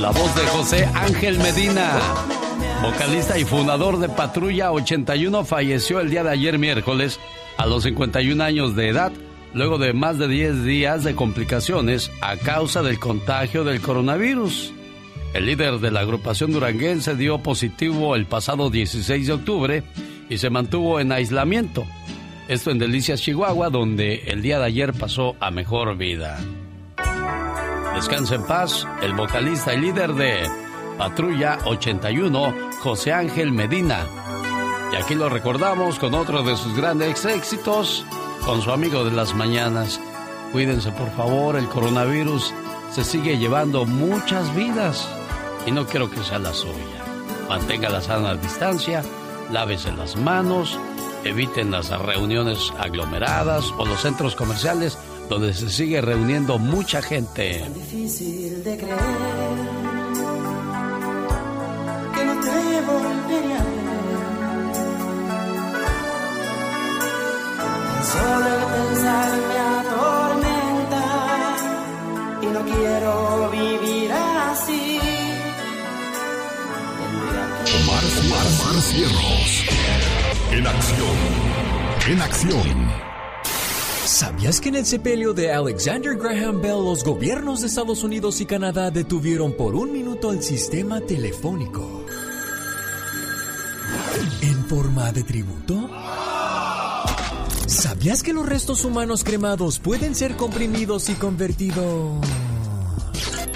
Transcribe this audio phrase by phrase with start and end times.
[0.00, 1.90] La voz de José Ángel Medina,
[2.82, 7.18] vocalista y fundador de Patrulla 81, falleció el día de ayer miércoles
[7.56, 9.10] a los 51 años de edad,
[9.54, 14.74] luego de más de 10 días de complicaciones a causa del contagio del coronavirus.
[15.32, 19.82] El líder de la agrupación duranguense dio positivo el pasado 16 de octubre
[20.28, 21.86] y se mantuvo en aislamiento.
[22.48, 26.38] Esto en Delicias, Chihuahua, donde el día de ayer pasó a mejor vida.
[27.96, 30.46] Descansa en paz el vocalista y líder de
[30.98, 34.06] Patrulla 81, José Ángel Medina.
[34.92, 38.04] Y aquí lo recordamos con otro de sus grandes éxitos,
[38.44, 39.98] con su amigo de las mañanas.
[40.52, 42.52] Cuídense por favor, el coronavirus
[42.92, 45.08] se sigue llevando muchas vidas
[45.64, 47.02] y no quiero que sea la suya.
[47.48, 49.02] Mantenga la sana distancia,
[49.50, 50.78] lávese las manos,
[51.24, 57.62] eviten las reuniones aglomeradas o los centros comerciales donde se sigue reuniendo mucha gente.
[57.62, 58.96] Es difícil de creer
[62.14, 63.76] que no te volvería a ver.
[68.12, 71.04] Solo el pensar me atormenta
[72.42, 75.00] y no quiero vivir así.
[77.82, 79.64] Omar, Omar, Omar Cierros.
[80.52, 81.16] En acción.
[82.08, 82.85] En acción.
[84.06, 88.46] ¿Sabías que en el sepelio de Alexander Graham Bell los gobiernos de Estados Unidos y
[88.46, 92.04] Canadá detuvieron por un minuto el sistema telefónico?
[94.42, 95.90] ¿En forma de tributo?
[97.66, 102.24] ¿Sabías que los restos humanos cremados pueden ser comprimidos y convertidos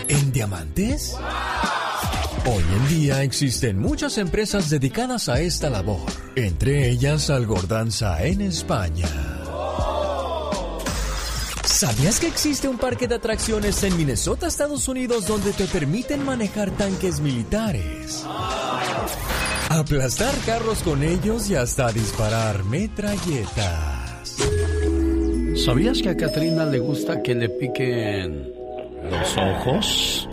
[0.08, 1.14] en diamantes?
[2.44, 9.39] Hoy en día existen muchas empresas dedicadas a esta labor, entre ellas Algordanza en España.
[11.80, 16.70] ¿Sabías que existe un parque de atracciones en Minnesota, Estados Unidos, donde te permiten manejar
[16.72, 18.22] tanques militares?
[19.70, 24.36] Aplastar carros con ellos y hasta disparar metralletas.
[25.64, 28.52] ¿Sabías que a Katrina le gusta que le piquen
[29.10, 30.28] los ojos?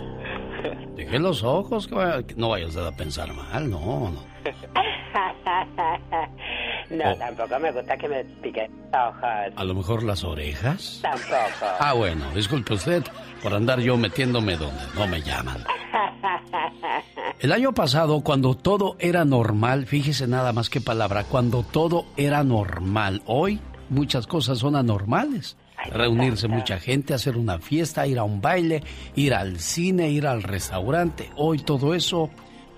[0.96, 4.22] Dije los ojos, que no vayas a pensar mal, no, no.
[6.90, 9.52] No, tampoco me gusta que me piquen ojos.
[9.56, 11.00] ¿A lo mejor las orejas?
[11.02, 11.34] Tampoco.
[11.80, 13.04] Ah, bueno, disculpe usted
[13.42, 15.64] por andar yo metiéndome donde no me llaman.
[17.40, 22.42] El año pasado, cuando todo era normal, fíjese nada más que palabra, cuando todo era
[22.42, 23.60] normal, hoy
[23.90, 25.56] muchas cosas son anormales.
[25.92, 28.82] Reunirse mucha gente, hacer una fiesta, ir a un baile,
[29.14, 31.30] ir al cine, ir al restaurante.
[31.36, 32.30] Hoy todo eso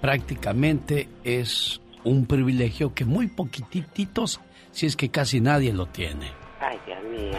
[0.02, 4.40] prácticamente es un privilegio que muy poquititos,
[4.72, 6.32] si es que casi nadie lo tiene.
[6.60, 7.38] Ay, Dios mío.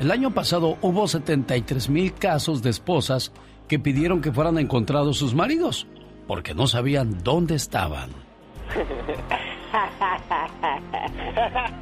[0.00, 3.32] El año pasado hubo 73 mil casos de esposas
[3.66, 5.86] que pidieron que fueran encontrados sus maridos,
[6.26, 8.10] porque no sabían dónde estaban.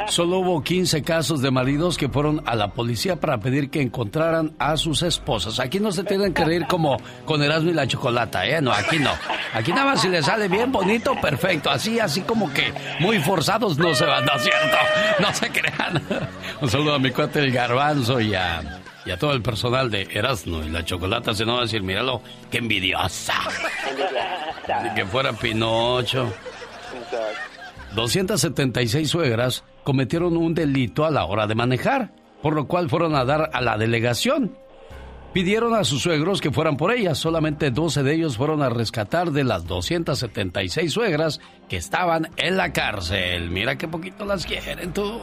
[0.08, 4.54] Solo hubo 15 casos de maridos que fueron a la policía para pedir que encontraran
[4.58, 5.60] a sus esposas.
[5.60, 8.60] Aquí no se tienen que reír como con Erasmo y la Chocolata, ¿eh?
[8.60, 9.10] No, aquí no.
[9.54, 11.70] Aquí nada más si les sale bien bonito, perfecto.
[11.70, 14.76] Así, así como que muy forzados no se van, ¿no es cierto?
[15.20, 16.02] No se crean.
[16.60, 20.08] Un saludo a mi cuate el garbanzo y a, y a todo el personal de
[20.12, 21.34] Erasmo y la Chocolata.
[21.34, 23.34] Se no va a decir, míralo, qué envidiosa.
[24.82, 26.32] Ni que fuera Pinocho.
[27.96, 32.12] 276 suegras cometieron un delito a la hora de manejar,
[32.42, 34.54] por lo cual fueron a dar a la delegación.
[35.32, 39.32] Pidieron a sus suegros que fueran por ellas, solamente 12 de ellos fueron a rescatar
[39.32, 41.40] de las 276 suegras
[41.70, 43.50] que estaban en la cárcel.
[43.50, 45.18] Mira qué poquito las quieren tú.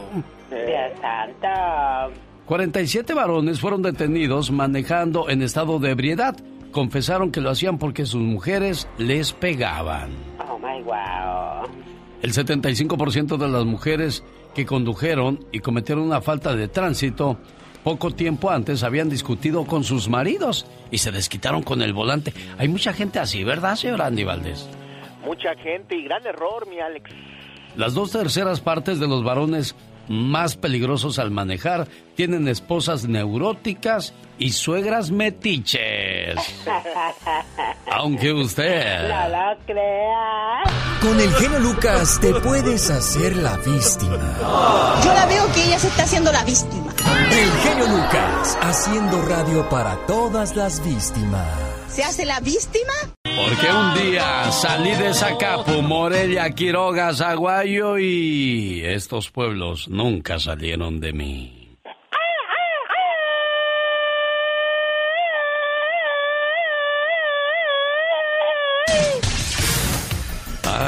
[0.50, 2.18] Dios santo.
[2.46, 6.36] 47 varones fueron detenidos manejando en estado de ebriedad.
[6.72, 10.10] Confesaron que lo hacían porque sus mujeres les pegaban.
[10.48, 11.93] Oh my wow.
[12.24, 14.24] El 75% de las mujeres
[14.54, 17.36] que condujeron y cometieron una falta de tránsito
[17.82, 22.32] poco tiempo antes habían discutido con sus maridos y se desquitaron con el volante.
[22.56, 24.66] Hay mucha gente así, ¿verdad, señor Andy Valdés?
[25.22, 27.10] Mucha gente y gran error, mi Alex.
[27.76, 29.76] Las dos terceras partes de los varones
[30.08, 36.36] más peligrosos al manejar tienen esposas neuróticas y suegras metiches.
[37.90, 39.08] Aunque usted...
[39.08, 41.00] No lo creas.
[41.00, 44.38] Con el genio Lucas te puedes hacer la víctima.
[45.04, 46.92] Yo la veo que ella se está haciendo la víctima.
[47.30, 51.46] El genio Lucas haciendo radio para todas las víctimas.
[51.88, 52.92] ¿Se hace la víctima?
[53.22, 61.12] Porque un día salí de Zacapu, Morelia, Quiroga, Zaguayo y estos pueblos nunca salieron de
[61.12, 61.63] mí.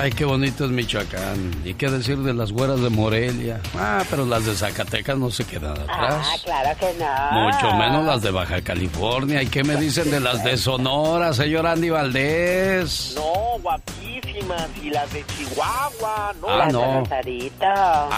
[0.07, 1.51] Ay, qué bonito es Michoacán.
[1.65, 3.61] ¿Y qué decir de las güeras de Morelia?
[3.77, 6.29] Ah, pero las de Zacatecas no se quedan atrás.
[6.31, 7.41] Ah, claro que no.
[7.43, 9.43] Mucho menos las de Baja California.
[9.43, 13.15] ¿Y qué me dicen de las de Sonora, señor Andy Valdés?
[13.17, 14.69] No, guapísimas.
[14.81, 16.49] Y las de Chihuahua, ¿no?
[16.51, 18.11] Ah, Las de no.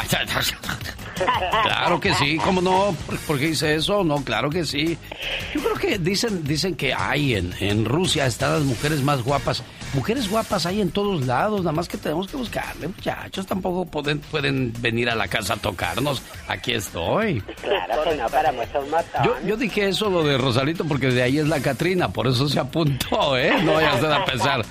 [1.62, 2.94] Claro que sí, ¿cómo no?
[3.06, 4.04] ¿Por, por qué dice eso?
[4.04, 4.98] No, claro que sí.
[5.54, 9.62] Yo creo que dicen, dicen que hay en, en Rusia están las mujeres más guapas.
[9.94, 13.46] Mujeres guapas hay en todos lados, nada más que tenemos que buscarle, muchachos.
[13.46, 16.22] Tampoco pueden, pueden venir a la casa a tocarnos.
[16.46, 17.40] Aquí estoy.
[17.62, 18.52] Claro que no, para.
[19.24, 22.48] Yo, yo dije eso lo de Rosalito porque de ahí es la Catrina, por eso
[22.48, 23.52] se apuntó, ¿eh?
[23.62, 24.64] No vaya usted a pensar.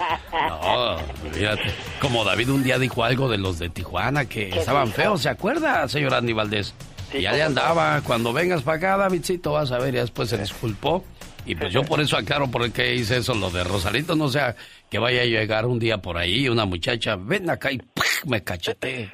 [0.50, 0.98] No,
[1.32, 1.74] fíjate.
[2.02, 4.98] Como David un día dijo algo de los de Tijuana que estaban dijo?
[4.98, 6.74] feos, ¿se acuerda, señor Andy Valdés?
[7.12, 8.02] Sí, ya le andaba.
[8.02, 11.04] Cuando vengas para acá, Davidcito, vas a ver, y después se disculpó.
[11.48, 14.56] Y pues yo por eso aclaro por qué hice eso, lo de Rosalito, no sea
[14.90, 17.80] que vaya a llegar un día por ahí una muchacha, ven acá y
[18.26, 19.10] me cachete.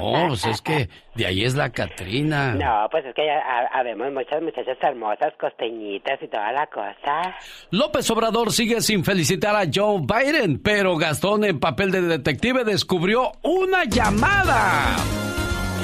[0.00, 2.52] No, pues es que de ahí es la Catrina.
[2.54, 7.34] No, pues es que ya ha- habemos muchas muchachas hermosas, costeñitas y toda la cosa.
[7.70, 13.32] López Obrador sigue sin felicitar a Joe Biden, pero Gastón en papel de detective descubrió
[13.42, 14.96] una llamada.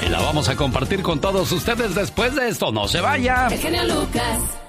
[0.05, 2.71] Y la vamos a compartir con todos ustedes después de esto.
[2.71, 3.47] No se vaya.
[3.49, 4.59] El genio Lucas.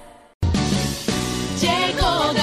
[1.61, 2.35] Gastón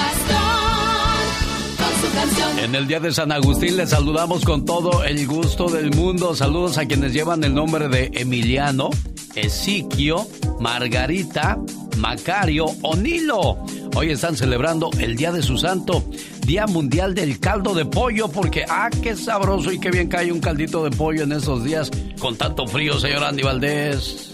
[1.77, 2.59] con su canción.
[2.59, 6.33] En el día de San Agustín les saludamos con todo el gusto del mundo.
[6.33, 8.89] Saludos a quienes llevan el nombre de Emiliano,
[9.35, 10.27] Esiquio,
[10.59, 11.59] Margarita,
[11.97, 13.63] Macario o Nilo.
[13.95, 16.03] Hoy están celebrando el Día de su Santo,
[16.47, 20.39] Día Mundial del Caldo de Pollo, porque ¡ah, qué sabroso y qué bien cae un
[20.39, 24.32] caldito de pollo en esos días con tanto frío, señor Andy Valdés!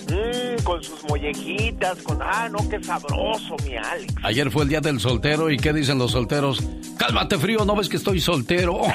[0.63, 2.19] Con sus mollejitas, con...
[2.21, 4.13] Ah, no, qué sabroso, mi Alex.
[4.23, 6.63] Ayer fue el Día del Soltero y ¿qué dicen los solteros?
[6.97, 8.81] Cálmate frío, ¿no ves que estoy soltero?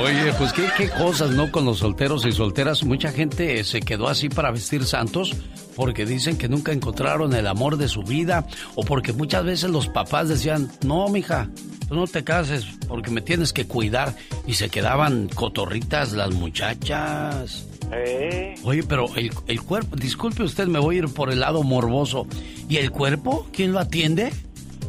[0.00, 1.50] Oye, pues qué, qué cosas, ¿no?
[1.50, 2.82] Con los solteros y solteras.
[2.84, 5.34] Mucha gente se quedó así para vestir santos
[5.76, 9.88] porque dicen que nunca encontraron el amor de su vida o porque muchas veces los
[9.88, 11.50] papás decían, no, mija,
[11.88, 14.14] tú no te cases porque me tienes que cuidar.
[14.46, 17.66] Y se quedaban cotorritas las muchachas.
[17.92, 18.54] ¿Eh?
[18.64, 22.26] Oye, pero el, el cuerpo, disculpe usted, me voy a ir por el lado morboso.
[22.68, 23.46] ¿Y el cuerpo?
[23.52, 24.32] ¿Quién lo atiende?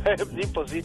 [0.18, 0.82] sí, pues sí.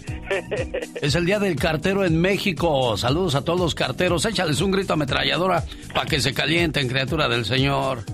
[1.03, 2.97] Es el día del cartero en México.
[2.97, 4.25] Saludos a todos los carteros.
[4.25, 8.05] Échales un grito ametralladora para que se calienten, criatura del Señor.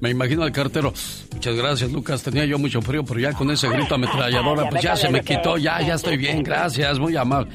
[0.00, 0.92] Me imagino al cartero.
[1.32, 2.22] Muchas gracias, Lucas.
[2.24, 5.56] Tenía yo mucho frío, pero ya con ese grito ametralladora, pues ya se me quitó.
[5.58, 6.42] Ya, ya estoy bien.
[6.42, 7.52] Gracias, muy amable.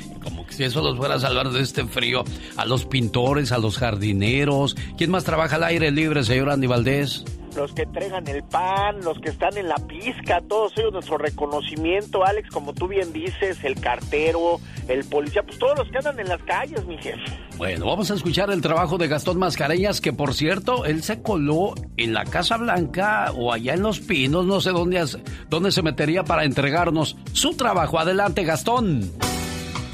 [0.57, 2.23] Si eso los fuera a salvar de este frío.
[2.55, 4.75] A los pintores, a los jardineros.
[4.97, 7.23] ¿Quién más trabaja al aire libre, señor Andy Valdés?
[7.55, 12.23] los que entregan el pan, los que están en la pizca, todos ellos nuestro reconocimiento,
[12.23, 16.27] Alex, como tú bien dices, el cartero, el policía, pues todos los que andan en
[16.27, 17.19] las calles, mi jefe.
[17.57, 21.73] Bueno, vamos a escuchar el trabajo de Gastón Mascareñas, que por cierto, él se coló
[21.97, 25.03] en la Casa Blanca o allá en Los Pinos, no sé dónde,
[25.49, 27.97] dónde se metería para entregarnos su trabajo.
[27.97, 29.26] Adelante, Gastón.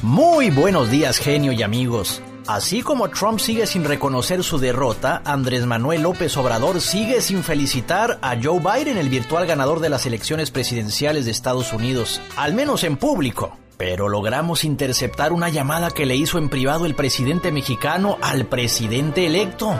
[0.03, 2.21] Muy buenos días, genio y amigos.
[2.45, 8.19] Así como Trump sigue sin reconocer su derrota, Andrés Manuel López Obrador sigue sin felicitar
[8.21, 12.83] a Joe Biden, el virtual ganador de las elecciones presidenciales de Estados Unidos, al menos
[12.83, 13.57] en público.
[13.77, 19.25] Pero logramos interceptar una llamada que le hizo en privado el presidente mexicano al presidente
[19.25, 19.73] electo.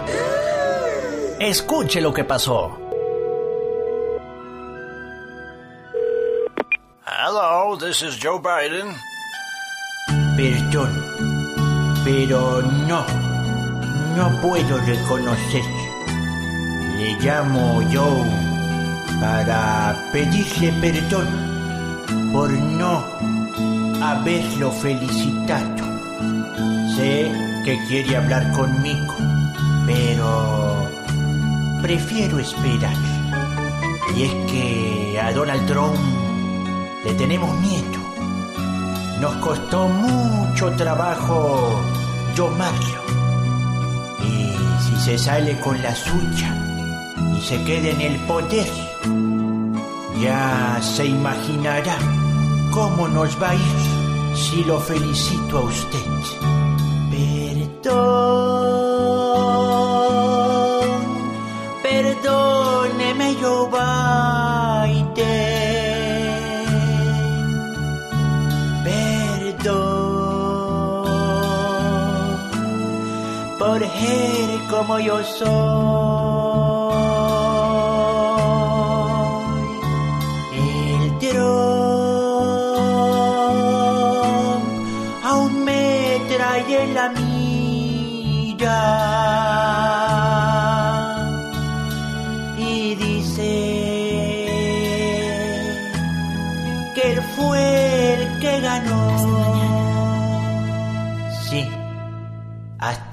[1.38, 2.80] Escuche lo que pasó.
[7.06, 8.96] Hello, this is Joe Biden.
[10.36, 10.90] Perdón,
[12.04, 13.06] pero no,
[14.16, 15.63] no puedo reconocer.
[16.98, 18.44] Le llamo Joe
[19.20, 21.28] para pedirle perdón
[22.32, 23.06] por no
[24.02, 25.86] haberlo felicitado.
[26.96, 27.32] Sé
[27.63, 29.16] que quiere hablar conmigo,
[29.86, 30.90] pero
[31.82, 32.98] prefiero esperar.
[34.16, 35.96] Y es que a Donald Trump
[37.06, 38.02] le tenemos miedo.
[39.24, 41.80] Nos costó mucho trabajo
[42.36, 43.01] domarlo.
[44.22, 44.53] Y
[44.84, 46.53] si se sale con la suya
[47.34, 48.68] y se queda en el poder,
[50.20, 51.96] ya se imaginará
[52.74, 53.62] cómo nos va a ir
[54.36, 56.00] si lo felicito a usted.
[57.10, 58.03] Perdón,
[61.82, 63.70] perdóneme, Joe
[74.74, 76.73] 多么忧伤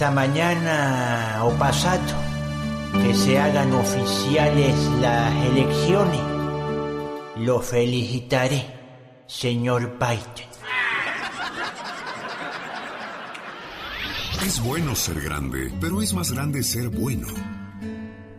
[0.00, 2.00] Hasta mañana o pasado.
[3.02, 6.22] Que se hagan oficiales las elecciones.
[7.36, 8.64] Lo felicitaré,
[9.26, 10.48] señor Biden.
[14.42, 17.26] Es bueno ser grande, pero es más grande ser bueno.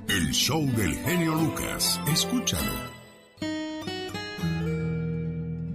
[0.08, 2.02] El show del genio Lucas.
[2.12, 2.72] Escúchalo.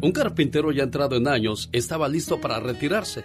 [0.01, 3.23] Un carpintero ya entrado en años estaba listo para retirarse.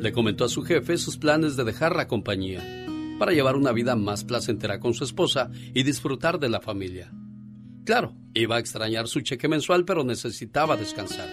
[0.00, 2.86] Le comentó a su jefe sus planes de dejar la compañía
[3.18, 7.12] para llevar una vida más placentera con su esposa y disfrutar de la familia.
[7.84, 11.28] Claro, iba a extrañar su cheque mensual, pero necesitaba descansar.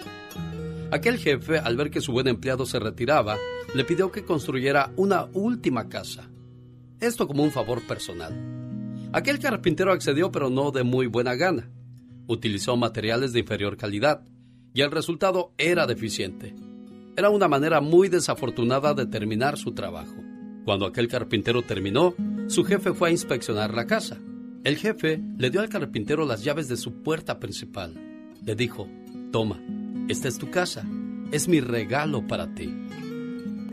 [0.90, 3.38] Aquel jefe, al ver que su buen empleado se retiraba,
[3.74, 6.28] le pidió que construyera una última casa.
[7.00, 8.34] Esto como un favor personal.
[9.14, 11.70] Aquel carpintero accedió, pero no de muy buena gana.
[12.26, 14.24] Utilizó materiales de inferior calidad
[14.74, 16.54] y el resultado era deficiente.
[17.18, 20.14] Era una manera muy desafortunada de terminar su trabajo.
[20.64, 22.14] Cuando aquel carpintero terminó,
[22.46, 24.18] su jefe fue a inspeccionar la casa.
[24.62, 27.92] El jefe le dio al carpintero las llaves de su puerta principal.
[28.44, 28.86] Le dijo,
[29.32, 29.60] toma,
[30.08, 30.86] esta es tu casa,
[31.32, 32.72] es mi regalo para ti.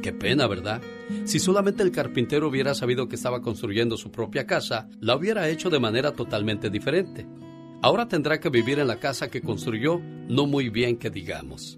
[0.02, 0.82] Qué pena, ¿verdad?
[1.26, 5.70] Si solamente el carpintero hubiera sabido que estaba construyendo su propia casa, la hubiera hecho
[5.70, 7.28] de manera totalmente diferente.
[7.84, 11.78] Ahora tendrá que vivir en la casa que construyó, no muy bien que digamos.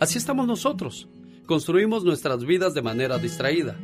[0.00, 1.08] Así estamos nosotros.
[1.46, 3.78] Construimos nuestras vidas de manera distraída,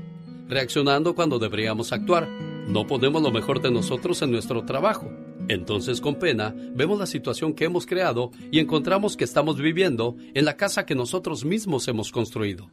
[0.49, 2.29] reaccionando cuando deberíamos actuar.
[2.67, 5.11] No ponemos lo mejor de nosotros en nuestro trabajo.
[5.49, 10.45] Entonces, con pena, vemos la situación que hemos creado y encontramos que estamos viviendo en
[10.45, 12.69] la casa que nosotros mismos hemos construido.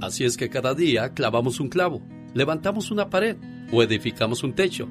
[0.00, 2.02] Así es que cada día clavamos un clavo,
[2.34, 3.36] levantamos una pared
[3.72, 4.88] o edificamos un techo.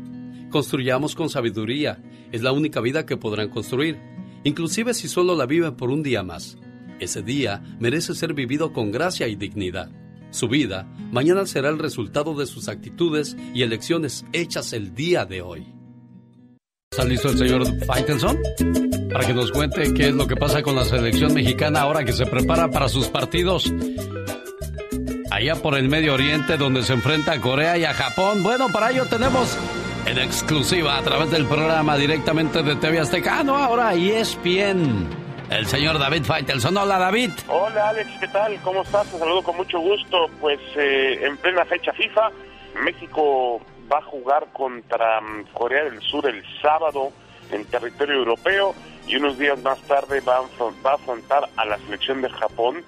[0.49, 3.99] Construyamos con sabiduría, es la única vida que podrán construir,
[4.43, 6.57] inclusive si solo la viven por un día más.
[7.03, 9.89] Ese día merece ser vivido con gracia y dignidad.
[10.31, 15.41] Su vida mañana será el resultado de sus actitudes y elecciones hechas el día de
[15.41, 15.67] hoy.
[16.91, 18.37] ¿Está listo el señor Faitelson?
[19.11, 22.13] Para que nos cuente qué es lo que pasa con la selección mexicana ahora que
[22.13, 23.69] se prepara para sus partidos
[25.29, 28.43] allá por el Medio Oriente donde se enfrenta a Corea y a Japón.
[28.43, 29.57] Bueno, para ello tenemos
[30.05, 33.39] en exclusiva a través del programa directamente de TV Azteca.
[33.39, 35.22] Ah, no, ahora ESPN.
[35.49, 36.77] El señor David Faitelson.
[36.77, 37.31] Hola, David.
[37.47, 38.09] Hola, Alex.
[38.19, 38.59] ¿Qué tal?
[38.61, 39.07] ¿Cómo estás?
[39.07, 40.27] Te saludo con mucho gusto.
[40.39, 42.31] Pues eh, en plena fecha FIFA,
[42.83, 47.11] México va a jugar contra mm, Corea del Sur el sábado
[47.51, 48.73] en territorio europeo
[49.07, 52.83] y unos días más tarde va a, afrontar a la selección de Japón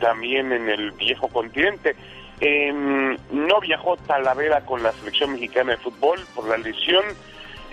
[0.00, 1.94] también en el viejo continente.
[2.40, 7.04] Em, no viajó Talavera con la selección mexicana de fútbol por la lesión.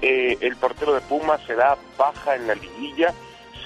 [0.01, 3.13] Eh, el portero de Pumas será baja en la liguilla.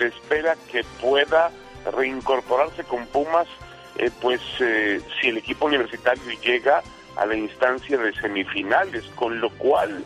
[0.01, 1.51] Se espera que pueda
[1.96, 3.48] reincorporarse con Pumas,
[3.98, 6.81] eh, pues eh, si el equipo universitario llega
[7.17, 10.03] a la instancia de semifinales, con lo cual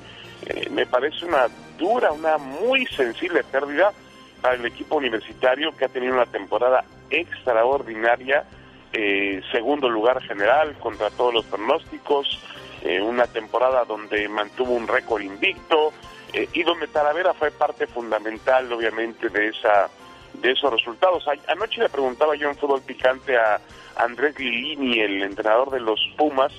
[0.70, 1.48] me parece una
[1.78, 3.94] dura, una muy sensible pérdida
[4.42, 8.44] para el equipo universitario que ha tenido una temporada extraordinaria,
[8.92, 12.42] eh, segundo lugar general contra todos los pronósticos,
[12.84, 15.94] eh, una temporada donde mantuvo un récord invicto
[16.36, 19.90] eh, y donde Talavera fue parte fundamental, obviamente, de esa
[20.34, 21.26] de esos resultados.
[21.48, 23.60] Anoche le preguntaba yo en fútbol picante a
[23.96, 26.52] Andrés Lilini, el entrenador de los Pumas,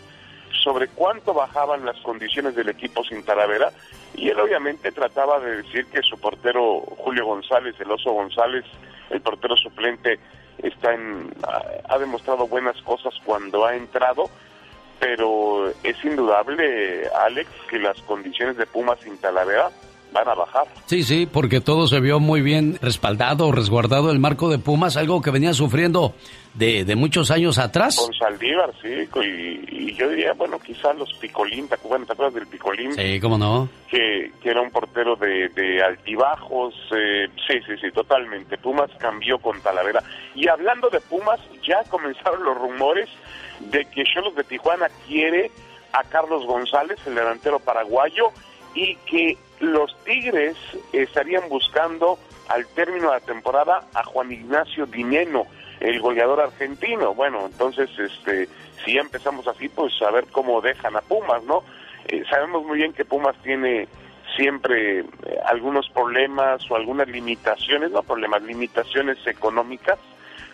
[0.64, 3.70] sobre cuánto bajaban las condiciones del equipo sin Talavera
[4.14, 8.64] y él obviamente trataba de decir que su portero Julio González, el oso González,
[9.10, 10.18] el portero suplente
[10.62, 11.30] está en
[11.88, 14.30] ha, demostrado buenas cosas cuando ha entrado,
[14.98, 19.70] pero es indudable, Alex, que las condiciones de Pumas sin Talavera
[20.12, 20.66] van a bajar.
[20.86, 25.20] Sí, sí, porque todo se vio muy bien respaldado, resguardado el marco de Pumas, algo
[25.20, 26.14] que venía sufriendo
[26.54, 27.96] de, de muchos años atrás.
[27.96, 32.92] Con Saldívar, sí, y, yo diría, bueno, quizás los Picolín, ¿te acuerdas, del Picolín?
[32.94, 33.68] Sí, cómo no.
[33.88, 38.58] Que, que era un portero de, de altibajos, eh, sí, sí, sí, totalmente.
[38.58, 40.02] Pumas cambió con Talavera.
[40.34, 43.08] Y hablando de Pumas, ya comenzaron los rumores
[43.60, 45.50] de que Cholos de Tijuana quiere
[45.92, 48.30] a Carlos González, el delantero paraguayo,
[48.74, 50.56] y que los Tigres
[50.92, 55.46] estarían buscando al término de la temporada a Juan Ignacio Dineno,
[55.80, 57.14] el goleador argentino.
[57.14, 58.48] Bueno, entonces, este,
[58.84, 61.64] si ya empezamos así, pues a ver cómo dejan a Pumas, ¿no?
[62.08, 63.88] Eh, sabemos muy bien que Pumas tiene
[64.36, 65.04] siempre eh,
[65.46, 69.98] algunos problemas o algunas limitaciones, no problemas, limitaciones económicas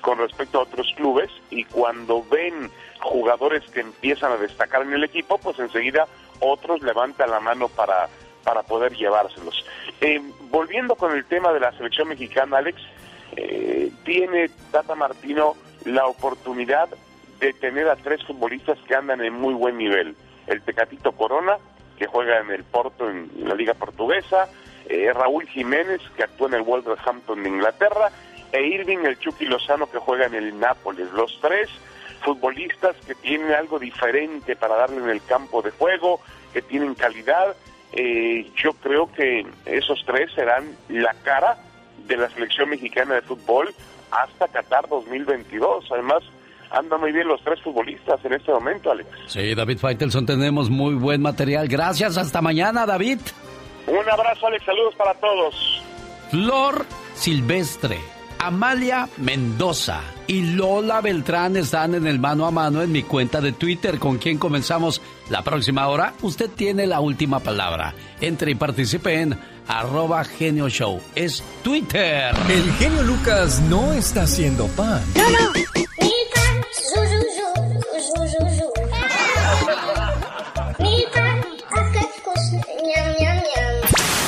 [0.01, 2.71] con respecto a otros clubes y cuando ven
[3.03, 6.07] jugadores que empiezan a destacar en el equipo, pues enseguida
[6.41, 8.09] otros levantan la mano para
[8.43, 9.65] para poder llevárselos.
[10.01, 12.81] Eh, volviendo con el tema de la selección mexicana, Alex,
[13.37, 15.55] eh, tiene Tata Martino
[15.85, 16.89] la oportunidad
[17.41, 20.15] de tener a tres futbolistas que andan en muy buen nivel.
[20.47, 21.59] El Tecatito Corona,
[21.99, 24.49] que juega en el Porto en la Liga Portuguesa,
[24.89, 28.11] eh, Raúl Jiménez, que actúa en el Wolverhampton de Inglaterra,
[28.53, 31.11] e Irving el Chucky Lozano, que juega en el Nápoles.
[31.13, 31.71] Los tres
[32.23, 36.21] futbolistas que tienen algo diferente para darle en el campo de juego,
[36.53, 37.57] que tienen calidad.
[37.93, 41.59] Eh, yo creo que esos tres serán la cara
[42.07, 43.75] de la selección mexicana de fútbol
[44.11, 45.87] hasta Qatar 2022.
[45.91, 46.23] Además,
[46.71, 49.09] andan muy bien los tres futbolistas en este momento, Alex.
[49.27, 51.69] Sí, David Faitelson, tenemos muy buen material.
[51.69, 53.19] Gracias, hasta mañana, David.
[53.87, 55.83] Un abrazo, Alex, saludos para todos.
[56.31, 57.99] Flor Silvestre,
[58.43, 63.53] Amalia Mendoza y Lola Beltrán están en el mano a mano en mi cuenta de
[63.53, 64.01] Twitter.
[64.01, 66.15] ¿Con quien comenzamos la próxima hora?
[66.23, 67.95] Usted tiene la última palabra.
[68.21, 71.01] Entre y participe en arroba genio show.
[71.15, 72.35] Es Twitter.
[72.49, 75.03] El genio Lucas no está haciendo pan.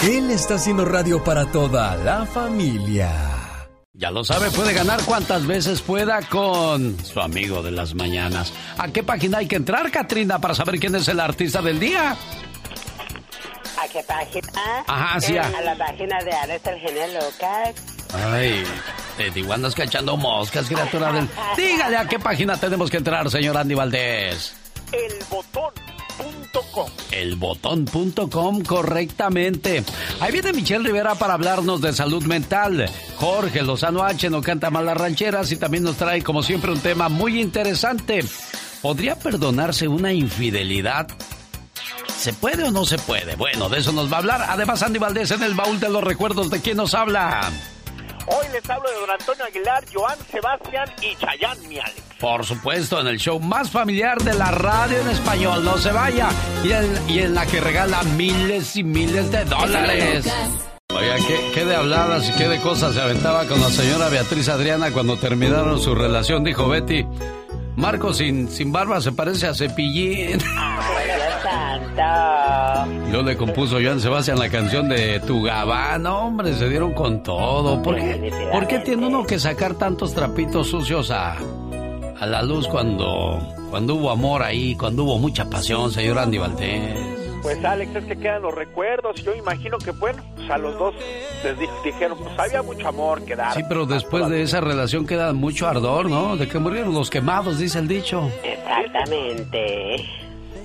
[0.08, 3.33] Él está haciendo radio para toda la familia.
[4.04, 8.52] Ya lo sabe, puede ganar cuantas veces pueda con su amigo de las mañanas.
[8.76, 12.10] ¿A qué página hay que entrar, Katrina, para saber quién es el artista del día?
[12.10, 14.84] ¿A qué página?
[14.86, 15.36] Ajá, sí.
[15.36, 17.74] Eh, A la página de Alex el genio Lucas.
[18.12, 18.62] Ay,
[19.16, 21.26] te digo, andas cachando moscas, criatura del...
[21.56, 24.54] Dígale a qué página tenemos que entrar, señor Andy Valdés.
[26.18, 26.90] Elbotón.com.
[27.10, 29.84] Elbotón.com, correctamente.
[30.20, 32.88] Ahí viene Michelle Rivera para hablarnos de salud mental.
[33.16, 36.80] Jorge Lozano H no canta mal las rancheras y también nos trae, como siempre, un
[36.80, 38.24] tema muy interesante.
[38.82, 41.08] ¿Podría perdonarse una infidelidad?
[42.18, 43.36] ¿Se puede o no se puede?
[43.36, 44.46] Bueno, de eso nos va a hablar.
[44.48, 47.50] Además, Andy Valdés en el baúl de los recuerdos de quién nos habla.
[48.26, 52.02] Hoy les hablo de don Antonio Aguilar, Joan Sebastián y Chayán, mi Alex.
[52.20, 55.64] Por supuesto, en el show más familiar de la radio en español.
[55.64, 56.28] No se vaya.
[56.64, 60.26] Y en, y en la que regala miles y miles de dólares.
[60.94, 64.48] Oiga, ¿qué, qué de habladas y qué de cosas se aventaba con la señora Beatriz
[64.48, 67.04] Adriana cuando terminaron su relación, dijo Betty.
[67.76, 70.38] Marco sin, sin barba se parece a Cepillín.
[73.12, 76.06] Yo le compuso Joan Sebastián la canción de Tu Gabán.
[76.06, 77.82] hombre, se dieron con todo.
[77.82, 81.36] ¿Por qué, ¿por qué tiene uno que sacar tantos trapitos sucios a,
[82.18, 83.38] a la luz cuando,
[83.70, 86.98] cuando hubo amor ahí, cuando hubo mucha pasión, señor Andy Valdés?
[87.42, 89.22] Pues Alex, es que quedan los recuerdos.
[89.22, 90.94] Yo imagino que, bueno, pues a los dos
[91.44, 93.52] les di- dijeron, pues había mucho amor que dar.
[93.54, 96.38] Sí, pero después de esa relación queda mucho ardor, ¿no?
[96.38, 98.30] De que murieron los quemados, dice el dicho.
[98.42, 99.96] Exactamente.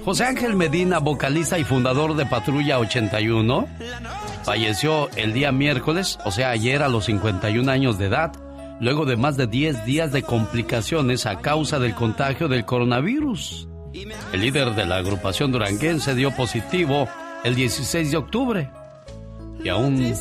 [0.09, 3.67] José Ángel Medina, vocalista y fundador de Patrulla 81,
[4.41, 8.31] falleció el día miércoles, o sea, ayer a los 51 años de edad,
[8.79, 13.67] luego de más de 10 días de complicaciones a causa del contagio del coronavirus.
[14.33, 17.07] El líder de la agrupación duranguense dio positivo
[17.43, 18.71] el 16 de octubre.
[19.63, 20.11] Y a un,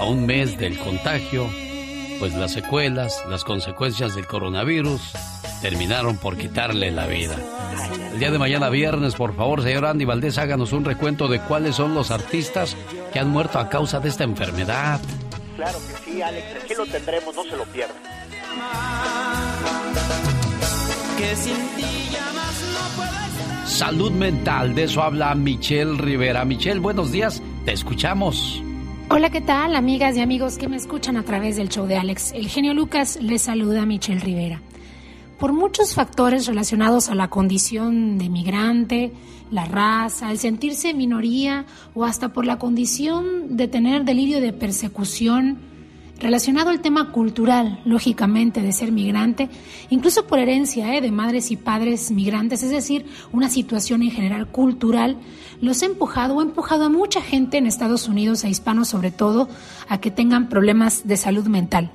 [0.00, 1.46] a un mes del contagio,
[2.20, 5.12] pues las secuelas, las consecuencias del coronavirus
[5.68, 7.34] terminaron por quitarle la vida.
[8.12, 11.74] El día de mañana viernes, por favor, señor Andy Valdés, háganos un recuento de cuáles
[11.74, 12.76] son los artistas
[13.12, 15.00] que han muerto a causa de esta enfermedad.
[15.56, 17.96] Claro que sí, Alex, aquí lo tendremos, no se lo pierdan.
[23.64, 26.44] Salud mental, de eso habla Michelle Rivera.
[26.44, 28.62] Michelle, buenos días, te escuchamos.
[29.10, 32.30] Hola, ¿qué tal, amigas y amigos que me escuchan a través del show de Alex?
[32.34, 34.62] El genio Lucas les saluda a Michelle Rivera.
[35.38, 39.12] Por muchos factores relacionados a la condición de migrante,
[39.50, 45.58] la raza, el sentirse minoría o hasta por la condición de tener delirio de persecución,
[46.18, 49.50] relacionado al tema cultural, lógicamente, de ser migrante,
[49.90, 51.00] incluso por herencia ¿eh?
[51.00, 55.18] de madres y padres migrantes, es decir, una situación en general cultural,
[55.60, 59.10] los ha empujado o ha empujado a mucha gente en Estados Unidos, a hispanos sobre
[59.10, 59.48] todo,
[59.88, 61.92] a que tengan problemas de salud mental.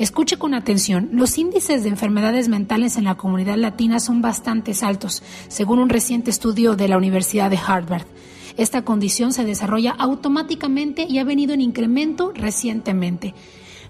[0.00, 5.22] Escuche con atención, los índices de enfermedades mentales en la comunidad latina son bastante altos,
[5.48, 8.06] según un reciente estudio de la Universidad de Harvard.
[8.56, 13.34] Esta condición se desarrolla automáticamente y ha venido en incremento recientemente.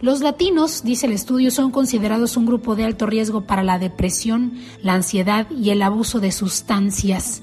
[0.01, 4.55] Los latinos, dice el estudio, son considerados un grupo de alto riesgo para la depresión,
[4.83, 7.42] la ansiedad y el abuso de sustancias.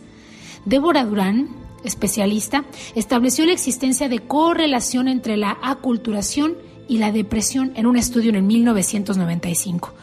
[0.66, 7.86] Débora Durán, especialista, estableció la existencia de correlación entre la aculturación y la depresión en
[7.86, 9.94] un estudio en el 1995.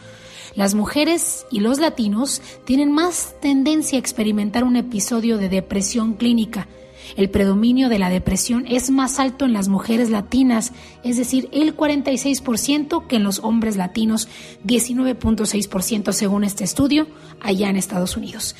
[0.55, 6.67] Las mujeres y los latinos tienen más tendencia a experimentar un episodio de depresión clínica,
[7.17, 10.71] El predominio de la depresión es más alto en las mujeres latinas,
[11.03, 14.27] es decir, el 46% que en los hombres latinos,
[14.65, 17.07] 19.6% según este estudio
[17.41, 18.55] allá en Estados Unidos.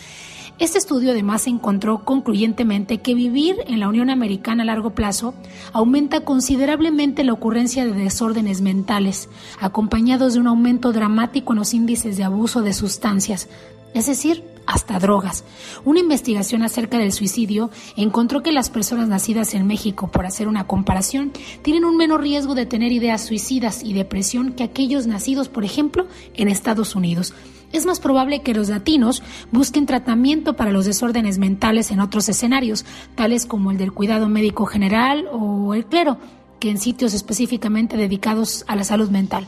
[0.58, 5.34] Este estudio además encontró concluyentemente que vivir en la Unión Americana a largo plazo
[5.74, 9.28] aumenta considerablemente la ocurrencia de desórdenes mentales,
[9.60, 13.50] acompañados de un aumento dramático en los índices de abuso de sustancias,
[13.94, 15.44] es decir, hasta drogas.
[15.84, 20.68] Una investigación acerca del suicidio encontró que las personas nacidas en México, por hacer una
[20.68, 25.66] comparación, tienen un menor riesgo de tener ideas suicidas y depresión que aquellos nacidos, por
[25.66, 27.34] ejemplo, en Estados Unidos
[27.78, 32.86] es más probable que los latinos busquen tratamiento para los desórdenes mentales en otros escenarios,
[33.16, 36.18] tales como el del cuidado médico general o el clero,
[36.60, 39.46] que en sitios específicamente dedicados a la salud mental.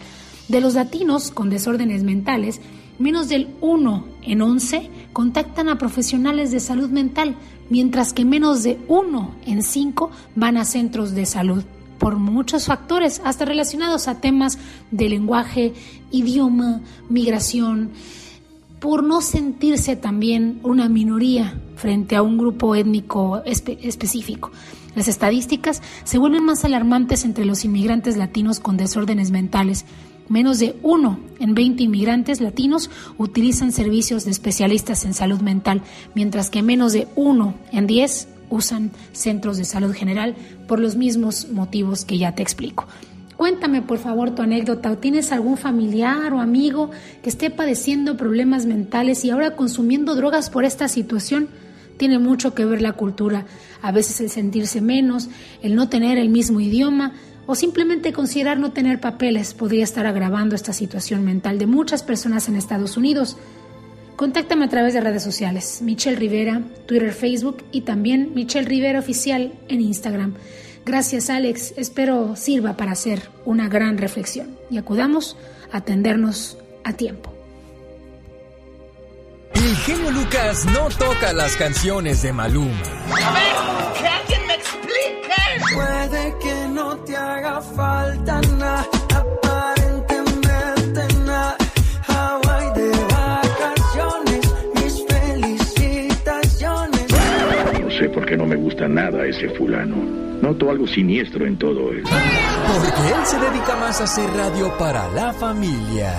[0.47, 2.61] De los latinos con desórdenes mentales,
[2.99, 7.35] menos del 1 en 11 contactan a profesionales de salud mental,
[7.69, 11.63] mientras que menos de 1 en 5 van a centros de salud
[11.97, 14.57] por muchos factores, hasta relacionados a temas
[14.91, 15.73] de lenguaje,
[16.11, 17.91] idioma, migración,
[18.79, 24.51] por no sentirse también una minoría frente a un grupo étnico específico.
[24.95, 29.85] Las estadísticas se vuelven más alarmantes entre los inmigrantes latinos con desórdenes mentales.
[30.29, 35.83] Menos de uno en 20 inmigrantes latinos utilizan servicios de especialistas en salud mental,
[36.15, 40.35] mientras que menos de uno en 10 usan centros de salud general
[40.67, 42.87] por los mismos motivos que ya te explico.
[43.37, 46.89] Cuéntame por favor tu anécdota tienes algún familiar o amigo
[47.21, 51.47] que esté padeciendo problemas mentales y ahora consumiendo drogas por esta situación.
[51.97, 53.45] Tiene mucho que ver la cultura,
[53.81, 55.29] a veces el sentirse menos,
[55.61, 57.13] el no tener el mismo idioma
[57.45, 62.49] o simplemente considerar no tener papeles podría estar agravando esta situación mental de muchas personas
[62.49, 63.37] en Estados Unidos.
[64.17, 69.53] Contáctame a través de redes sociales, Michelle Rivera, Twitter, Facebook y también Michelle Rivera Oficial
[69.67, 70.33] en Instagram.
[70.83, 75.37] Gracias Alex, espero sirva para hacer una gran reflexión y acudamos
[75.71, 77.31] a atendernos a tiempo.
[79.53, 82.81] El genio Lucas no toca las canciones de Maluma.
[83.11, 85.75] A ver, que alguien me explique.
[85.75, 88.87] Puede que no te haga falta nada
[98.27, 99.95] porque no me gusta nada ese fulano.
[100.41, 102.03] Noto algo siniestro en todo él.
[102.03, 106.13] Porque él se dedica más a hacer radio para la familia.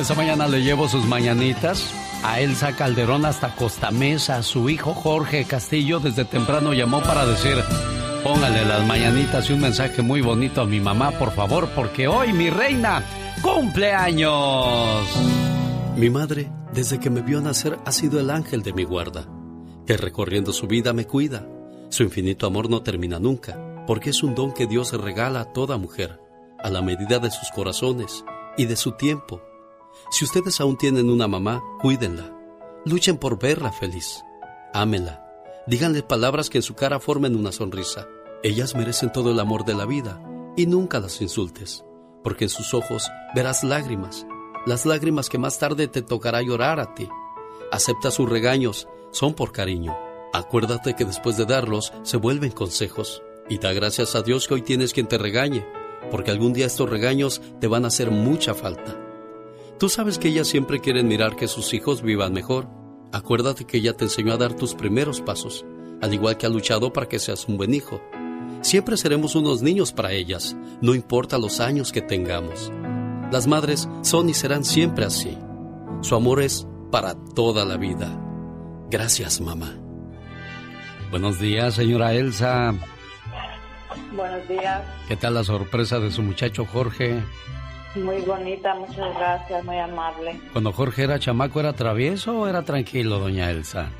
[0.00, 1.92] Esta mañana le llevo sus mañanitas
[2.24, 4.42] a Elsa Calderón hasta Costa Mesa.
[4.42, 7.56] Su hijo Jorge Castillo desde temprano llamó para decir,
[8.24, 12.32] póngale las mañanitas y un mensaje muy bonito a mi mamá, por favor, porque hoy
[12.32, 13.02] mi reina
[13.42, 15.04] cumple años.
[15.98, 19.26] Mi madre, desde que me vio nacer, ha sido el ángel de mi guarda
[19.88, 21.48] que recorriendo su vida me cuida.
[21.88, 25.78] Su infinito amor no termina nunca, porque es un don que Dios regala a toda
[25.78, 26.20] mujer,
[26.58, 28.22] a la medida de sus corazones
[28.58, 29.40] y de su tiempo.
[30.10, 32.36] Si ustedes aún tienen una mamá, cuídenla.
[32.84, 34.22] Luchen por verla feliz.
[34.74, 35.24] Ámenla.
[35.66, 38.06] Díganle palabras que en su cara formen una sonrisa.
[38.42, 40.22] Ellas merecen todo el amor de la vida
[40.54, 41.82] y nunca las insultes,
[42.22, 44.26] porque en sus ojos verás lágrimas,
[44.66, 47.08] las lágrimas que más tarde te tocará llorar a ti.
[47.72, 49.96] Acepta sus regaños son por cariño.
[50.32, 53.22] Acuérdate que después de darlos se vuelven consejos.
[53.48, 55.66] Y da gracias a Dios que hoy tienes quien te regañe,
[56.10, 58.96] porque algún día estos regaños te van a hacer mucha falta.
[59.78, 62.68] Tú sabes que ellas siempre quieren mirar que sus hijos vivan mejor.
[63.12, 65.64] Acuérdate que ella te enseñó a dar tus primeros pasos,
[66.02, 68.02] al igual que ha luchado para que seas un buen hijo.
[68.60, 72.70] Siempre seremos unos niños para ellas, no importa los años que tengamos.
[73.30, 75.38] Las madres son y serán siempre así.
[76.00, 78.27] Su amor es para toda la vida.
[78.90, 79.74] Gracias, mamá.
[81.10, 82.74] Buenos días, señora Elsa.
[84.12, 84.82] Buenos días.
[85.06, 87.22] ¿Qué tal la sorpresa de su muchacho Jorge?
[87.94, 90.40] Muy bonita, muchas gracias, muy amable.
[90.52, 93.90] Cuando Jorge era chamaco, ¿era travieso o era tranquilo, doña Elsa?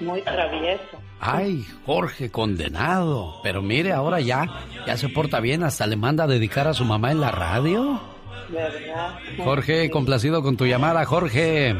[0.00, 0.98] Muy travieso.
[1.20, 3.40] Ay, Jorge, condenado.
[3.42, 4.46] Pero mire, ahora ya,
[4.86, 8.00] ya se porta bien, hasta le manda a dedicar a su mamá en la radio.
[8.48, 9.18] ¿Verdad?
[9.44, 11.76] Jorge, complacido con tu llamada, Jorge.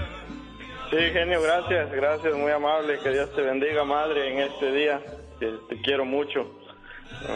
[0.90, 2.98] Sí, genio, gracias, gracias, muy amable.
[3.02, 5.00] Que Dios te bendiga, madre, en este día.
[5.38, 6.50] Te, quiero mucho.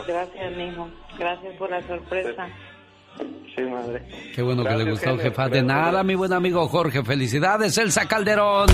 [0.07, 0.88] Gracias, mijo.
[1.19, 2.49] Gracias por la sorpresa.
[3.55, 4.03] Sí, madre.
[4.35, 5.49] Qué bueno que le gustó, jefa.
[5.49, 7.05] De nada, mi buen amigo Jorge.
[7.05, 8.69] Felicidades, Elsa Calderón.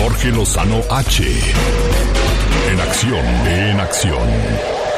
[0.00, 1.24] Jorge Lozano H.
[2.70, 4.28] En acción, en acción.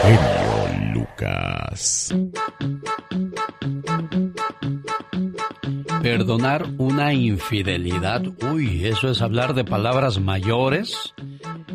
[0.03, 2.15] Genio Lucas.
[6.03, 11.15] Perdonar una infidelidad, uy, eso es hablar de palabras mayores.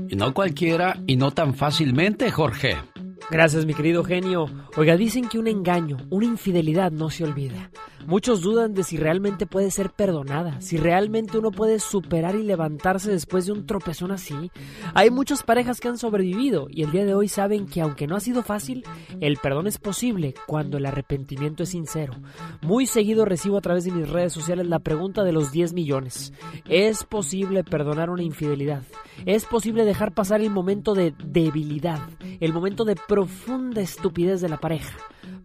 [0.09, 2.75] Y no cualquiera y no tan fácilmente, Jorge.
[3.29, 4.49] Gracias, mi querido genio.
[4.77, 7.69] Oiga, dicen que un engaño, una infidelidad no se olvida.
[8.05, 13.11] Muchos dudan de si realmente puede ser perdonada, si realmente uno puede superar y levantarse
[13.11, 14.51] después de un tropezón así.
[14.93, 18.15] Hay muchas parejas que han sobrevivido y el día de hoy saben que aunque no
[18.15, 18.83] ha sido fácil,
[19.21, 22.13] el perdón es posible cuando el arrepentimiento es sincero.
[22.61, 26.31] Muy seguido recibo a través de mis redes sociales la pregunta de los 10 millones.
[26.69, 28.83] ¿Es posible perdonar una infidelidad?
[29.25, 31.99] ¿Es posible dejar pasar el momento de debilidad,
[32.39, 34.95] el momento de profunda estupidez de la pareja?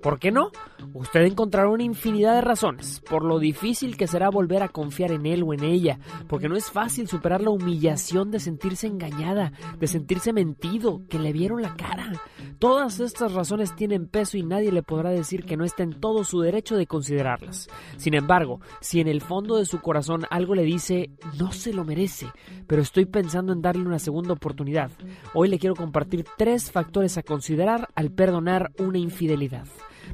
[0.03, 0.51] ¿Por qué no?
[0.95, 5.27] Usted encontrará una infinidad de razones por lo difícil que será volver a confiar en
[5.27, 9.87] él o en ella, porque no es fácil superar la humillación de sentirse engañada, de
[9.87, 12.13] sentirse mentido, que le vieron la cara.
[12.59, 16.25] Todas estas razones tienen peso y nadie le podrá decir que no está en todo
[16.25, 17.69] su derecho de considerarlas.
[17.97, 21.85] Sin embargo, si en el fondo de su corazón algo le dice no se lo
[21.85, 22.27] merece,
[22.67, 24.91] pero estoy pensando en darle una segunda oportunidad,
[25.35, 29.67] hoy le quiero compartir tres factores a considerar al perdonar una infidelidad.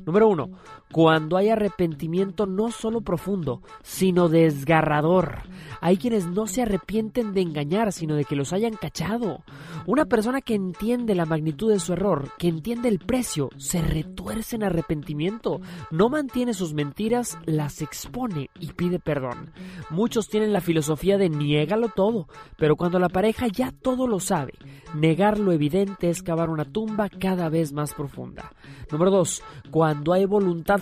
[0.06, 0.50] Número uno,
[0.92, 5.42] cuando hay arrepentimiento no solo profundo, sino desgarrador.
[5.80, 9.42] Hay quienes no se arrepienten de engañar, sino de que los hayan cachado.
[9.86, 14.56] Una persona que entiende la magnitud de su error, que entiende el precio, se retuerce
[14.56, 19.50] en arrepentimiento, no mantiene sus mentiras, las expone y pide perdón.
[19.90, 24.54] Muchos tienen la filosofía de niégalo todo, pero cuando la pareja ya todo lo sabe,
[24.94, 28.52] negar lo evidente es cavar una tumba cada vez más profunda.
[28.90, 29.42] Número 2.
[29.70, 30.24] Cuando hay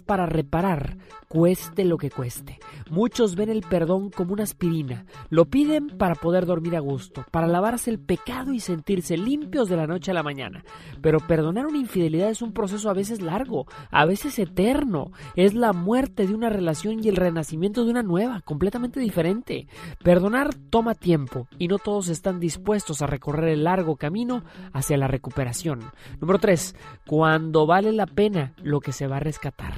[0.02, 0.96] para reparar,
[1.34, 2.60] cueste lo que cueste.
[2.90, 5.04] Muchos ven el perdón como una aspirina.
[5.30, 9.76] Lo piden para poder dormir a gusto, para lavarse el pecado y sentirse limpios de
[9.76, 10.64] la noche a la mañana.
[11.02, 15.10] Pero perdonar una infidelidad es un proceso a veces largo, a veces eterno.
[15.34, 19.66] Es la muerte de una relación y el renacimiento de una nueva, completamente diferente.
[20.04, 25.08] Perdonar toma tiempo y no todos están dispuestos a recorrer el largo camino hacia la
[25.08, 25.80] recuperación.
[26.20, 26.76] Número 3.
[27.08, 29.74] Cuando vale la pena lo que se va a rescatar.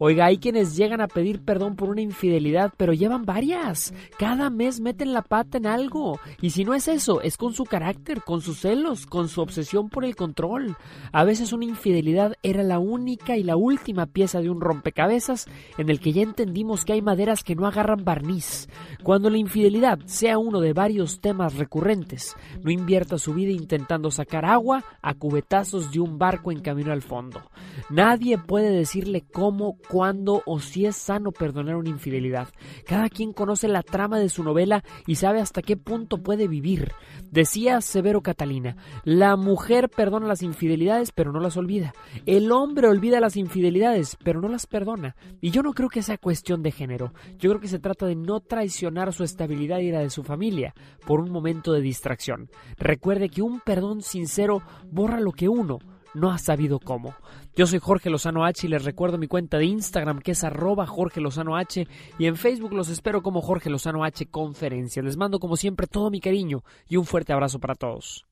[0.00, 3.92] Oiga, hay quienes llegan a pedir perdón por una infidelidad, pero llevan varias.
[4.16, 6.20] Cada mes meten la pata en algo.
[6.40, 9.88] Y si no es eso, es con su carácter, con sus celos, con su obsesión
[9.88, 10.76] por el control.
[11.12, 15.46] A veces una infidelidad era la única y la última pieza de un rompecabezas
[15.78, 18.68] en el que ya entendimos que hay maderas que no agarran barniz.
[19.02, 24.44] Cuando la infidelidad sea uno de varios temas recurrentes, no invierta su vida intentando sacar
[24.44, 27.42] agua a cubetazos de un barco en camino al fondo.
[27.90, 32.48] Nadie puede decirle cómo, cuándo o si es sano perdonar una infidelidad.
[32.86, 36.92] Cada quien conoce la trama de su novela y sabe hasta qué punto puede vivir.
[37.30, 41.94] Decía Severo Catalina, la mujer perdona las infidelidades pero no las olvida.
[42.26, 45.16] El hombre olvida las infidelidades pero no las perdona.
[45.40, 47.12] Y yo no creo que sea cuestión de género.
[47.38, 50.74] Yo creo que se trata de no traicionar su estabilidad y la de su familia
[51.06, 52.50] por un momento de distracción.
[52.76, 55.78] Recuerde que un perdón sincero borra lo que uno
[56.18, 57.14] no ha sabido cómo.
[57.56, 60.86] Yo soy Jorge Lozano H y les recuerdo mi cuenta de Instagram que es arroba
[60.86, 61.86] Jorge Lozano H
[62.18, 65.02] y en Facebook los espero como Jorge Lozano H Conferencia.
[65.02, 68.24] Les mando como siempre todo mi cariño y un fuerte abrazo para todos.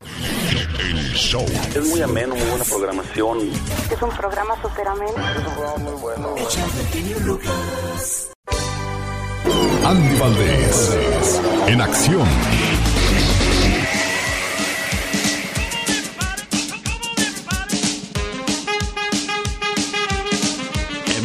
[0.00, 1.44] El show.
[1.74, 3.38] Es muy ameno, muy buena programación.
[3.90, 5.12] Es un programa súper ameno.
[5.12, 6.34] Es un programa muy bueno.
[9.84, 12.89] Andy Valdés, en acción.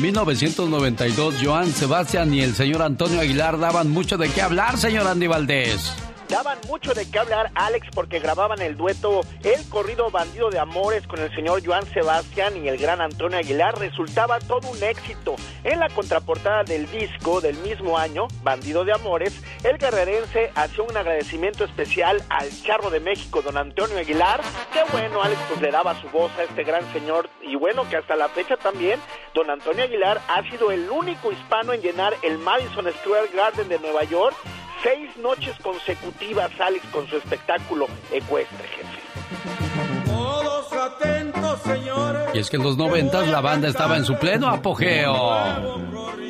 [0.06, 5.26] 1992, Joan Sebastián y el señor Antonio Aguilar daban mucho de qué hablar, señor Andy
[5.26, 6.05] Valdés.
[6.36, 11.08] Daban mucho de qué hablar, Alex, porque grababan el dueto El corrido bandido de amores
[11.08, 13.80] con el señor Joan Sebastián y el gran Antonio Aguilar.
[13.80, 15.38] Resultaba todo un éxito.
[15.64, 20.98] En la contraportada del disco del mismo año, Bandido de Amores, el guerrerense hacía un
[20.98, 24.42] agradecimiento especial al charro de México, don Antonio Aguilar.
[24.74, 27.30] Qué bueno, Alex, pues le daba su voz a este gran señor.
[27.44, 29.00] Y bueno, que hasta la fecha también,
[29.34, 33.80] don Antonio Aguilar ha sido el único hispano en llenar el Madison Square Garden de
[33.80, 34.36] Nueva York
[34.84, 40.06] seis noches consecutivas, Alex, con su espectáculo ecuestre, jefe.
[40.06, 42.30] Todos atentos, señores.
[42.34, 45.80] Y es que en los noventas la banda estaba en su pleno apogeo.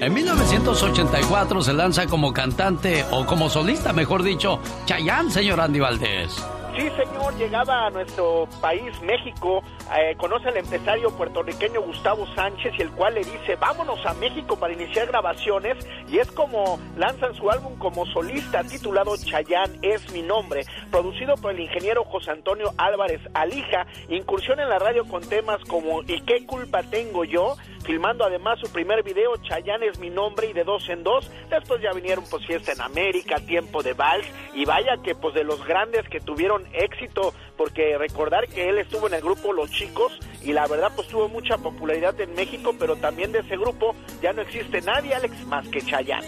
[0.02, 6.44] En 1984 se lanza como cantante, o como solista, mejor dicho, Chayanne, señor Andy Valdés.
[6.76, 9.64] Sí, señor, llegaba a nuestro país, México,
[9.98, 14.58] eh, conoce al empresario puertorriqueño Gustavo Sánchez y el cual le dice, vámonos a México
[14.60, 15.78] para iniciar grabaciones
[16.10, 21.52] y es como lanzan su álbum como solista titulado Chayán es mi nombre, producido por
[21.52, 26.46] el ingeniero José Antonio Álvarez Alija, incursión en la radio con temas como ¿y qué
[26.46, 27.56] culpa tengo yo?
[27.86, 31.30] filmando además su primer video, Chayanne es mi nombre y de dos en dos.
[31.50, 35.44] Después ya vinieron pues Fiesta en América, Tiempo de Vals y vaya que pues de
[35.44, 40.20] los grandes que tuvieron éxito, porque recordar que él estuvo en el grupo Los Chicos
[40.44, 44.34] y la verdad pues tuvo mucha popularidad en México, pero también de ese grupo ya
[44.34, 46.28] no existe nadie, Alex, más que Chayanne.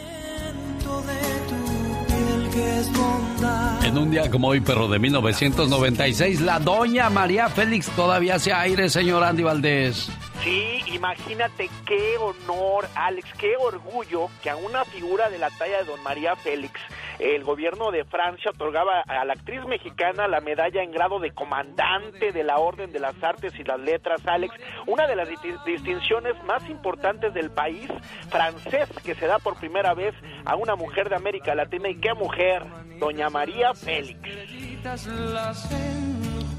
[3.83, 8.89] En un día como hoy, pero de 1996, la doña María Félix todavía hace aire,
[8.89, 10.09] señor Andy Valdés.
[10.43, 15.85] Sí, imagínate qué honor, Alex, qué orgullo que a una figura de la talla de
[15.85, 16.79] don María Félix,
[17.19, 22.31] el gobierno de Francia otorgaba a la actriz mexicana la medalla en grado de comandante
[22.31, 24.53] de la Orden de las Artes y las Letras, Alex,
[24.85, 25.27] una de las
[25.65, 27.89] distinciones más importantes del país
[28.29, 30.13] francés que se da por primera vez
[30.45, 31.89] a una mujer de América Latina.
[31.89, 32.63] ¿Y qué mujer?
[32.99, 34.19] Doña María Félix.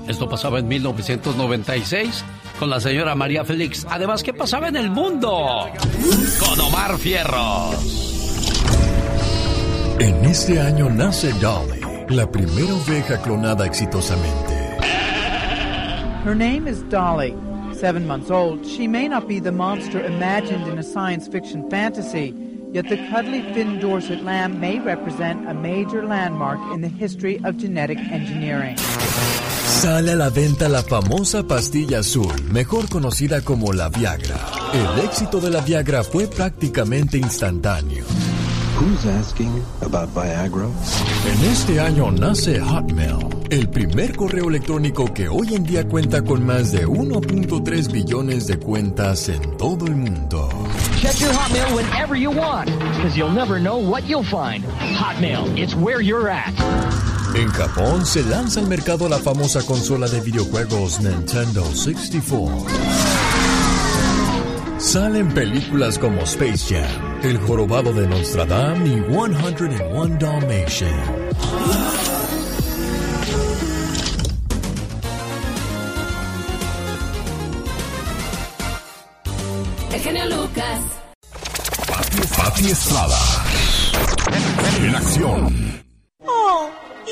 [0.09, 2.25] Esto pasaba en 1996
[2.59, 3.87] con la señora María Félix.
[3.91, 5.69] Además, ¿qué pasaba en el mundo?
[6.41, 8.18] Con Omar Fierros.
[10.01, 14.55] En este año nace Dolly, la primera oveja clonada exitosamente.
[16.25, 17.35] Her name is Dolly.
[17.75, 22.33] Seven months old, she may not be the monster imagined in a science fiction fantasy.
[22.73, 27.57] Yet the cuddly Finn Dorset lamb may represent a major landmark in the history of
[27.57, 28.77] genetic engineering.
[28.77, 34.39] Sale a la venta la famosa pastilla azul, mejor conocida como la Viagra.
[34.73, 38.05] El éxito de la Viagra fue prácticamente instantáneo.
[38.81, 39.51] Who's asking
[39.83, 40.69] about Viagra?
[41.27, 43.19] En este año nace Hotmail,
[43.51, 48.57] el primer correo electrónico que hoy en día cuenta con más de 1.3 billones de
[48.61, 50.49] cuentas en todo el mundo.
[51.01, 54.65] Check your Hotmail whenever you want, because you'll never know what you'll find.
[54.95, 56.55] Hotmail, it's where you're at.
[57.35, 62.65] En Japón se lanza al mercado la famosa consola de videojuegos Nintendo 64.
[64.79, 71.29] Salen películas como Space Jam, El Jorobado de Notre Dame y 101 Dalmatian.
[79.93, 80.81] El genio Lucas.
[82.37, 83.19] Pati Estrada.
[84.81, 85.88] En acción.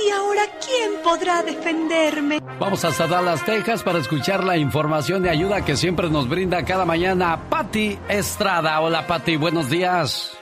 [0.05, 2.41] ¿Y ahora quién podrá defenderme?
[2.59, 6.85] Vamos hasta Dallas, Texas para escuchar la información de ayuda que siempre nos brinda cada
[6.85, 8.81] mañana Patti Estrada.
[8.81, 10.37] Hola Patti, buenos días.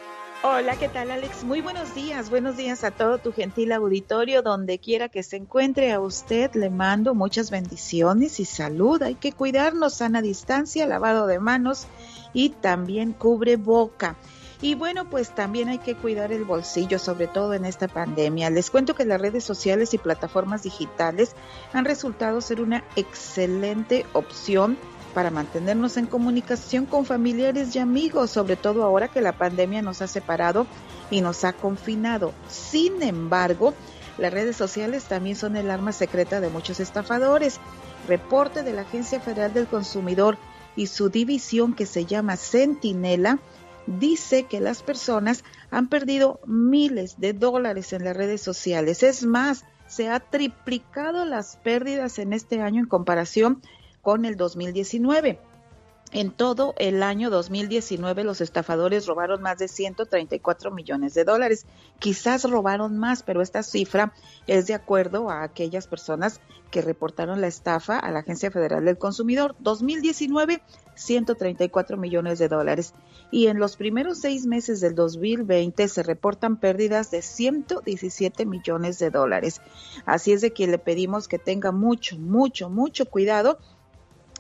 [0.46, 1.42] Hola, ¿qué tal Alex?
[1.42, 5.90] Muy buenos días, buenos días a todo tu gentil auditorio, donde quiera que se encuentre
[5.90, 9.02] a usted, le mando muchas bendiciones y salud.
[9.02, 11.86] Hay que cuidarnos, sana distancia, lavado de manos
[12.34, 14.16] y también cubre boca.
[14.64, 18.48] Y bueno, pues también hay que cuidar el bolsillo, sobre todo en esta pandemia.
[18.48, 21.34] Les cuento que las redes sociales y plataformas digitales
[21.74, 24.78] han resultado ser una excelente opción
[25.12, 30.00] para mantenernos en comunicación con familiares y amigos, sobre todo ahora que la pandemia nos
[30.00, 30.66] ha separado
[31.10, 32.32] y nos ha confinado.
[32.48, 33.74] Sin embargo,
[34.16, 37.60] las redes sociales también son el arma secreta de muchos estafadores.
[38.08, 40.38] Reporte de la Agencia Federal del Consumidor
[40.74, 43.40] y su división que se llama Centinela
[43.86, 49.02] dice que las personas han perdido miles de dólares en las redes sociales.
[49.02, 53.62] Es más, se ha triplicado las pérdidas en este año en comparación
[54.02, 55.38] con el 2019.
[56.14, 61.66] En todo el año 2019 los estafadores robaron más de 134 millones de dólares.
[61.98, 64.14] Quizás robaron más, pero esta cifra
[64.46, 68.96] es de acuerdo a aquellas personas que reportaron la estafa a la Agencia Federal del
[68.96, 69.56] Consumidor.
[69.58, 70.62] 2019,
[70.94, 72.94] 134 millones de dólares.
[73.32, 79.10] Y en los primeros seis meses del 2020 se reportan pérdidas de 117 millones de
[79.10, 79.60] dólares.
[80.06, 83.58] Así es de que le pedimos que tenga mucho, mucho, mucho cuidado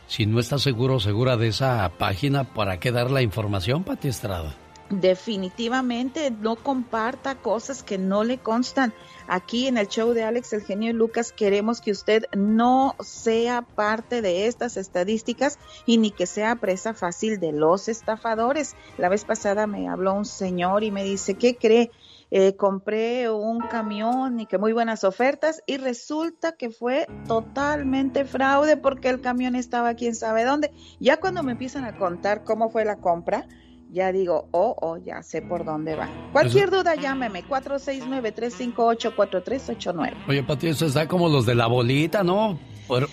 [0.07, 4.55] Si no está seguro segura de esa página, ¿para qué dar la información, Pati Estrada?
[4.89, 8.91] Definitivamente no comparta cosas que no le constan.
[9.27, 14.23] Aquí en el show de Alex, el genio Lucas, queremos que usted no sea parte
[14.23, 18.75] de estas estadísticas y ni que sea presa fácil de los estafadores.
[18.97, 21.91] La vez pasada me habló un señor y me dice, ¿qué cree?
[22.31, 28.77] Eh, compré un camión y que muy buenas ofertas y resulta que fue totalmente fraude
[28.77, 30.71] porque el camión estaba quién sabe dónde.
[30.99, 33.47] Ya cuando me empiezan a contar cómo fue la compra,
[33.91, 36.07] ya digo, oh, oh, ya sé por dónde va.
[36.31, 40.13] Cualquier duda, llámeme, 469-358-4389.
[40.27, 42.59] Oye, Pati, eso está como los de la bolita, ¿no?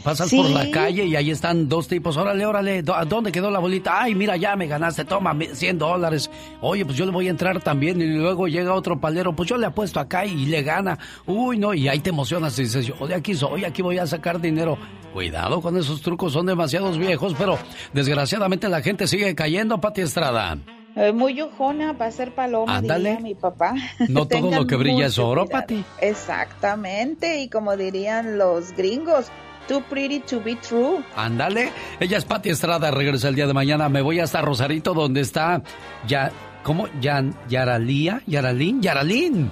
[0.03, 2.17] pasas por la calle y ahí están dos tipos.
[2.17, 4.03] Órale, órale, ¿a dónde quedó la bolita?
[4.03, 6.31] Ay, mira, ya me ganaste, toma 100 dólares.
[6.61, 8.01] Oye, pues yo le voy a entrar también.
[8.01, 10.99] Y luego llega otro palero, pues yo le apuesto acá y le gana.
[11.27, 14.41] Uy, no, y ahí te emocionas y dices, oye, aquí soy, aquí voy a sacar
[14.41, 14.79] dinero.
[15.17, 17.59] Cuidado con esos trucos, son demasiados viejos, pero
[17.95, 20.59] desgraciadamente la gente sigue cayendo, Pati Estrada.
[20.95, 23.73] Eh, muy ojona para ser paloma, diría mi papá.
[24.11, 25.83] No todo lo que brilla es oro, Pati.
[26.03, 29.29] Exactamente, y como dirían los gringos,
[29.69, 31.03] Too pretty to be true.
[31.17, 31.73] Ándale.
[31.99, 33.89] Ella es Pati Estrada, regresa el día de mañana.
[33.89, 35.63] Me voy hasta Rosarito, donde está
[36.07, 36.31] ya.
[36.63, 36.89] ¿Cómo?
[37.01, 39.51] Yan, Yaralía, Yaralín, Yaralín.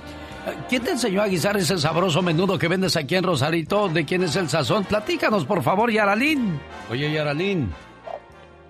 [0.69, 3.89] ¿Quién te enseñó a guisar ese sabroso menudo que vendes aquí en Rosarito?
[3.89, 4.85] ¿De quién es el sazón?
[4.85, 6.59] Platícanos, por favor, Yaralín.
[6.91, 7.73] Oye, Yaralín.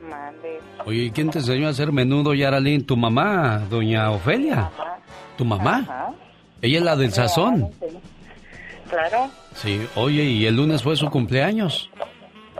[0.09, 0.61] Mande.
[0.85, 2.85] Oye, ¿quién te enseñó a hacer menudo, Yaralín?
[2.87, 4.71] ¿Tu mamá, doña Ofelia?
[5.37, 6.15] ¿Tu mamá?
[6.63, 7.71] Ella es la del sazón.
[8.89, 9.31] Claro.
[9.55, 11.91] Sí, oye, ¿y el lunes fue su cumpleaños?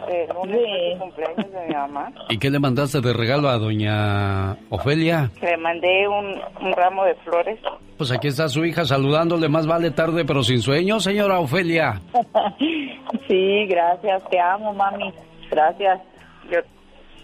[0.09, 2.13] El lunes fue su cumpleaños de mi mamá.
[2.29, 5.31] ¿Y qué le mandaste de regalo a doña Ofelia?
[5.41, 7.59] Le mandé un, ramo de flores.
[7.97, 12.01] Pues aquí está su hija saludándole, más vale tarde pero sin sueño, señora Ofelia.
[13.29, 15.13] sí, gracias, te amo, mami.
[15.51, 16.01] Gracias.
[16.51, 16.59] Yo,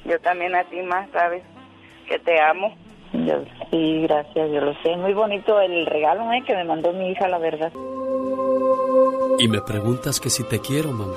[0.05, 1.43] yo también a ti más, ¿sabes?
[2.09, 2.75] Que te amo.
[3.13, 4.97] Yo, sí, gracias, yo lo sé.
[4.97, 6.43] Muy bonito el regalo ¿eh?
[6.47, 7.73] que me mandó mi hija, la verdad.
[9.39, 11.17] Y me preguntas que si te quiero, mamá.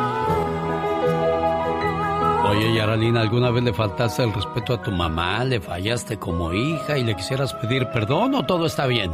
[2.51, 5.41] Oye, Yaralina, ¿alguna vez le faltaste el respeto a tu mamá?
[5.45, 9.09] ¿Le fallaste como hija y le quisieras pedir perdón o todo está bien?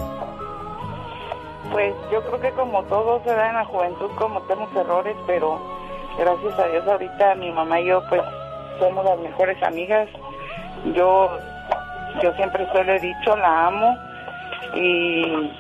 [1.72, 5.62] Pues yo creo que como todo se da en la juventud, cometemos errores, pero
[6.18, 8.24] gracias a Dios ahorita mi mamá y yo pues
[8.80, 10.10] somos las mejores amigas.
[10.96, 11.30] Yo,
[12.24, 13.96] yo siempre solo he dicho, la amo
[14.74, 15.52] y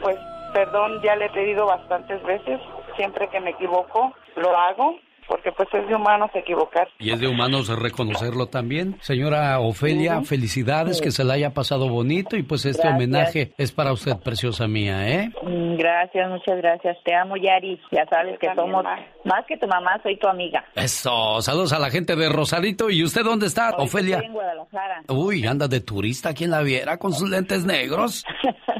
[0.00, 0.16] pues
[0.54, 2.62] perdón ya le he pedido bastantes veces
[2.96, 4.94] siempre que me equivoco, lo hago
[5.30, 6.88] porque pues es de humanos equivocar.
[6.98, 8.96] Y es de humanos reconocerlo también.
[9.00, 13.92] Señora Ofelia, felicidades, que se la haya pasado bonito y pues este homenaje es para
[13.92, 15.30] usted, preciosa mía, ¿eh?
[15.42, 16.96] Mm, gracias, muchas gracias.
[17.04, 17.80] Te amo, Yari.
[17.92, 18.84] Ya sabes que somos
[19.24, 20.64] más que tu mamá, soy tu amiga.
[20.74, 22.90] Eso, saludos a la gente de Rosarito.
[22.90, 24.18] ¿Y usted dónde está, Ofelia?
[24.18, 25.02] en Guadalajara.
[25.08, 28.24] Uy, anda de turista, ¿quién la viera con sus lentes negros?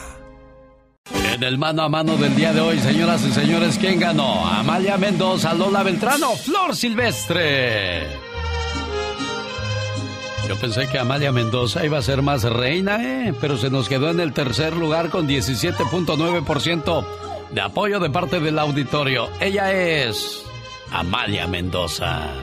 [1.33, 4.45] En el mano a mano del día de hoy, señoras y señores, ¿quién ganó?
[4.45, 8.07] Amalia Mendoza, Lola Beltrano, Flor Silvestre.
[10.47, 13.33] Yo pensé que Amalia Mendoza iba a ser más reina, ¿eh?
[13.39, 17.05] pero se nos quedó en el tercer lugar con 17.9%
[17.51, 19.29] de apoyo de parte del auditorio.
[19.39, 20.43] Ella es
[20.91, 22.33] Amalia Mendoza.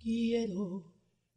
[0.00, 0.73] Quiero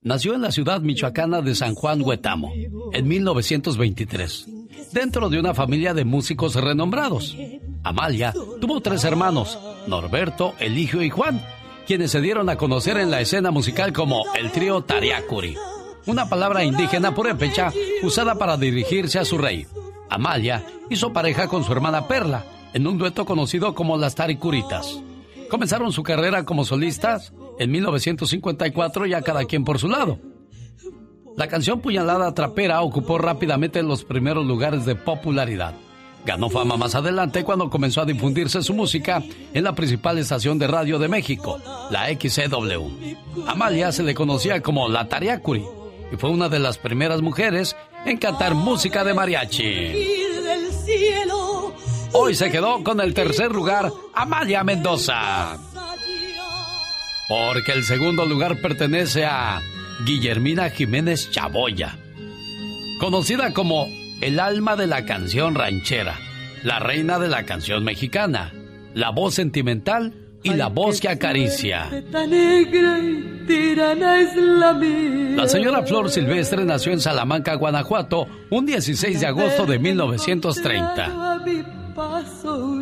[0.07, 2.53] Nació en la ciudad michoacana de San Juan Huetamo
[2.93, 4.47] en 1923,
[4.93, 7.35] dentro de una familia de músicos renombrados.
[7.83, 11.45] Amalia tuvo tres hermanos, Norberto, Eligio y Juan,
[11.85, 15.57] quienes se dieron a conocer en la escena musical como el trío Tariacuri,
[16.05, 19.67] una palabra indígena purépecha usada para dirigirse a su rey.
[20.09, 25.01] Amalia hizo pareja con su hermana Perla en un dueto conocido como las Taricuritas.
[25.49, 30.19] Comenzaron su carrera como solistas en 1954 ya cada quien por su lado.
[31.35, 35.75] La canción Puñalada Trapera ocupó rápidamente los primeros lugares de popularidad.
[36.25, 40.67] Ganó fama más adelante cuando comenzó a difundirse su música en la principal estación de
[40.67, 41.59] radio de México,
[41.91, 43.45] la XCW.
[43.47, 45.63] Amalia se le conocía como la Tariacuri
[46.11, 49.93] y fue una de las primeras mujeres en cantar música de mariachi.
[52.13, 55.57] Hoy se quedó con el tercer lugar Amalia Mendoza.
[57.27, 59.61] Porque el segundo lugar pertenece a
[60.05, 61.97] Guillermina Jiménez Chaboya,
[62.99, 63.87] conocida como
[64.21, 66.15] el alma de la canción ranchera,
[66.63, 68.53] la reina de la canción mexicana,
[68.93, 71.89] la voz sentimental y la voz que acaricia.
[75.35, 81.43] La señora Flor Silvestre nació en Salamanca, Guanajuato, un 16 de agosto de 1930.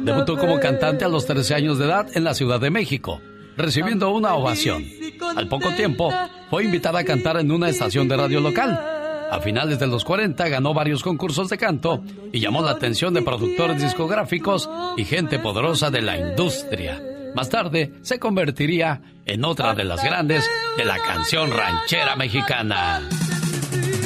[0.04, 3.22] Debutó como cantante a los 13 años de edad en la Ciudad de México,
[3.58, 4.86] recibiendo una ovación.
[5.36, 6.12] Al poco tiempo,
[6.50, 8.80] fue invitada a cantar en una estación de radio local.
[9.32, 13.22] A finales de los 40 ganó varios concursos de canto y llamó la atención de
[13.22, 17.02] productores discográficos y gente poderosa de la industria.
[17.34, 23.02] Más tarde se convertiría en otra de las grandes de la canción ranchera mexicana.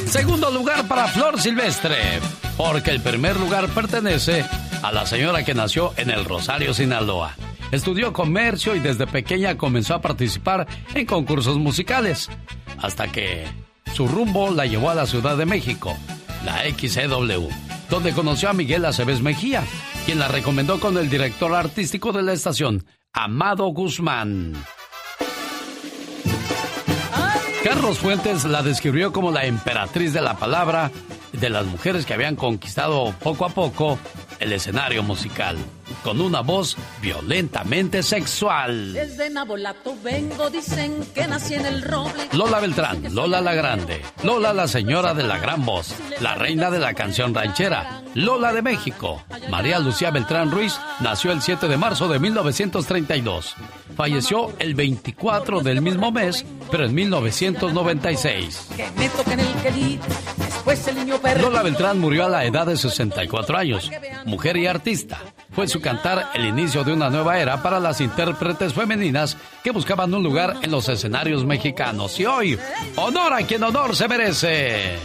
[0.07, 2.19] Segundo lugar para Flor Silvestre,
[2.57, 4.43] porque el primer lugar pertenece
[4.81, 7.35] a la señora que nació en el Rosario, Sinaloa.
[7.71, 12.29] Estudió comercio y desde pequeña comenzó a participar en concursos musicales,
[12.81, 13.45] hasta que
[13.93, 15.95] su rumbo la llevó a la Ciudad de México,
[16.45, 17.49] la XCW,
[17.89, 19.63] donde conoció a Miguel Aceves Mejía,
[20.05, 24.53] quien la recomendó con el director artístico de la estación, Amado Guzmán.
[27.63, 30.91] Carlos Fuentes la describió como la emperatriz de la palabra
[31.33, 33.99] de las mujeres que habían conquistado poco a poco
[34.39, 35.57] el escenario musical,
[36.03, 38.93] con una voz violentamente sexual.
[38.93, 42.23] Desde Nabolato vengo, dicen que nací en el roble.
[42.31, 46.79] Lola Beltrán, Lola la Grande, Lola la señora de la gran voz, la reina de
[46.79, 49.23] la canción ranchera, Lola de México.
[49.49, 53.55] María Lucía Beltrán Ruiz nació el 7 de marzo de 1932.
[53.95, 58.69] Falleció el 24 del mismo mes, pero en 1996.
[58.77, 60.07] Que me toquen el quelite,
[60.59, 61.19] después el niño.
[61.41, 63.89] Lola Beltrán murió a la edad de 64 años,
[64.25, 65.19] mujer y artista.
[65.51, 70.13] Fue su cantar el inicio de una nueva era para las intérpretes femeninas que buscaban
[70.13, 72.19] un lugar en los escenarios mexicanos.
[72.19, 72.59] Y hoy,
[72.95, 74.97] honor a quien honor se merece.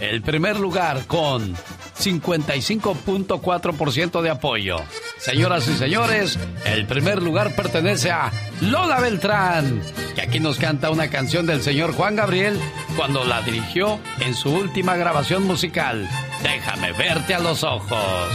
[0.00, 1.54] El primer lugar con
[2.02, 4.76] 55.4% de apoyo.
[5.18, 9.82] Señoras y señores, el primer lugar pertenece a Lola Beltrán,
[10.14, 12.58] que aquí nos canta una canción del señor Juan Gabriel
[12.96, 16.08] cuando la dirigió en su última grabación musical.
[16.42, 18.28] Déjame verte a los ojos.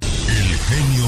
[0.00, 1.06] El genio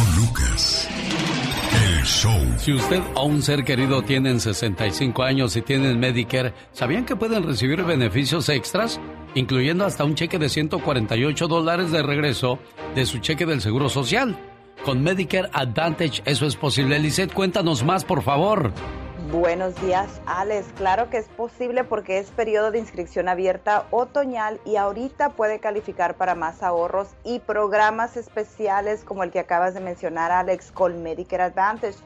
[2.07, 7.43] Si usted o un ser querido tienen 65 años y tienen Medicare, ¿sabían que pueden
[7.43, 9.01] recibir beneficios extras?
[9.35, 12.61] Incluyendo hasta un cheque de 148 dólares de regreso
[12.95, 14.39] de su cheque del Seguro Social.
[14.85, 17.01] Con Medicare Advantage eso es posible.
[17.01, 18.73] Lisette, cuéntanos más, por favor.
[19.33, 20.69] Buenos días, Alex.
[20.77, 26.17] Claro que es posible porque es periodo de inscripción abierta otoñal y ahorita puede calificar
[26.17, 31.43] para más ahorros y programas especiales como el que acabas de mencionar, Alex, con Medicare
[31.43, 31.97] Advantage.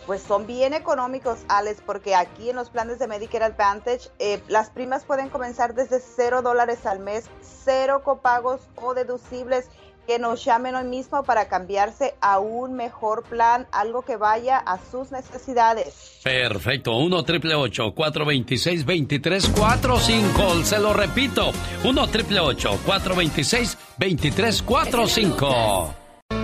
[0.06, 4.68] Pues son bien económicos, Alex, porque aquí en los planes de Medicare Advantage eh, las
[4.68, 9.70] primas pueden comenzar desde cero dólares al mes, cero copagos o deducibles.
[10.06, 14.78] Que nos llamen hoy mismo para cambiarse a un mejor plan, algo que vaya a
[14.78, 16.20] sus necesidades.
[16.22, 21.50] Perfecto, 1 triple 426 2345 Se lo repito,
[21.84, 25.94] 1 triple 426 2345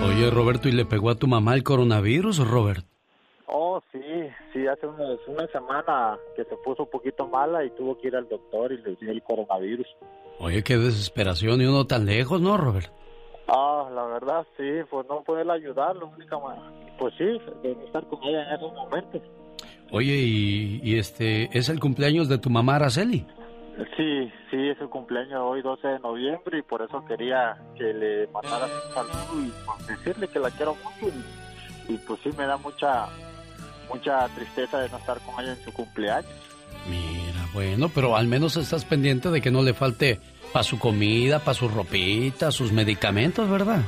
[0.05, 2.85] Oye, Roberto, ¿y le pegó a tu mamá el coronavirus, Robert?
[3.47, 3.99] Oh, sí,
[4.53, 8.17] sí, hace unos- una semana que se puso un poquito mala y tuvo que ir
[8.17, 9.87] al doctor y le dio el coronavirus.
[10.39, 12.91] Oye, qué desesperación y uno tan lejos, ¿no, Robert?
[13.53, 16.41] Ah, la verdad, sí, pues no poderla ayudar, lo único,
[16.99, 17.25] pues sí,
[17.63, 19.23] de estar con ella en esos momentos.
[19.91, 23.27] Oye, y, y este, ¿es el cumpleaños de tu mamá, Araceli?
[23.97, 28.27] Sí, sí, es su cumpleaños hoy 12 de noviembre y por eso quería que le
[28.29, 31.15] mandara un saludo y pues, decirle que la quiero mucho
[31.89, 33.09] y, y, pues sí me da mucha
[33.93, 36.31] mucha tristeza de no estar con ella en su cumpleaños.
[36.89, 40.21] Mira, bueno, pero al menos estás pendiente de que no le falte
[40.53, 43.83] para su comida, para su ropita, sus medicamentos, ¿verdad?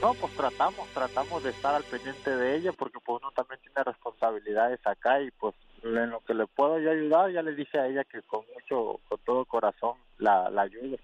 [0.00, 3.84] No, pues tratamos, tratamos de estar al pendiente de ella porque pues uno también tiene
[3.84, 7.86] responsabilidades acá y pues en lo que le puedo yo ayudar, ya le dije a
[7.86, 10.96] ella que con mucho, con todo corazón la, la ayudo.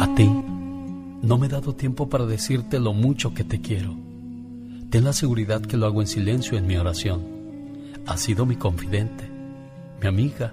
[0.00, 0.28] A ti,
[1.22, 3.94] no me he dado tiempo para decirte lo mucho que te quiero.
[4.90, 7.24] Ten la seguridad que lo hago en silencio en mi oración.
[8.06, 9.28] Has sido mi confidente,
[10.00, 10.52] mi amiga.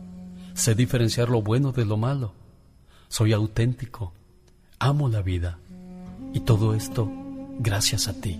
[0.53, 2.33] Sé diferenciar lo bueno de lo malo.
[3.07, 4.13] Soy auténtico.
[4.79, 5.57] Amo la vida.
[6.33, 7.09] Y todo esto
[7.59, 8.39] gracias a ti.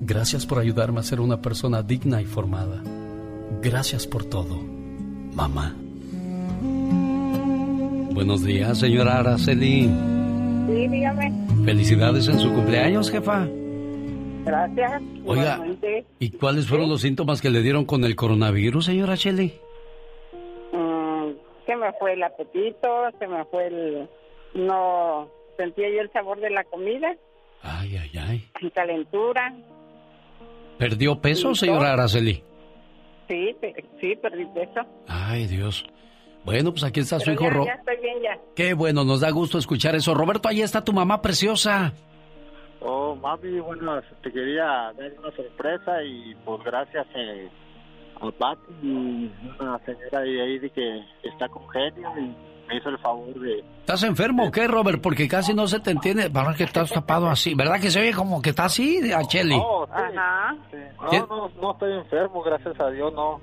[0.00, 2.82] Gracias por ayudarme a ser una persona digna y formada.
[3.62, 4.60] Gracias por todo,
[5.34, 5.74] mamá.
[8.12, 9.90] Buenos días, señora Araceli.
[10.66, 11.32] Sí, dígame.
[11.64, 13.46] Felicidades en su cumpleaños, jefa.
[14.44, 15.02] Gracias.
[15.24, 16.06] Oiga, Igualmente.
[16.18, 19.54] ¿y cuáles fueron los síntomas que le dieron con el coronavirus, señora Shelley?
[21.66, 24.08] Se me fue el apetito, se me fue el...
[24.54, 27.14] No sentía yo el sabor de la comida,
[27.62, 28.70] Ay, ay, ay.
[28.72, 29.52] calentura.
[30.78, 31.92] ¿Perdió peso, señora.
[31.94, 32.42] Araceli?
[33.28, 33.56] Sí,
[34.00, 34.80] sí, perdí peso.
[35.08, 35.84] Ay, Dios.
[36.44, 37.64] Bueno, pues aquí está su hijo ya, Ro.
[37.66, 38.38] ya estoy bien ya.
[38.54, 40.14] Qué bueno, nos da gusto escuchar eso.
[40.14, 41.92] Roberto, ahí está tu mamá preciosa.
[42.80, 47.48] Oh, mami, bueno, te quería dar una sorpresa y pues gracias eh,
[48.20, 52.34] a Pati y una señora de ahí de que está con genio y
[52.68, 53.64] me hizo el favor de...
[53.80, 55.00] ¿Estás enfermo o qué, Robert?
[55.00, 56.28] Porque casi no se te entiende.
[56.28, 57.54] ¿Verdad que estás tapado así?
[57.54, 59.56] ¿Verdad que se oye como que está así, a Cheli?
[59.56, 60.56] No, sí, Ajá.
[61.00, 63.40] No, no, no estoy enfermo, gracias a Dios, no.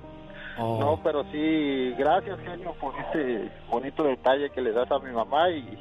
[0.58, 0.78] Oh.
[0.78, 5.50] No, pero sí, gracias, genio, por este bonito detalle que le das a mi mamá
[5.50, 5.78] y,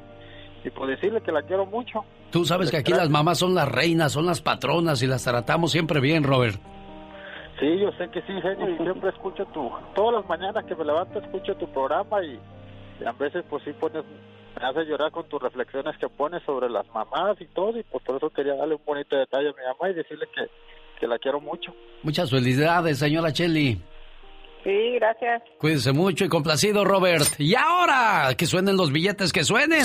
[0.64, 2.04] y por decirle que la quiero mucho.
[2.32, 5.72] Tú sabes que aquí las mamás son las reinas, son las patronas y las tratamos
[5.72, 6.60] siempre bien, Robert.
[7.60, 9.72] Sí, yo sé que sí, genio, y siempre escucho tu...
[9.95, 12.39] Todas las mañanas que me levanto escucho tu programa y,
[12.99, 14.04] y a veces pues sí pones...
[14.60, 18.04] Me hace llorar con tus reflexiones que pones sobre las mamás y todo, y pues
[18.04, 20.43] por eso quería darle un bonito detalle a mi mamá y decirle que,
[20.99, 21.74] que la quiero mucho.
[22.04, 23.82] Muchas felicidades, señora Cheli.
[24.64, 25.41] Sí, gracias.
[25.60, 27.28] Cuídense mucho y complacido, Robert.
[27.39, 29.84] Y ahora, que suenen los billetes, que suenen.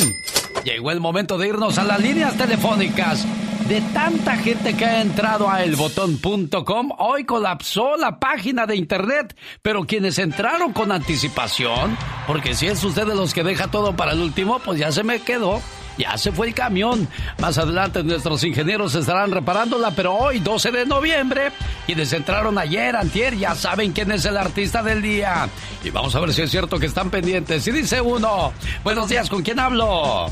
[0.64, 3.26] Llegó el momento de irnos a las líneas telefónicas.
[3.68, 9.36] De tanta gente que ha entrado a elbotón.com, hoy colapsó la página de internet.
[9.60, 11.94] Pero quienes entraron con anticipación,
[12.26, 15.04] porque si es usted de los que deja todo para el último, pues ya se
[15.04, 15.60] me quedó.
[15.98, 17.08] Ya se fue el camión.
[17.40, 21.52] Más adelante nuestros ingenieros estarán reparándola, pero hoy, 12 de noviembre,
[21.84, 25.46] quienes entraron ayer, antier, ya saben quién es el artista del día.
[25.84, 27.66] Y vamos a ver si es cierto que están pendientes.
[27.66, 30.30] Y dice uno, buenos días, ¿con quién hablo?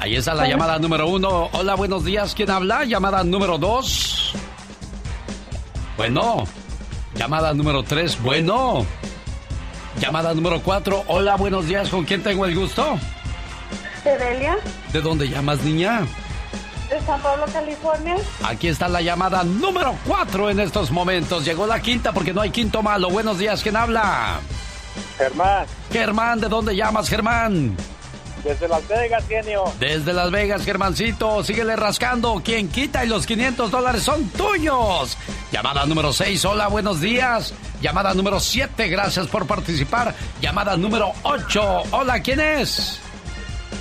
[0.00, 1.48] Ahí está la llamada número uno.
[1.52, 2.84] Hola, buenos días, ¿quién habla?
[2.84, 4.32] Llamada número dos.
[5.96, 6.44] Bueno.
[7.14, 8.84] Llamada número tres, bueno.
[10.00, 11.04] Llamada número cuatro.
[11.06, 12.98] Hola, buenos días, ¿con quién tengo el gusto?
[14.02, 14.56] Sedelia,
[14.92, 16.00] ¿De dónde llamas, niña?
[16.90, 18.16] de San Pablo, California.
[18.44, 21.42] Aquí está la llamada número 4 en estos momentos.
[21.44, 23.08] Llegó la quinta porque no hay quinto malo.
[23.08, 24.40] Buenos días, ¿quién habla?
[25.16, 27.74] Germán, Germán, ¿de dónde llamas, Germán?
[28.44, 29.64] Desde Las Vegas, genio.
[29.78, 31.42] Desde Las Vegas, Germancito.
[31.44, 32.42] Síguele rascando.
[32.44, 35.16] Quien quita y los 500 dólares son tuyos.
[35.50, 36.44] Llamada número 6.
[36.44, 37.54] Hola, buenos días.
[37.80, 38.88] Llamada número 7.
[38.88, 40.14] Gracias por participar.
[40.40, 41.82] Llamada número 8.
[41.92, 43.00] Hola, ¿quién es?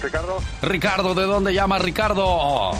[0.01, 2.71] Ricardo, Ricardo, ¿de dónde llama Ricardo?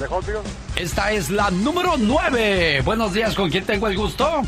[0.00, 0.40] de.
[0.76, 2.80] Esta es la número 9.
[2.84, 4.42] Buenos días, ¿con quién tengo el gusto?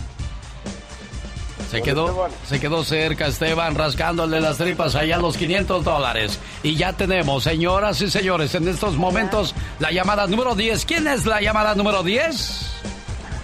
[1.72, 2.30] Se quedó, Esteban.
[2.46, 6.38] se quedó cerca Esteban rascándole las tripas allá los 500 dólares.
[6.62, 10.84] Y ya tenemos, señoras y señores, en estos momentos la llamada número 10.
[10.84, 12.72] ¿Quién es la llamada número 10?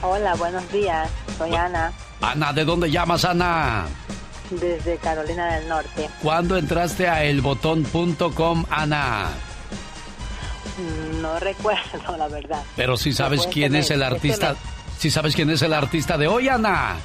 [0.02, 1.08] Hola, buenos días.
[1.38, 1.90] Soy Ana.
[2.20, 3.86] Ana, ¿de dónde llamas, Ana?
[4.50, 6.10] Desde Carolina del Norte.
[6.22, 9.28] ¿Cuándo entraste a elbotón.com, Ana?
[11.22, 12.62] No recuerdo, la verdad.
[12.76, 14.54] Pero si sabes quién es el artista.
[14.98, 16.96] Si sabes quién es el artista de hoy, Ana.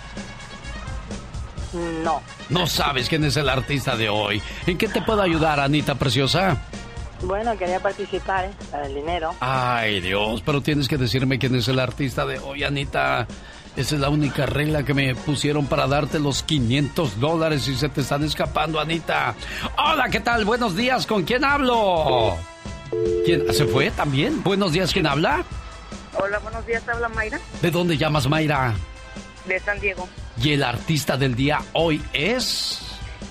[1.73, 2.21] No.
[2.49, 4.41] No sabes quién es el artista de hoy.
[4.65, 6.61] ¿En qué te puedo ayudar, Anita Preciosa?
[7.23, 8.51] Bueno, quería participar ¿eh?
[8.69, 9.33] para el dinero.
[9.39, 13.27] Ay, Dios, pero tienes que decirme quién es el artista de hoy, Anita.
[13.75, 17.89] Esa es la única regla que me pusieron para darte los 500 dólares y se
[17.89, 19.33] te están escapando, Anita.
[19.77, 20.45] Hola, ¿qué tal?
[20.45, 22.37] Buenos días, ¿con quién hablo?
[23.25, 24.43] ¿Quién se fue también?
[24.43, 25.43] Buenos días, ¿quién habla?
[26.13, 27.39] Hola, buenos días, habla Mayra.
[27.61, 28.75] ¿De dónde llamas, Mayra?
[29.45, 30.07] De San Diego.
[30.41, 32.79] Y el artista del día hoy es...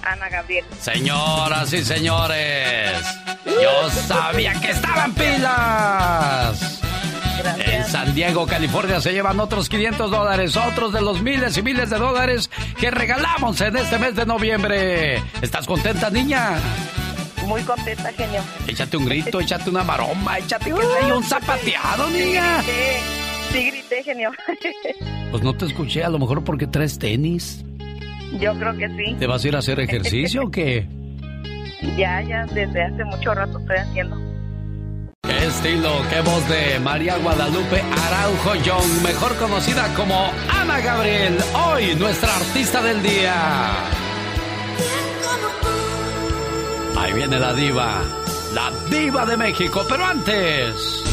[0.03, 0.65] Ana Gabriel.
[0.81, 2.99] Señoras y señores,
[3.45, 6.81] yo sabía que estaban pilas.
[7.59, 11.91] En San Diego, California, se llevan otros 500 dólares, otros de los miles y miles
[11.91, 15.23] de dólares que regalamos en este mes de noviembre.
[15.41, 16.59] ¿Estás contenta, niña?
[17.47, 18.43] Muy contenta, genio.
[18.67, 22.63] Échate un grito, échate una maroma, échate que hay un zapateado, niña.
[22.63, 22.71] Sí,
[23.53, 24.31] sí, grité, genio.
[25.31, 27.65] Pues no te escuché, a lo mejor porque traes tenis.
[28.39, 29.17] Yo creo que sí.
[29.19, 30.87] ¿Te vas a ir a hacer ejercicio o qué?
[31.97, 34.17] Ya, ya, desde hace mucho rato estoy haciendo.
[35.23, 41.37] Qué estilo, qué voz de María Guadalupe Araujo Young, mejor conocida como Ana Gabriel,
[41.67, 43.35] hoy nuestra artista del día.
[46.97, 48.03] Ahí viene la diva,
[48.55, 51.12] la diva de México, pero antes...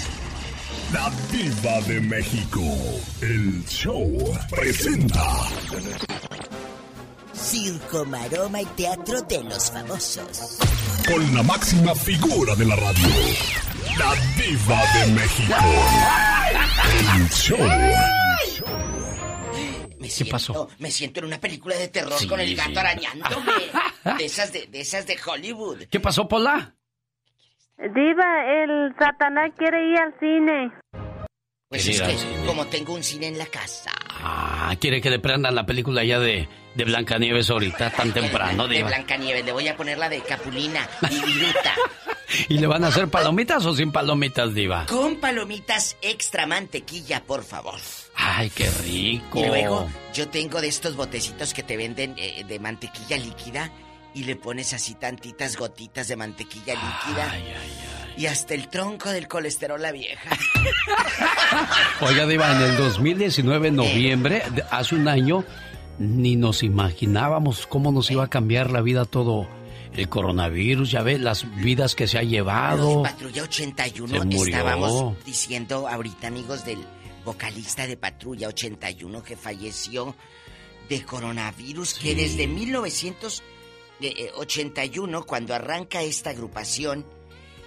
[0.92, 2.60] La Diva de México.
[3.22, 4.12] El show
[4.50, 5.24] presenta.
[7.48, 10.58] Circo, maroma y teatro de los famosos.
[11.10, 13.08] Con la máxima figura de la radio.
[13.98, 15.54] La Diva de México.
[17.16, 17.58] El show.
[19.98, 20.68] Me siento, pasó?
[20.78, 22.78] Me siento en una película de terror Sí, con el gato sí.
[22.78, 23.52] arañándome.
[24.18, 25.84] De esas de, de esas de Hollywood.
[25.90, 26.74] ¿Qué pasó, Pola?
[27.78, 30.72] Diva, el Satanás quiere ir al cine.
[31.68, 33.90] Pues es que, como tengo un cine en la casa.
[34.20, 38.76] Ah, quiere que le prendan la película ya de, de Blancanieves ahorita, tan temprano, De
[38.76, 38.88] Diva.
[38.88, 41.74] Blancanieves, le voy a poner la de Capulina y Viruta.
[42.48, 44.86] ¿Y le van a hacer palomitas o sin palomitas, Diva?
[44.86, 47.80] Con palomitas extra mantequilla, por favor.
[48.14, 49.40] Ay, qué rico.
[49.40, 53.72] Y luego yo tengo de estos botecitos que te venden eh, de mantequilla líquida
[54.14, 57.34] y le pones así tantitas gotitas de mantequilla líquida.
[58.16, 60.30] Y hasta el tronco del colesterol la vieja.
[62.00, 65.44] Oiga, Diva, en el 2019, en noviembre, de- hace un año,
[65.98, 69.46] ni nos imaginábamos cómo nos iba a cambiar la vida todo
[69.94, 70.90] el coronavirus.
[70.90, 73.02] Ya ves, las vidas que se ha llevado.
[73.02, 74.44] Los Patrulla 81 Se murió.
[74.44, 76.78] estábamos diciendo ahorita, amigos, del
[77.24, 80.14] vocalista de Patrulla 81 que falleció
[80.88, 87.04] de coronavirus, que desde 1981, cuando arranca esta agrupación,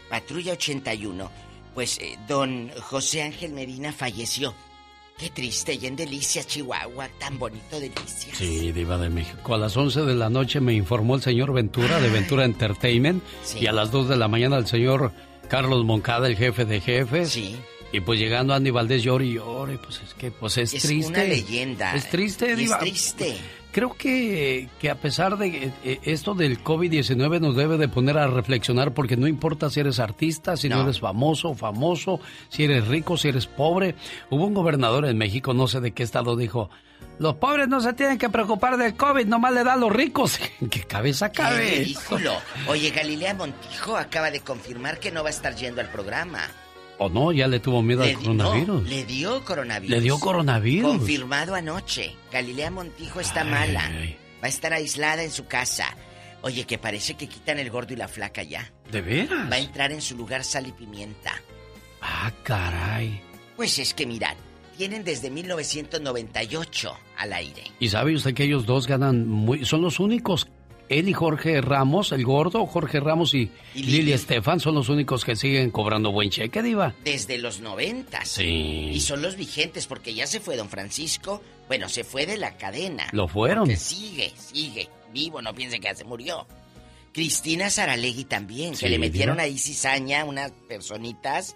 [0.10, 1.30] Patrulla 81,
[1.76, 4.56] Pues eh, don José Ángel Medina falleció.
[5.18, 8.34] Qué triste, y en Delicia, Chihuahua, tan bonito Delicia.
[8.34, 9.54] Sí, Diva de México.
[9.54, 13.22] A las 11 de la noche me informó el señor Ventura de Ventura Entertainment.
[13.60, 15.12] Y a las 2 de la mañana el señor
[15.48, 17.30] Carlos Moncada, el jefe de jefes.
[17.30, 17.56] Sí.
[17.94, 20.82] Y pues llegando Andy Valdés llora y llora, y pues es que pues es, Es
[20.84, 21.12] triste.
[21.12, 21.94] una leyenda.
[21.94, 22.78] Es triste, Diva.
[22.78, 23.38] Es triste.
[23.72, 28.18] Creo que, que a pesar de eh, eh, esto del COVID-19 nos debe de poner
[28.18, 30.84] a reflexionar porque no importa si eres artista, si no, No.
[30.84, 32.20] eres famoso famoso,
[32.50, 33.96] si eres rico, si eres pobre.
[34.30, 36.70] Hubo un gobernador en México, no sé de qué estado, dijo,
[37.18, 40.38] los pobres no se tienen que preocupar del COVID, nomás le da a los ricos.
[40.60, 41.70] ¿En qué cabeza Qué cabe?
[41.80, 42.34] ridículo.
[42.68, 46.40] Oye, Galilea Montijo acaba de confirmar que no va a estar yendo al programa.
[47.04, 47.32] ¿O no?
[47.32, 48.84] Ya le tuvo miedo Le al coronavirus.
[48.84, 49.90] no, le dio coronavirus.
[49.90, 50.98] Le dio coronavirus.
[50.98, 52.16] Confirmado anoche.
[52.32, 53.90] Galilea Montijo está mala.
[54.40, 55.86] Va a estar aislada en su casa.
[56.44, 58.72] Oye, que parece que quitan el gordo y la flaca ya.
[58.92, 59.52] ¿De veras?
[59.52, 61.34] Va a entrar en su lugar sal y pimienta.
[62.04, 63.20] Ah, caray.
[63.56, 64.36] Pues es que mirad,
[64.78, 67.64] tienen desde 1998 al aire.
[67.80, 69.66] Y sabe usted que ellos dos ganan muy...
[69.66, 70.48] Son los únicos,
[71.00, 74.14] él y Jorge Ramos, el gordo, Jorge Ramos y, Y Lili Lili.
[74.14, 76.94] Estefan son los únicos que siguen cobrando buen cheque, diva.
[77.04, 78.26] Desde los 90.
[78.26, 78.90] Sí.
[78.94, 81.42] Y son los vigentes porque ya se fue don Francisco.
[81.68, 83.08] Bueno, se fue de la cadena.
[83.14, 83.76] Lo fueron.
[83.78, 84.90] Sigue, sigue.
[85.14, 86.46] Vivo, no piense que ya se murió.
[87.14, 89.44] Cristina Saralegui también, Sí, que le metieron diva.
[89.44, 91.56] ahí cizaña unas personitas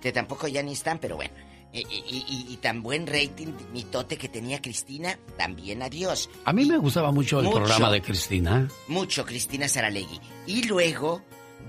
[0.00, 1.32] que tampoco ya ni están, pero bueno.
[1.72, 6.28] Y, y- y- y tan buen rating, mitote que tenía Cristina, también adiós.
[6.44, 7.58] A mí me gustaba mucho el Mucho.
[7.58, 8.68] programa de Cristina.
[8.88, 10.20] Mucho Cristina Saralegui.
[10.46, 11.22] Y luego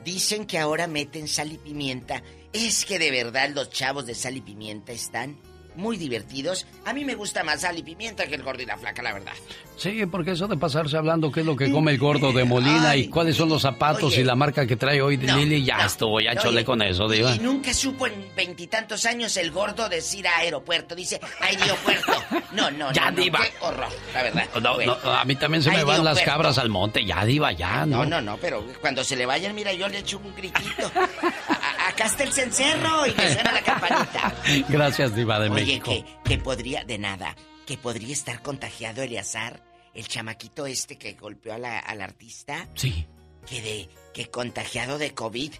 [0.03, 2.21] dicen que ahora meten sal y pimienta.
[2.51, 5.37] Es que de verdad los chavos de sal y pimienta están
[5.75, 6.65] muy divertidos.
[6.85, 9.13] A mí me gusta más sal y pimienta que el gordo y la flaca, la
[9.13, 9.33] verdad.
[9.77, 12.95] Sí, porque eso de pasarse hablando qué es lo que come el gordo de Molina
[12.95, 14.21] y cuáles son los zapatos oye.
[14.21, 16.63] y la marca que trae hoy de No, Lili, ya no, estuvo, ya oye, chole
[16.65, 17.35] con eso, diva.
[17.35, 20.95] Y nunca supo en veintitantos años el gordo decir a aeropuerto.
[20.95, 22.13] Dice, aeropuerto.
[22.51, 23.39] No, no, Ya, no, no, diva.
[23.41, 24.47] qué horror, la verdad.
[24.61, 24.97] No, Bueno.
[25.03, 27.85] no, a mí también se me Ay, van las cabras al monte, ya diva, ya,
[27.85, 27.99] ¿no?
[28.03, 30.91] No, no, no, pero cuando se le vayan, mira, yo le echo un gritito.
[31.97, 34.35] Está el cencerro y me suena la campanita.
[34.69, 35.91] Gracias, diva de Oye, México.
[35.91, 37.35] que, que podría, de nada,
[37.65, 39.63] que podría estar contagiado Eleazar,
[39.93, 42.67] el chamaquito este que golpeó a la, al artista.
[42.75, 43.07] Sí.
[43.47, 45.53] Que de, que contagiado de COVID.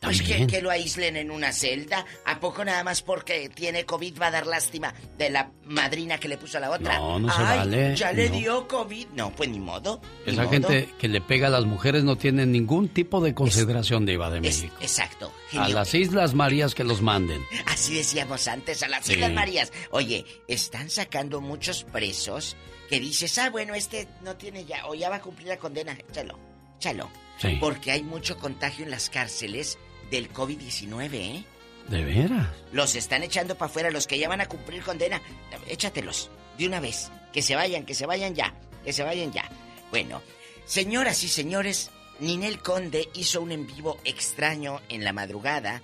[0.00, 2.06] Pues que, que lo aíslen en una celda.
[2.24, 6.26] ¿A poco nada más porque tiene COVID va a dar lástima de la madrina que
[6.26, 6.96] le puso a la otra?
[6.98, 8.36] No, no se Ay, vale, Ya le no.
[8.36, 9.08] dio COVID.
[9.14, 10.00] No, pues ni modo.
[10.24, 10.52] ni Esa modo.
[10.52, 14.40] gente que le pega a las mujeres no tiene ningún tipo de consideración de Es-
[14.40, 14.74] México.
[14.80, 15.32] exacto.
[15.58, 17.44] A las Islas Marías que los manden.
[17.66, 19.12] Así decíamos antes, a las Sí.
[19.12, 19.70] Islas Marías.
[19.90, 22.56] Oye, están sacando muchos presos
[22.88, 25.92] que dices, ah, bueno, este no tiene ya, o ya va a cumplir la condena.
[25.92, 26.38] Échalo,
[26.78, 27.10] échalo.
[27.38, 27.56] Sí.
[27.60, 29.78] Porque hay mucho contagio en las cárceles
[30.10, 31.44] del COVID-19, ¿eh?
[31.88, 32.48] ¿De veras?
[32.72, 35.20] Los están echando para afuera, los que ya van a cumplir condena.
[35.66, 37.10] Échatelos, de una vez.
[37.32, 38.54] Que se vayan, que se vayan ya,
[38.84, 39.48] que se vayan ya.
[39.90, 40.20] Bueno,
[40.66, 45.82] señoras y señores, Ninel Conde hizo un en vivo extraño en la madrugada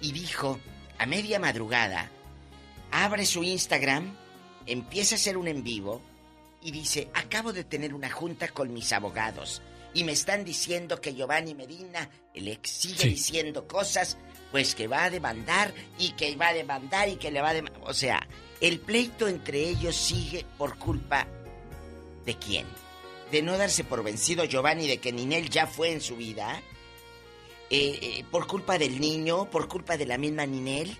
[0.00, 0.58] y dijo,
[0.98, 2.10] a media madrugada,
[2.90, 4.16] abre su Instagram,
[4.66, 6.02] empieza a hacer un en vivo
[6.60, 9.62] y dice, acabo de tener una junta con mis abogados
[9.94, 13.08] y me están diciendo que Giovanni Medina, el ex, sigue Sí.
[13.10, 14.16] diciendo cosas,
[14.50, 17.54] pues que va a demandar y que va a demandar y que le va a
[17.54, 17.82] demandar.
[17.84, 18.26] O sea,
[18.60, 21.26] el pleito entre ellos sigue por culpa
[22.24, 22.66] de quién?
[23.30, 26.60] De no darse por vencido Giovanni de que Ninel ya fue en su vida.
[27.70, 30.96] Eh, eh, por culpa del niño, por culpa de la misma Ninel.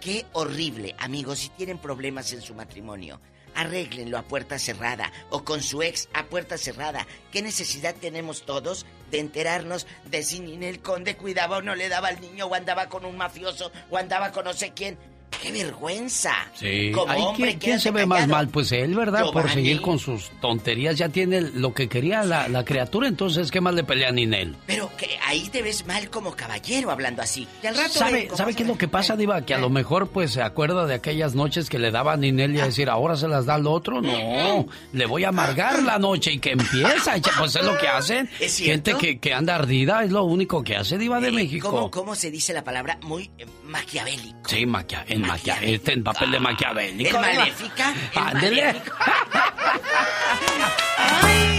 [0.00, 3.20] Qué horrible, amigos, si tienen problemas en su matrimonio,
[3.56, 7.06] arréglenlo a puerta cerrada o con su ex a puerta cerrada.
[7.32, 12.08] ¿Qué necesidad tenemos todos de enterarnos de si Ninel Conde cuidaba o no le daba
[12.08, 14.98] al niño o andaba con un mafioso o andaba con no sé quién?
[15.42, 16.32] ¡Qué vergüenza!
[16.54, 16.92] Sí.
[16.92, 18.48] Como Ay, hombre, ¿quién, quién se ve más mal?
[18.48, 19.30] Pues él, ¿verdad?
[19.32, 20.96] Por seguir con sus tonterías.
[20.96, 24.56] Ya tiene lo que quería la, la criatura, entonces, ¿qué más le pelea a Ninel?
[24.66, 27.46] Pero que ahí te ves mal como caballero hablando así.
[27.62, 29.42] Y al rato ¿Sabe, ven cómo ¿sabe se qué es lo que pasa, Diva?
[29.42, 32.54] Que a lo mejor pues se acuerda de aquellas noches que le daba a Ninel
[32.54, 34.00] y a decir, ahora se las da al otro.
[34.00, 37.14] No, le voy a amargar la noche y que empieza.
[37.38, 38.28] Pues es lo que hacen.
[38.40, 38.92] ¿Es cierto?
[38.92, 41.70] Gente que, que anda ardida es lo único que hace Diva de México.
[41.70, 42.98] ¿Cómo, cómo se dice la palabra?
[43.02, 44.48] Muy eh, maquiavélico.
[44.48, 47.16] Sí, maquia, en maquia, este en papel de maquiavélico.
[47.16, 47.94] ¿El maléfica?
[48.12, 48.82] ¿El Ándele.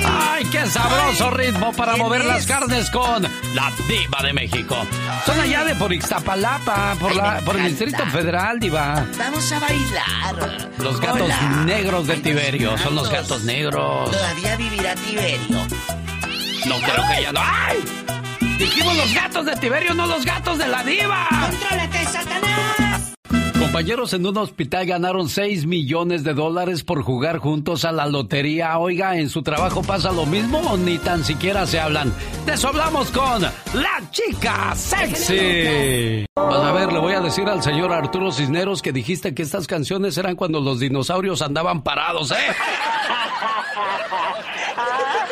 [0.05, 4.85] ¡Ay, qué sabroso ritmo para mover las carnes con la diva de México!
[5.25, 7.67] Son allá de por Ixtapalapa, por, la, por el.
[7.67, 9.05] Distrito Federal, diva.
[9.17, 10.69] Vamos a bailar.
[10.77, 11.63] Los gatos Hola.
[11.65, 14.11] negros de Tiberio, son los gatos negros.
[14.11, 15.57] Todavía vivirá Tiberio.
[16.65, 17.39] No creo que ya no.
[17.43, 17.83] ¡Ay!
[18.57, 21.27] Dijimos los gatos de Tiberio, no los gatos de la diva.
[21.29, 23.13] ¡Contrólate, Satanás!
[23.59, 28.77] Compañeros en un hospital ganaron 6 millones de dólares por jugar juntos a la lotería.
[28.79, 32.13] Oiga, ¿en su trabajo pasa lo mismo o ni tan siquiera se hablan?
[32.45, 36.25] De eso hablamos con la chica sexy.
[36.33, 39.67] Pues a ver, le voy a decir al señor Arturo Cisneros que dijiste que estas
[39.67, 42.35] canciones eran cuando los dinosaurios andaban parados, ¿eh?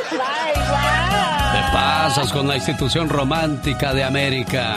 [0.10, 1.05] Te
[1.76, 4.76] pasas con la institución romántica de América.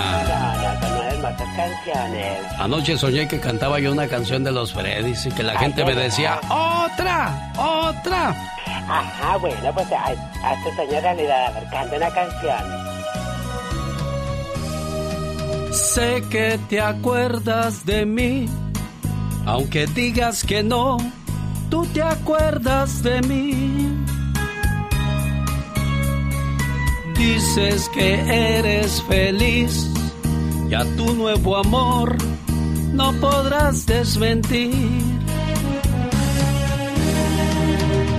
[2.59, 5.95] Anoche soñé que cantaba yo una canción de los Freddys y que la gente me
[5.95, 7.53] decía, ¡otra!
[7.57, 8.35] ¡otra!
[8.89, 11.47] Ajá, bueno, pues a, a tu soñar realidad.
[11.47, 12.59] A ver, canta una canción.
[15.73, 18.49] Sé que te acuerdas de mí,
[19.47, 20.97] aunque digas que no,
[21.71, 24.18] tú te acuerdas de mí.
[27.19, 28.15] Dices que
[28.57, 29.91] eres feliz
[30.71, 32.17] y a tu nuevo amor
[32.93, 34.73] no podrás desmentir.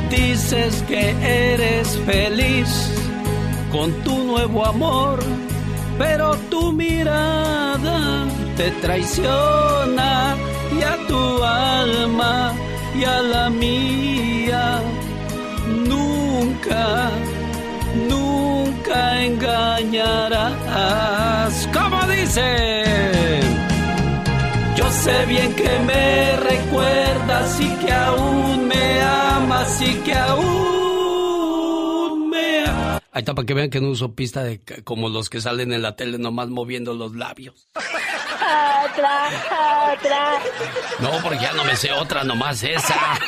[0.09, 1.11] Dices que
[1.51, 2.91] eres feliz
[3.71, 5.19] con tu nuevo amor,
[5.97, 8.25] pero tu mirada
[8.57, 10.35] te traiciona
[10.77, 12.53] y a tu alma
[12.99, 14.81] y a la mía
[15.87, 17.11] nunca,
[18.09, 18.48] nunca
[18.95, 20.49] engañarás.
[21.73, 23.39] ¿Cómo dice?
[24.75, 31.49] Yo sé bien que me recuerdas y que aún me amas y que aún
[32.29, 33.01] me amas.
[33.11, 35.81] Ahí está para que vean que no uso pista de como los que salen en
[35.81, 37.67] la tele nomás moviendo los labios.
[38.91, 40.39] Otra, otra.
[40.99, 43.19] No, porque ya no me sé otra, nomás esa.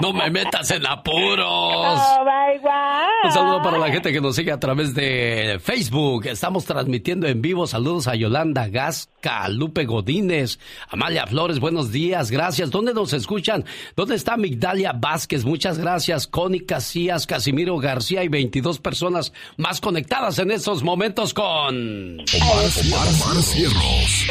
[0.00, 1.46] No me metas en apuros.
[1.46, 3.24] Oh my God.
[3.24, 6.26] Un saludo para la gente que nos sigue a través de Facebook.
[6.26, 7.66] Estamos transmitiendo en vivo.
[7.66, 10.58] Saludos a Yolanda Gasca, Lupe Godínez,
[10.88, 11.60] Amalia Flores.
[11.60, 12.70] Buenos días, gracias.
[12.70, 13.64] ¿Dónde nos escuchan?
[13.96, 15.44] ¿Dónde está Migdalia Vázquez?
[15.44, 16.26] Muchas gracias.
[16.26, 22.20] Connie Casillas, Casimiro García y 22 personas más conectadas en estos momentos con...
[22.20, 24.26] Omar, Omar, Omar Cierros.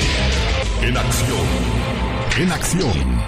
[0.82, 1.48] En acción.
[2.38, 3.22] En acción.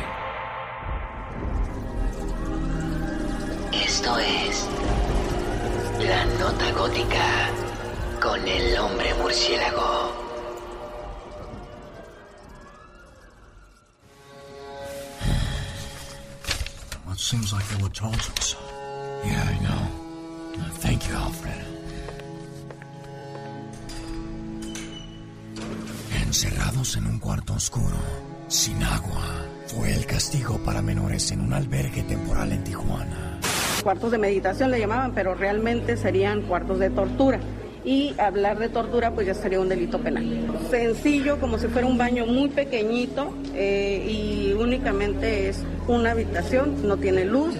[3.73, 4.67] Esto es
[5.99, 7.49] La Nota Gótica
[8.21, 10.11] con el hombre murciélago.
[17.05, 18.57] Well, it seems like they were told so.
[19.25, 20.61] Yeah, I know.
[20.61, 21.61] Uh, Thank you, Alfred.
[26.31, 27.97] Encerrados en un cuarto oscuro,
[28.47, 33.37] sin agua, fue el castigo para menores en un albergue temporal en Tijuana.
[33.83, 37.41] Cuartos de meditación le llamaban, pero realmente serían cuartos de tortura.
[37.83, 40.47] Y hablar de tortura pues ya sería un delito penal.
[40.69, 46.95] Sencillo, como si fuera un baño muy pequeñito eh, y únicamente es una habitación, no
[46.95, 47.55] tiene luz.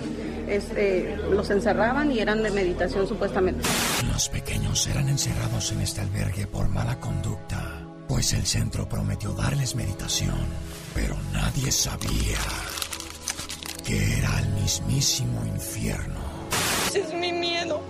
[0.48, 3.68] eh, los encerraban y eran de meditación supuestamente.
[4.12, 7.71] Los pequeños eran encerrados en este albergue por mala conducta,
[8.12, 10.36] pues el centro prometió darles meditación,
[10.94, 12.38] pero nadie sabía
[13.86, 16.20] que era el mismísimo infierno.
[16.90, 17.82] Ese es mi miedo.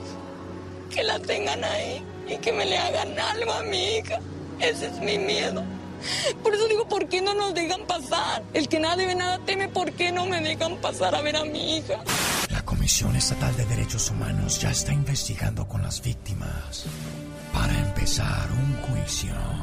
[0.91, 4.19] Que la tengan ahí y que me le hagan algo a mi hija.
[4.59, 5.63] Ese es mi miedo.
[6.43, 8.43] Por eso digo, ¿por qué no nos dejan pasar?
[8.53, 11.45] El que nada debe nada teme, ¿por qué no me dejan pasar a ver a
[11.45, 11.95] mi hija?
[12.51, 16.85] La Comisión Estatal de Derechos Humanos ya está investigando con las víctimas
[17.51, 19.60] para empezar un juicio.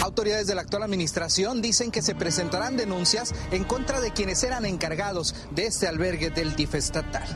[0.00, 4.64] Autoridades de la actual administración dicen que se presentarán denuncias en contra de quienes eran
[4.64, 7.26] encargados de este albergue del DIF estatal.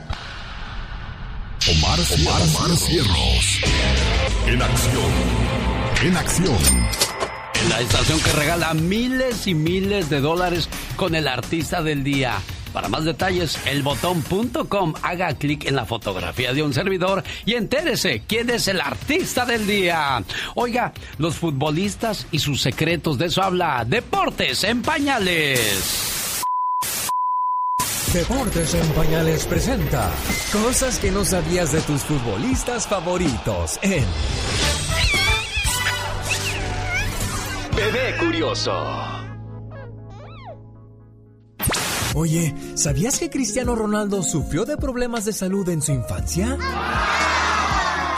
[1.70, 3.60] Omar, Omar, Omar Cierros.
[4.46, 5.12] En acción.
[6.02, 6.58] En acción.
[7.62, 12.40] En la estación que regala miles y miles de dólares con el artista del día.
[12.74, 14.94] Para más detalles, elbotón.com.
[15.00, 19.64] Haga clic en la fotografía de un servidor y entérese quién es el artista del
[19.64, 20.24] día.
[20.56, 26.42] Oiga, los futbolistas y sus secretos, de eso habla Deportes en Pañales.
[28.12, 30.10] Deportes en Pañales presenta
[30.52, 34.04] cosas que no sabías de tus futbolistas favoritos en
[37.76, 39.13] Bebé curioso.
[42.14, 46.56] Oye, ¿sabías que Cristiano Ronaldo sufrió de problemas de salud en su infancia?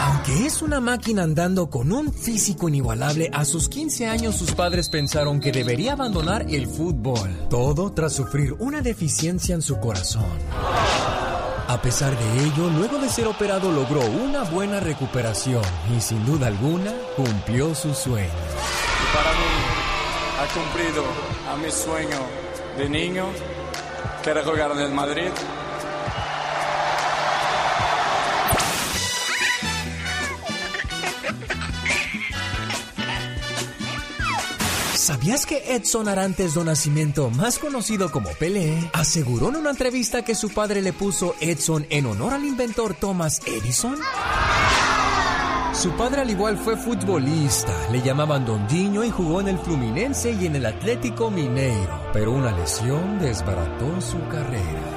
[0.00, 4.90] Aunque es una máquina andando con un físico inigualable, a sus 15 años sus padres
[4.90, 7.48] pensaron que debería abandonar el fútbol.
[7.48, 10.26] Todo tras sufrir una deficiencia en su corazón.
[11.68, 15.64] A pesar de ello, luego de ser operado logró una buena recuperación
[15.96, 18.30] y sin duda alguna cumplió su sueño.
[19.12, 19.86] Para mí
[20.38, 21.02] ha cumplido
[21.50, 23.24] a mi sueño de niño,
[24.34, 25.30] jugar Madrid.
[34.94, 40.34] ¿Sabías que Edson Arantes do Nascimento, más conocido como Pelé, aseguró en una entrevista que
[40.34, 43.96] su padre le puso Edson en honor al inventor Thomas Edison?
[45.76, 50.46] Su padre al igual fue futbolista, le llamaban Dondiño y jugó en el Fluminense y
[50.46, 54.96] en el Atlético Mineiro, pero una lesión desbarató su carrera.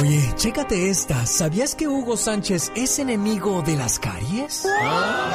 [0.00, 1.26] Oye, chécate esta.
[1.26, 4.66] ¿Sabías que Hugo Sánchez es enemigo de las caries?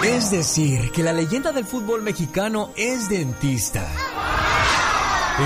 [0.03, 3.87] Es decir, que la leyenda del fútbol mexicano es dentista.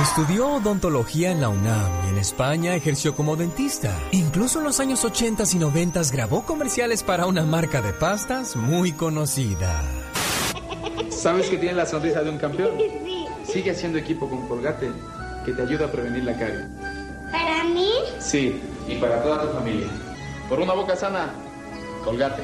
[0.01, 3.95] Estudió odontología en la UNAM y en España ejerció como dentista.
[4.11, 8.91] Incluso en los años 80 y 90 grabó comerciales para una marca de pastas muy
[8.91, 9.83] conocida.
[11.09, 12.71] ¿Sabes que tiene la sonrisa de un campeón?
[13.45, 14.91] Sigue haciendo equipo con Colgate,
[15.45, 16.65] que te ayuda a prevenir la carie.
[17.31, 17.91] ¿Para mí?
[18.19, 19.87] Sí, y para toda tu familia.
[20.49, 21.31] Por una boca sana,
[22.03, 22.41] Colgate.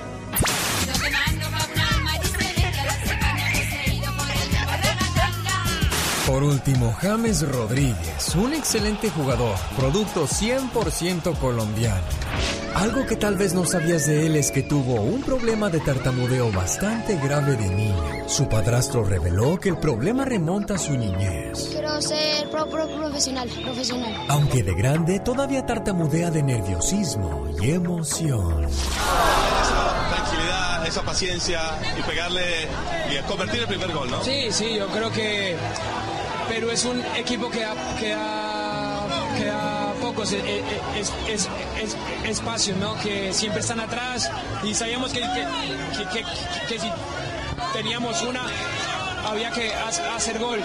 [6.40, 12.00] Por último, James Rodríguez, un excelente jugador, producto 100% colombiano.
[12.76, 16.50] Algo que tal vez no sabías de él es que tuvo un problema de tartamudeo
[16.54, 18.30] bastante grave de niño.
[18.30, 21.72] Su padrastro reveló que el problema remonta a su niñez.
[21.74, 24.14] Quiero ser pro, pro- profesional, profesional.
[24.30, 28.64] Aunque de grande todavía tartamudea de nerviosismo y emoción.
[28.64, 31.60] esa tranquilidad, esa paciencia
[32.00, 32.44] y pegarle
[33.12, 34.24] y convertir el primer gol, ¿no?
[34.24, 35.58] Sí, sí, yo creo que
[36.50, 38.10] Perú es un equipo que da, que
[40.02, 40.64] pocos eh, eh,
[40.98, 41.48] es- es-
[41.82, 41.96] es-
[42.28, 42.96] espacios, ¿no?
[43.00, 44.30] Que siempre están atrás
[44.64, 46.06] y sabíamos que, que,
[46.80, 46.90] si
[47.74, 48.42] teníamos una,
[49.28, 50.60] había que ha- hacer gol.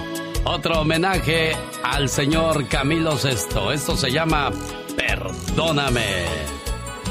[0.45, 3.73] Otro homenaje al señor Camilo Sesto.
[3.73, 4.51] Esto se llama
[4.97, 6.25] Perdóname.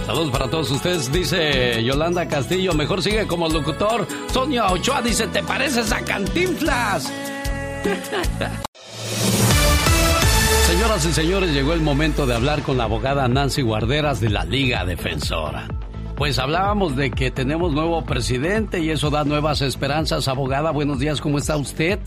[0.05, 2.73] Saludos para todos ustedes, dice Yolanda Castillo.
[2.73, 4.07] Mejor sigue como locutor.
[4.31, 7.11] Sonia Ochoa dice: ¿Te pareces a Cantinflas?
[10.85, 14.45] Señoras y señores, llegó el momento de hablar con la abogada Nancy Guarderas de la
[14.45, 15.67] Liga Defensora.
[16.15, 20.27] Pues hablábamos de que tenemos nuevo presidente y eso da nuevas esperanzas.
[20.27, 21.97] Abogada, buenos días, ¿cómo está usted?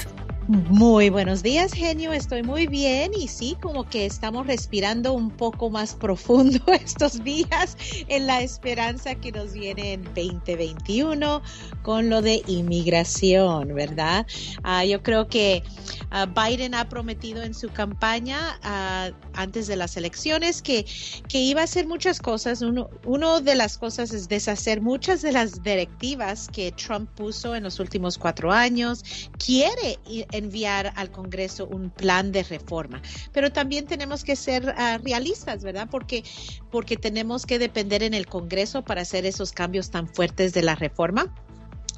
[0.49, 2.15] Muy buenos días, genio.
[2.15, 7.77] Estoy muy bien y sí, como que estamos respirando un poco más profundo estos días
[8.09, 11.43] en la esperanza que nos viene en 2021
[11.83, 14.27] con lo de inmigración, ¿verdad?
[14.63, 15.63] Ah, yo creo que
[16.11, 20.87] ah, Biden ha prometido en su campaña ah, antes de las elecciones que,
[21.29, 22.63] que iba a hacer muchas cosas.
[22.63, 27.65] Uno, uno de las cosas es deshacer muchas de las directivas que Trump puso en
[27.65, 29.05] los últimos cuatro años.
[29.37, 29.99] Quiere
[30.39, 33.03] enviar al Congreso un plan de reforma,
[33.33, 35.89] pero también tenemos que ser ah, realistas, ¿verdad?
[35.91, 36.25] Porque,
[36.71, 40.75] porque tenemos que depender en el Congreso para hacer esos cambios tan fuertes de la
[40.75, 41.35] reforma.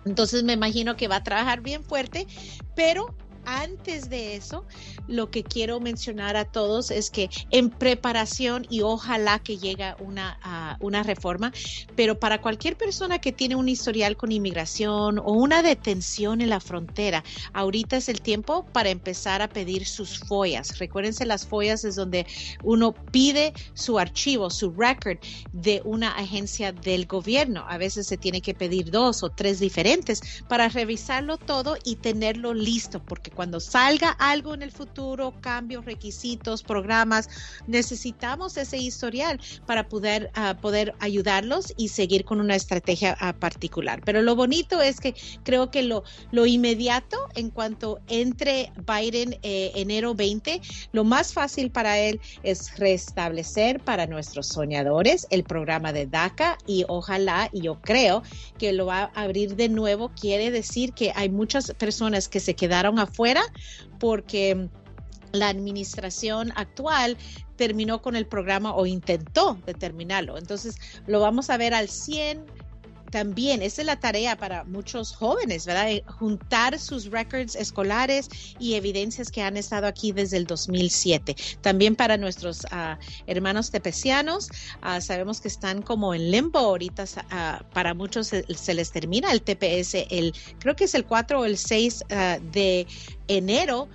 [0.06, 2.26] Entonces me imagino que va a trabajar bien fuerte,
[2.74, 3.14] pero
[3.44, 4.64] antes de eso,
[5.06, 10.38] lo que quiero mencionar a todos es que en preparación y ojalá que llegue una,
[10.42, 11.52] ah, una reforma,
[11.96, 16.60] pero para cualquier persona que tiene un historial con inmigración o una detención en la
[16.60, 20.78] frontera, ahorita es el tiempo para empezar a pedir sus follas.
[20.78, 22.26] Recuérdense, las follas es donde
[22.62, 25.18] uno pide su archivo, su record
[25.52, 27.64] de una agencia del gobierno.
[27.68, 32.54] A veces se tiene que pedir dos o tres diferentes para revisarlo todo y tenerlo
[32.54, 37.28] listo, porque cuando salga algo en el futuro, cambios, requisitos, programas,
[37.66, 44.02] necesitamos ese historial para poder, ah, poder ayudarlos y seguir con una estrategia ah, particular.
[44.04, 49.72] Pero lo bonito es que creo que lo, lo inmediato en cuanto entre Biden eh,
[49.74, 50.60] enero 20,
[50.92, 56.84] lo más fácil para él es restablecer para nuestros soñadores el programa de DACA y
[56.88, 58.22] ojalá, y yo creo
[58.58, 62.54] que lo va a abrir de nuevo, quiere decir que hay muchas personas que se
[62.54, 63.19] quedaron afuera
[63.98, 64.68] porque
[65.32, 67.16] la administración actual
[67.56, 70.38] terminó con el programa o intentó determinarlo.
[70.38, 70.76] Entonces,
[71.06, 72.44] lo vamos a ver al 100
[73.10, 75.90] también, esa es la tarea para muchos jóvenes, ¿verdad?
[75.90, 78.28] Eh, juntar sus records escolares
[78.58, 81.36] y evidencias que han estado aquí desde el 2007.
[81.60, 82.96] También para nuestros uh,
[83.26, 84.48] hermanos tepecianos,
[84.82, 89.32] uh, sabemos que están como en limbo ahorita, uh, para muchos se, se, les termina
[89.32, 92.04] el TPS, el, creo que es el 4 o el 6
[92.52, 92.86] de
[93.28, 93.88] enero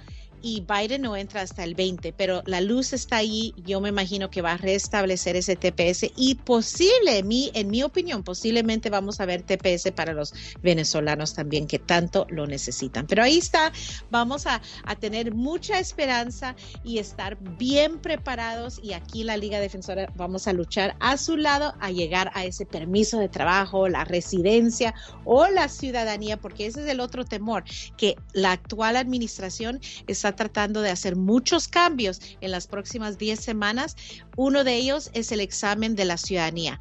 [0.46, 4.30] y Biden no entra hasta el 20, pero la luz está ahí, yo me imagino
[4.30, 9.20] que va a restablecer ese TPS y posible, en mi, en mi opinión, posiblemente vamos
[9.20, 13.08] a ver TPS para los venezolanos también que tanto lo necesitan.
[13.08, 13.72] Pero ahí está,
[14.12, 18.80] vamos a, a tener mucha esperanza y estar bien preparados.
[18.84, 22.68] Y aquí la Liga Defensora vamos a luchar a su lado a llegar a ese
[22.68, 24.94] permiso de trabajo, la residencia
[25.24, 27.64] o la ciudadanía, porque ese es el otro temor,
[27.98, 33.96] que la actual administración está tratando de hacer muchos cambios en las próximas 10 semanas.
[34.36, 36.80] Uno de ellos es el examen de la ciudadanía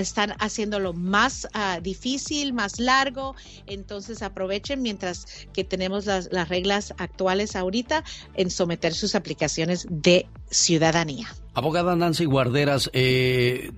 [0.00, 3.34] están haciéndolo más uh, difícil, más largo,
[3.66, 8.04] entonces aprovechen mientras que tenemos las, las, reglas actuales ahorita
[8.34, 11.28] en someter sus aplicaciones de ciudadanía.
[11.54, 13.70] Abogada Nancy Guarderas, eh,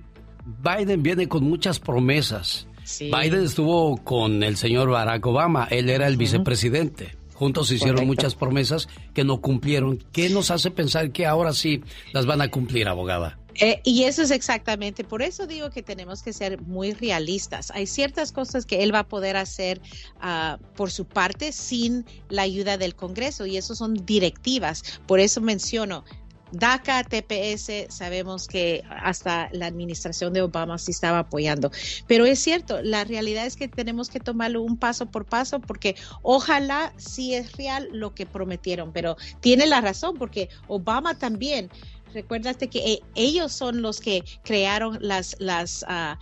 [0.63, 2.67] Biden viene con muchas promesas.
[2.83, 3.11] Sí.
[3.11, 6.19] Biden estuvo con el señor Barack Obama, él era el uh -huh.
[6.19, 7.16] vicepresidente.
[7.37, 8.07] Juntos hicieron Correcto.
[8.07, 10.03] muchas promesas que no cumplieron.
[10.11, 11.81] ¿Qué nos hace pensar que ahora sí
[12.11, 13.37] las van a cumplir, abogada?
[13.59, 17.69] Eh, y eso es exactamente, por eso digo que tenemos que ser muy realistas.
[17.71, 19.81] Hay ciertas cosas que él va a poder hacer
[20.15, 24.99] uh, por su parte sin la ayuda del Congreso y eso son directivas.
[25.05, 26.05] Por eso menciono,
[26.51, 31.71] DACA, TPS, sabemos que hasta la administración de Obama sí estaba apoyando.
[32.07, 35.95] Pero es cierto, la realidad es que tenemos que tomarlo un paso por paso porque
[36.21, 41.69] ojalá sí es real lo que prometieron, pero tiene la razón porque Obama también
[42.13, 46.17] recuérdate que eh, ellos son los que crearon las, las, uh,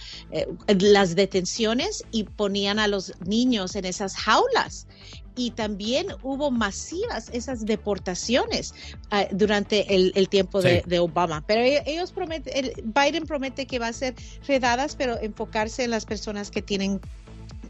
[0.80, 4.88] las detenciones y ponían a los niños en esas jaulas.
[5.36, 8.74] Y también hubo masivas esas deportaciones
[9.12, 10.68] uh, durante el, el tiempo sí.
[10.68, 11.44] de, de, Obama.
[11.46, 14.16] Pero ellos prometen, Biden promete que va a ser
[14.48, 17.02] redadas, pero enfocarse en las personas que tienen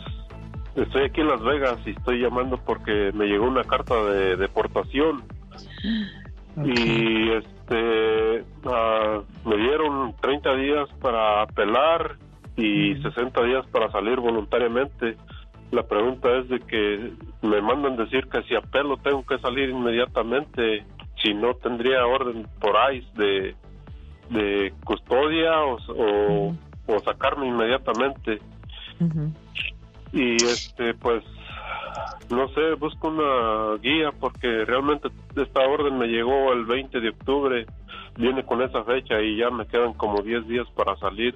[0.75, 5.23] Estoy aquí en Las Vegas y estoy llamando porque me llegó una carta de deportación.
[6.55, 6.73] Okay.
[6.73, 12.17] Y este uh, me dieron 30 días para apelar
[12.55, 13.03] y mm.
[13.03, 15.17] 60 días para salir voluntariamente.
[15.71, 20.85] La pregunta es de que me mandan decir que si apelo tengo que salir inmediatamente,
[21.21, 23.55] si no tendría orden por ICE de,
[24.29, 26.57] de custodia o, o, mm.
[26.87, 28.39] o sacarme inmediatamente.
[28.99, 29.31] -huh
[30.11, 31.23] y este pues
[32.29, 37.65] no sé busco una guía porque realmente esta orden me llegó el 20 de octubre
[38.17, 41.35] viene con esa fecha y ya me quedan como 10 días para salir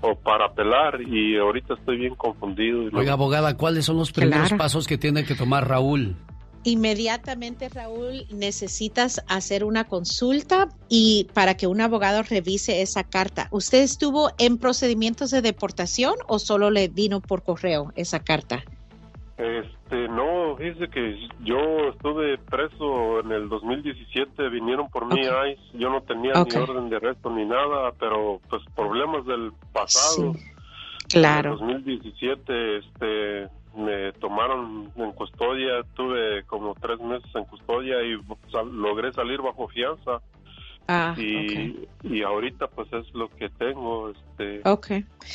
[0.00, 4.58] o para apelar y ahorita estoy bien confundido oiga abogada cuáles son los primeros claro.
[4.58, 6.16] pasos que tiene que tomar Raúl
[6.64, 13.48] Inmediatamente, Raúl, necesitas hacer una consulta y para que un abogado revise esa carta.
[13.50, 18.62] ¿Usted estuvo en procedimientos de deportación o solo le vino por correo esa carta?
[19.38, 21.58] Este, no, dice que yo
[21.88, 26.96] estuve preso en el 2017, vinieron por mí, ICE, yo no tenía ni orden de
[26.96, 30.34] arresto ni nada, pero pues problemas del pasado.
[31.08, 31.58] Claro.
[31.60, 38.16] En el 2017, este, me tomaron en custodia, tuve como tres meses en custodia y
[38.50, 40.20] sal- logré salir bajo fianza.
[40.88, 44.68] Ah, y, y ahorita pues es lo que tengo, este.
[44.68, 44.88] Ok.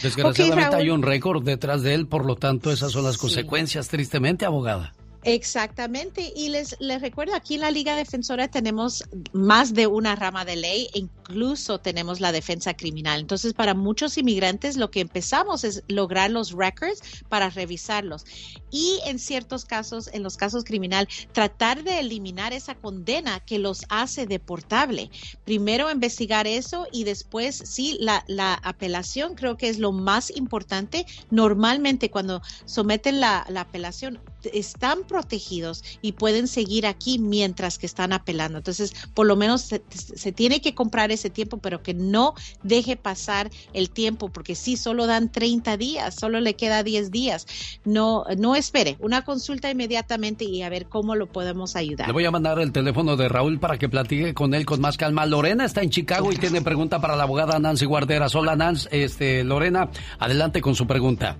[0.04, 4.46] Desgraciadamente hay un récord detrás de él, por lo tanto esas son las consecuencias, tristemente,
[4.46, 4.94] abogada.
[5.30, 10.45] Exactamente, y les, les recuerdo, aquí en la Liga Defensora tenemos más de una rama
[10.45, 13.20] de ley, e incluso tenemos la defensa criminal.
[13.20, 18.24] Entonces, para muchos inmigrantes lo que empezamos es lograr los records para revisarlos.
[18.72, 23.84] Y en ciertos casos, en los casos criminal, tratar de eliminar esa condena que los
[23.90, 25.12] hace deportable.
[25.44, 31.06] Primero investigar eso y después, sí, la, la apelación creo que es lo más importante.
[31.30, 34.22] Normalmente cuando someten la, la apelación,
[34.54, 38.58] están protegidos y pueden seguir aquí mientras que están apelando.
[38.58, 42.34] Entonces, por lo menos se, se tiene que comprar ese tiempo, pero que no
[42.64, 47.48] deje pasar el tiempo, porque sí, solo dan 30 días, solo le queda 10 días.
[47.86, 52.08] No, no espere, una consulta inmediatamente y a ver cómo lo podemos ayudar.
[52.08, 54.98] Le voy a mandar el teléfono de Raúl para que platique con él con más
[54.98, 55.26] calma.
[55.26, 58.36] Lorena está en Chicago y tiene pregunta para la abogada Nancy Guarderas.
[58.36, 58.88] Hola, Nancy.
[58.92, 59.90] Este, Lorena,
[60.20, 61.38] adelante con su pregunta.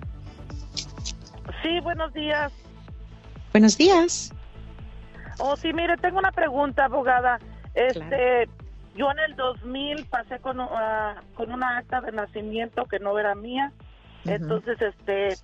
[1.62, 2.52] Sí, buenos días.
[3.52, 4.32] Buenos días.
[5.38, 7.38] Oh, sí, mire, tengo una pregunta, abogada.
[7.74, 8.48] Este,
[8.94, 13.34] yo en el 2000 pasé con, ah, con una acta de nacimiento que no era
[13.34, 13.72] mía.
[14.24, 15.38] Entonces, este,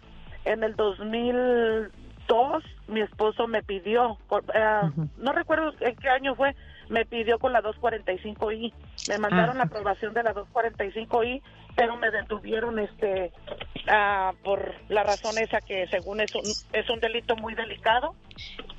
[0.44, 6.54] en el 2002 mi esposo me pidió, por- ah, no recuerdo en qué año fue,
[6.88, 8.72] me pidió con la 245i.
[9.06, 9.58] Me mandaron Ah.
[9.58, 11.40] la aprobación de la 245i,
[11.76, 13.32] pero me detuvieron este
[13.88, 16.42] ah, por la razón esa que según es un,
[16.72, 18.14] es un delito muy delicado.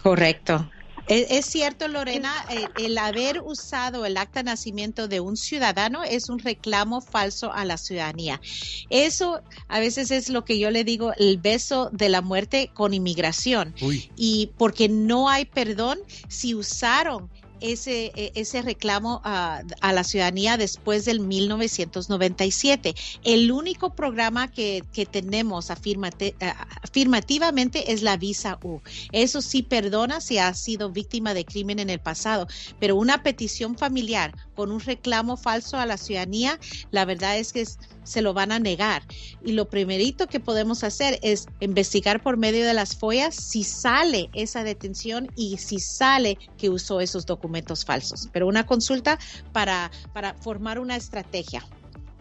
[0.02, 0.70] Correcto.
[1.08, 2.34] Es, es cierto, Lorena,
[2.78, 7.64] el haber usado el acta de nacimiento de un ciudadano es un reclamo falso a
[7.64, 8.42] la ciudadanía.
[8.90, 12.94] Eso a veces es lo que yo le digo, el beso de la muerte con
[12.94, 13.76] inmigración.
[14.16, 17.30] Y porque no hay perdón si usaron
[17.72, 22.94] ese, eh, ese reclamo a, la ciudadanía después del 1997.
[23.24, 28.82] El único programa que, tenemos afirmativamente es la visa U.
[29.12, 32.48] Eso sí perdona si has sido víctima de crimen en el pasado,
[32.80, 36.60] pero una petición familiar con un reclamo falso a la ciudadanía,
[36.92, 37.66] la verdad es que
[38.04, 39.04] se lo van a negar.
[39.44, 44.30] Y lo primerito que podemos hacer es investigar por medio de las follas si sale
[44.34, 48.30] esa detención y si sale que usó esos documentos falsos.
[48.32, 49.20] Pero una consulta
[49.52, 51.66] para, para formar una estrategia.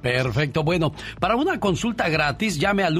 [0.02, 0.62] Perfecto.
[0.64, 2.98] Bueno, para una consulta gratis, llame al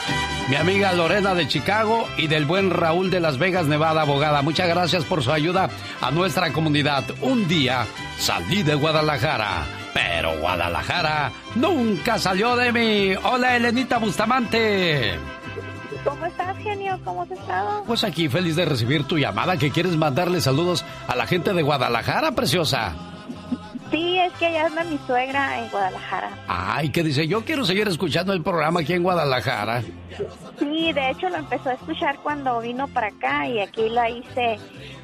[0.49, 4.41] mi amiga Lorena de Chicago y del buen Raúl de Las Vegas, Nevada, abogada.
[4.41, 5.69] Muchas gracias por su ayuda
[6.02, 7.06] a nuestra comunidad.
[7.22, 7.88] Un día
[8.18, 13.14] salí de Guadalajara, pero Guadalajara nunca salió de mí.
[13.23, 15.39] Hola, Elenita Bustamante.
[16.04, 17.00] ¿Cómo estás, genio?
[17.04, 17.84] ¿Cómo has estado?
[17.86, 21.62] Pues aquí feliz de recibir tu llamada que quieres mandarle saludos a la gente de
[21.62, 22.94] Guadalajara, preciosa.
[23.92, 26.30] Sí, es que allá anda mi suegra en Guadalajara.
[26.48, 29.82] Ay, que dice, yo quiero seguir escuchando el programa aquí en Guadalajara.
[30.60, 34.60] Sí, de hecho lo empezó a escuchar cuando vino para acá y aquí la hice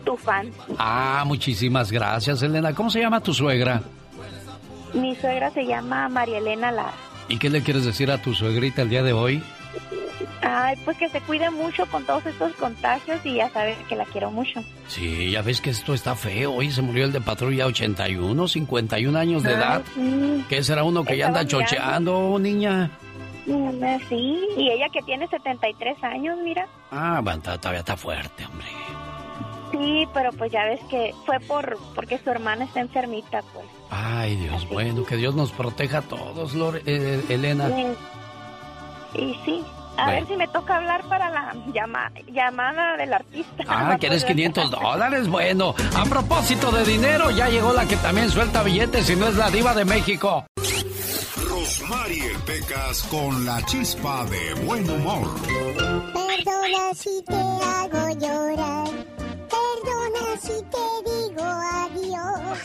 [0.06, 0.52] tu fan.
[0.78, 2.74] Ah, muchísimas gracias, Elena.
[2.74, 3.82] ¿Cómo se llama tu suegra?
[4.94, 6.94] Mi suegra se llama María Elena Lara.
[7.28, 9.44] ¿Y qué le quieres decir a tu suegrita el día de hoy?
[10.41, 14.06] Ay, pues que se cuide mucho con todos estos contagios y ya sabes que la
[14.06, 14.62] quiero mucho.
[14.88, 16.53] Sí, ya ves que esto está feo.
[16.53, 19.82] Hoy se murió el de patrulla 81, 51 años de Ay, edad.
[19.95, 20.45] sí.
[20.49, 22.91] ¿Qué será uno que ya anda chocheando, niña?
[24.10, 26.68] Sí, y ella que tiene 73 años, mira.
[26.91, 28.68] Ah, bueno, todavía está fuerte, hombre.
[29.72, 33.66] Sí, pero pues ya ves que fue por porque su hermana está enfermita, pues.
[33.90, 37.70] Ay, Dios, bueno, que Dios nos proteja a todos, Lore- eh, Elena.
[37.70, 39.64] Y, y sí,
[39.98, 43.64] A ver si me toca hablar para la llama, llamada del artista.
[43.68, 45.28] Ah, ¿quieres 500 dólares?
[45.28, 49.36] Bueno, a propósito de dinero, ya llegó la que también suelta billetes y no es
[49.36, 50.46] la diva de México.
[51.48, 55.34] Rosmarie Pecas con la chispa de buen humor.
[56.14, 58.88] Perdona si te hago llorar.
[59.50, 62.60] Perdona si te digo adiós.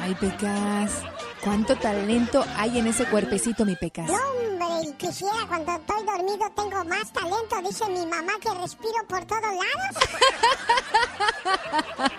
[0.00, 1.02] Ay, Pecas.
[1.46, 4.10] ¿Cuánto talento hay en ese cuerpecito, mi Pecas?
[4.10, 7.62] No, hombre, y quisiera cuando estoy dormido tengo más talento.
[7.62, 9.94] Dice mi mamá que respiro por todos lados.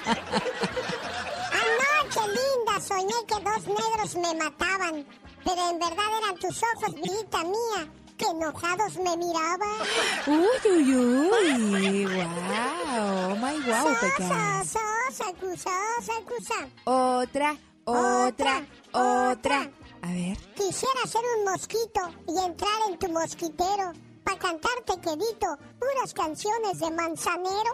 [1.59, 5.05] Anoche, linda, soñé que dos negros me mataban.
[5.43, 7.85] Pero en verdad eran tus ojos, vidita mía,
[8.17, 9.81] que enojados me miraban.
[10.25, 12.05] Uy, uy, uy.
[12.05, 13.35] Wow.
[13.35, 14.29] My wow, Pecas.
[14.29, 14.79] Sosa,
[15.09, 16.69] sosa, cusa, sosa, cusa.
[16.85, 17.57] Otra,
[17.87, 19.71] otra, otra.
[20.01, 20.37] A ver.
[20.55, 23.93] Quisiera ser un mosquito y entrar en tu mosquitero
[24.23, 27.71] para cantarte, quedito, puras canciones de manzanero.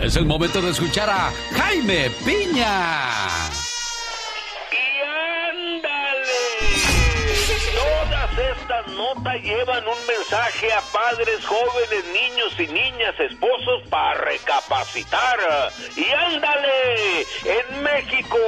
[0.00, 3.61] Es el momento de escuchar a Jaime Piña.
[7.82, 15.38] Todas estas notas llevan un mensaje a padres, jóvenes, niños y niñas, esposos para recapacitar.
[15.96, 18.38] Y ándale, en México,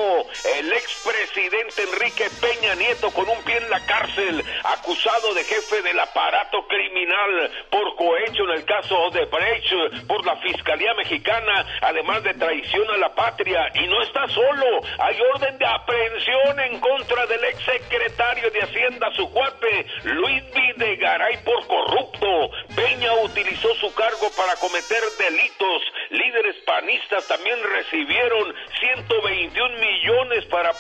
[0.56, 5.98] el expresidente Enrique Peña Nieto con un pie en la cárcel, acusado de jefe del
[5.98, 12.34] aparato criminal por cohecho en el caso de Brecht por la Fiscalía Mexicana, además de
[12.34, 13.68] traición a la patria.
[13.74, 19.23] Y no está solo, hay orden de aprehensión en contra del exsecretario de Hacienda, su
[19.30, 22.50] cuate, Luis Videgaray, por corrupto.
[22.74, 25.82] Peña utilizó su cargo para cometer delitos.
[26.10, 30.72] Líderes panistas también recibieron 121 millones para,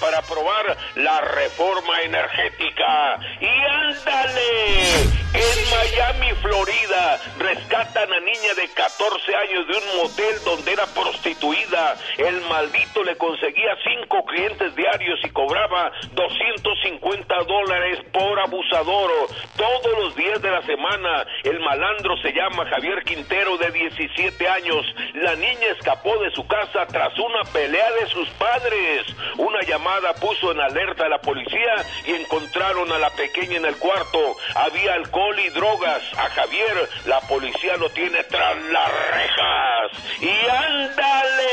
[0.00, 3.18] para aprobar la reforma energética.
[3.40, 10.72] Y ándale, en Miami, Florida, rescatan a niña de 14 años de un motel donde
[10.72, 11.96] era prostituida.
[12.18, 19.10] El maldito le conseguía cinco clientes diarios y cobraba 250 dólares por abusador.
[19.56, 24.86] Todos los días de la semana, el malandro se llama Javier Quintero de 17 años.
[25.14, 29.06] La niña escapó de su casa tras una pelea de sus padres.
[29.36, 31.74] Una llamada puso en alerta a la policía
[32.06, 34.36] y encontraron a la pequeña en el cuarto.
[34.54, 36.02] Había alcohol y drogas.
[36.18, 39.92] A Javier la policía lo tiene tras las rejas.
[40.20, 41.44] Y ándale.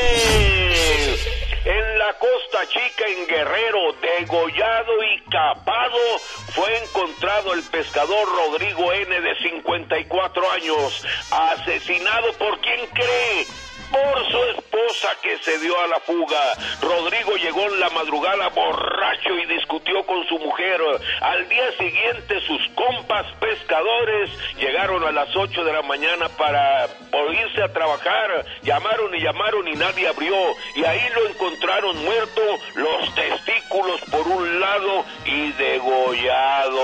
[1.64, 6.18] En la Costa Chica, en Guerrero, degollado y capado,
[6.54, 9.20] fue encontrado el pescador Rodrigo N.
[9.20, 13.46] de 54 años, asesinado por quien cree
[13.92, 16.54] por su esposa que se dio a la fuga.
[16.80, 20.80] Rodrigo llegó en la madrugada borracho y discutió con su mujer.
[21.20, 26.88] Al día siguiente sus compas pescadores llegaron a las 8 de la mañana para
[27.32, 28.44] irse a trabajar.
[28.62, 30.36] Llamaron y llamaron y nadie abrió.
[30.74, 32.42] Y ahí lo encontraron muerto,
[32.74, 36.82] los testículos por un lado y degollado.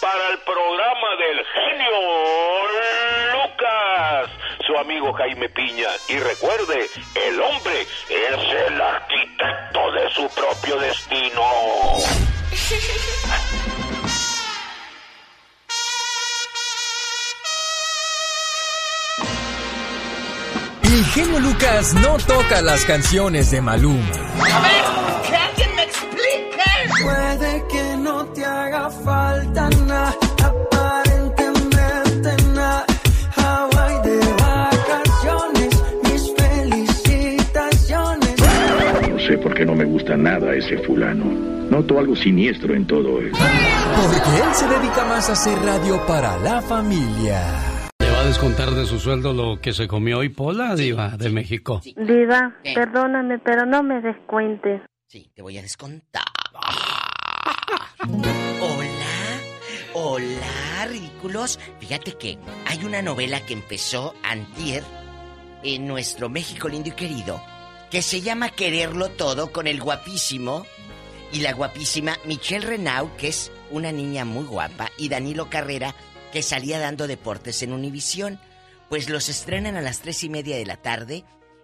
[0.00, 3.23] Para el programa del genio
[4.66, 5.88] su amigo Jaime Piña.
[6.08, 11.42] Y recuerde, el hombre es el arquitecto de su propio destino.
[20.82, 24.12] El genio Lucas no toca las canciones de Maluma.
[24.52, 26.62] A ver, que alguien me explique.
[27.02, 30.16] Puede que no te haga falta nada,
[39.34, 41.24] sé por qué no me gusta nada ese fulano.
[41.70, 43.32] Noto algo siniestro en todo él.
[43.32, 47.42] Porque él se dedica más a hacer radio para la familia.
[47.98, 51.30] ¿Le va a descontar de su sueldo lo que se comió hoy Pola, diva de
[51.30, 51.80] México?
[51.84, 52.74] Diva, ¿Qué?
[52.74, 54.82] perdóname, pero no me descuentes.
[55.08, 56.22] Sí, te voy a descontar.
[58.60, 59.40] Hola,
[59.94, 61.58] hola, ridículos.
[61.80, 64.82] Fíjate que hay una novela que empezó antier
[65.64, 67.40] en nuestro México lindo y querido,
[67.94, 70.66] que se llama Quererlo Todo con el guapísimo
[71.32, 75.94] y la guapísima Michelle Renaud, que es una niña muy guapa, y Danilo Carrera,
[76.32, 78.40] que salía dando deportes en Univisión.
[78.88, 81.22] Pues los estrenan a las tres y media de la tarde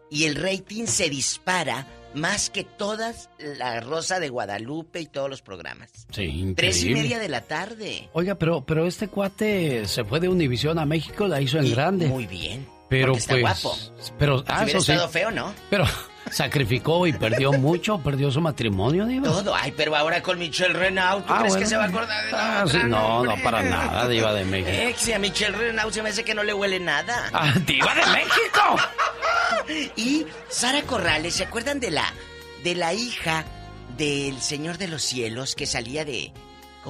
[0.09, 5.43] y el rating se dispara más que todas la Rosa de Guadalupe y todos los
[5.43, 5.91] programas.
[6.13, 6.55] Sí, increíble.
[6.55, 8.09] Tres y media de la tarde.
[8.13, 12.07] Oiga, pero, pero este cuate se fue de Univisión a México, la hizo en grande.
[12.07, 12.69] Muy bien.
[12.89, 13.43] Pero está pues.
[13.43, 13.77] guapo.
[14.19, 14.93] Pero, Si ah, hubiera eso sí.
[14.93, 15.55] estado feo, ¿no?
[15.71, 15.85] Pero,
[16.31, 19.29] sacrificó y perdió mucho, perdió su matrimonio, Diva.
[19.29, 21.65] Todo, ay, pero ahora con Michelle Renaud, ¿tú Ah, crees bueno.
[21.65, 23.37] que se va a acordar de la Ah, sí, no, hombre.
[23.37, 24.71] no, para nada, Diva de México.
[24.73, 27.31] Eh, que si a Michelle Renaud se me hace que no le huele nada.
[27.33, 28.77] Ah, Diva de México.
[29.97, 32.05] y Sara Corrales, ¿se acuerdan de la
[32.65, 33.45] de la hija
[33.97, 36.33] del Señor de los Cielos que salía de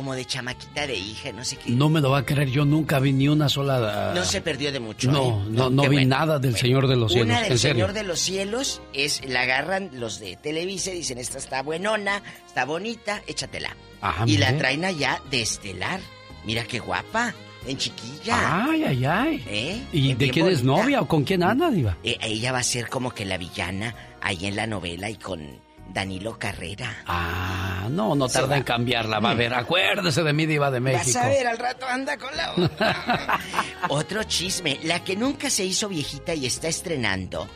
[0.01, 1.73] como de chamaquita de hija, no sé qué?
[1.73, 4.15] No me lo va a creer, yo nunca vi ni una sola...
[4.15, 5.13] No se perdió de mucho.
[5.13, 5.51] No, ¿eh?
[5.51, 6.17] no, no vi bueno.
[6.17, 7.75] nada del Señor de los Cielos, Una del en serio.
[7.75, 12.23] Señor de los Cielos es la agarran los de Televisa y dicen, esta está buenona,
[12.47, 13.77] está bonita, échatela.
[14.01, 16.01] Ajá, y la traen allá de estelar.
[16.47, 17.35] Mira qué guapa,
[17.67, 18.65] en chiquilla.
[18.71, 19.45] Ay, ay, ay.
[19.49, 19.83] ¿Eh?
[19.93, 21.99] ¿Y de quién es novia o con quién anda, Diva?
[22.05, 25.61] Eh, ella va a ser como que la villana ahí en la novela y con
[25.93, 27.03] Danilo Carrera.
[27.07, 29.21] Ah, no, no tarda en cambiarla.
[29.21, 31.19] Va a ver, acuérdese de mí, Diva de México.
[31.19, 33.41] Vas a ver, al rato anda con la otra.
[33.89, 37.49] Otro chisme, la que nunca se hizo viejita y está estrenando.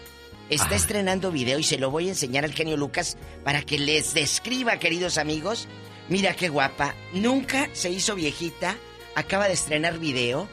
[0.50, 4.12] Está estrenando video y se lo voy a enseñar al genio Lucas para que les
[4.12, 5.68] describa, queridos amigos.
[6.08, 6.94] Mira qué guapa.
[7.14, 8.76] Nunca se hizo viejita.
[9.14, 10.46] Acaba de estrenar video.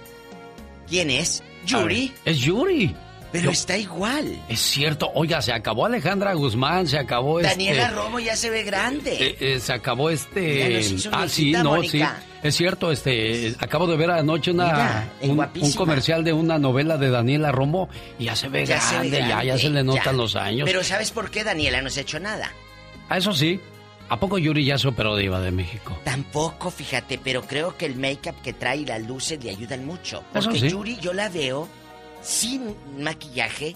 [0.88, 1.44] ¿Quién es?
[1.66, 2.14] Yuri.
[2.26, 2.96] Es Yuri.
[3.32, 4.42] Pero está igual.
[4.50, 5.10] Es cierto.
[5.14, 7.52] Oiga, se acabó Alejandra Guzmán, se acabó este...
[7.52, 9.14] Daniela Romo ya se ve grande.
[9.20, 10.80] eh, eh, se acabó este...
[10.82, 12.18] hizo Ah, sí, no, Mónica.
[12.22, 12.28] sí.
[12.44, 13.56] Es cierto, este...
[13.60, 17.88] Acabo de ver anoche una, Mira, un, comercial de una novela de Daniela Romo
[18.20, 20.12] y ya se ve Ya se ve grande, ya, ya se le notan ya.
[20.14, 20.66] los años.
[20.66, 22.52] Pero ¿sabes por qué Daniela no se ha hecho nada?
[23.10, 23.60] Ah, eso sí.
[24.10, 25.98] ¿A poco Yuri ya se operó Diva de México?
[26.04, 30.22] Tampoco, fíjate, pero creo que el make-up que trae y las luces le ayudan mucho.
[30.34, 30.68] Porque sí.
[30.70, 31.70] Yuri yo la veo
[32.22, 33.76] sin maquillaje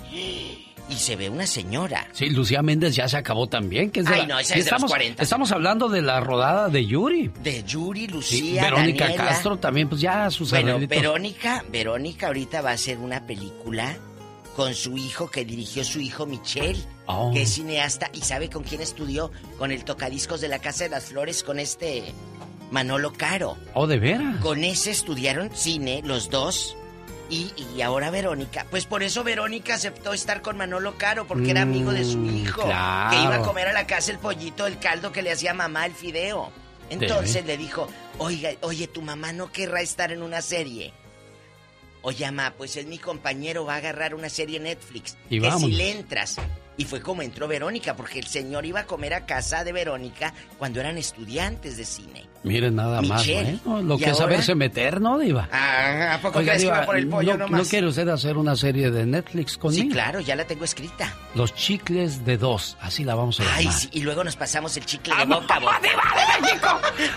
[0.88, 2.08] y se ve una señora.
[2.14, 3.90] Sí, Lucía Méndez ya se acabó también.
[3.90, 5.24] Que es de Ay, la- no, esa es de los estamos, 40.
[5.24, 7.32] Estamos hablando de la rodada de Yuri.
[7.42, 9.26] De Yuri, Sí, Lucía, Verónica Daniela.
[9.26, 10.78] Castro también, pues ya sus Bueno.
[10.88, 13.98] Verónica, Verónica ahorita va a hacer una película
[14.56, 17.32] con su hijo que dirigió su hijo Michelle, Oh.
[17.34, 20.92] que es cineasta y sabe con quién estudió, con el tocadiscos de la Casa de
[20.92, 22.04] las Flores, con este
[22.72, 23.58] Manolo Caro.
[23.74, 24.38] Oh, de veras.
[24.38, 26.78] Con ese estudiaron cine los dos.
[27.30, 31.64] Y, y ahora Verónica, pues por eso Verónica aceptó estar con Manolo Caro, porque era
[31.64, 32.64] amigo de su Mm, hijo.
[32.64, 33.10] claro.
[33.18, 35.86] Que iba a comer a la casa el pollito, el caldo que le hacía mamá,
[35.88, 36.52] el fideo.
[36.92, 37.88] Entonces le dijo,
[38.20, 40.94] oiga, oye, tu mamá no querrá estar en una serie.
[42.04, 45.18] Oye, mamá, pues es mi compañero, va a agarrar una serie Netflix.
[45.28, 45.72] Y que si vámonos.
[45.78, 46.36] le entras.
[46.78, 50.34] Y fue como entró Verónica, porque el señor iba a comer a casa de Verónica
[50.58, 52.26] cuando eran estudiantes de cine.
[52.44, 55.48] Miren nada más, bueno, lo ¿Y que es saberse meter, ¿no, Diva?
[55.52, 57.64] Ah, ¿a poco Oiga, crees que Diva, iba por el pollo ¿no, nomás?
[57.64, 59.84] ¿no quiere usted hacer una serie de Netflix conmigo?
[59.84, 61.12] Sí, claro, ya la tengo escrita.
[61.34, 63.58] Los chicles de dos, así la vamos a llamar.
[63.60, 65.82] Ay, sí, y luego nos pasamos el chicle de boca a boca.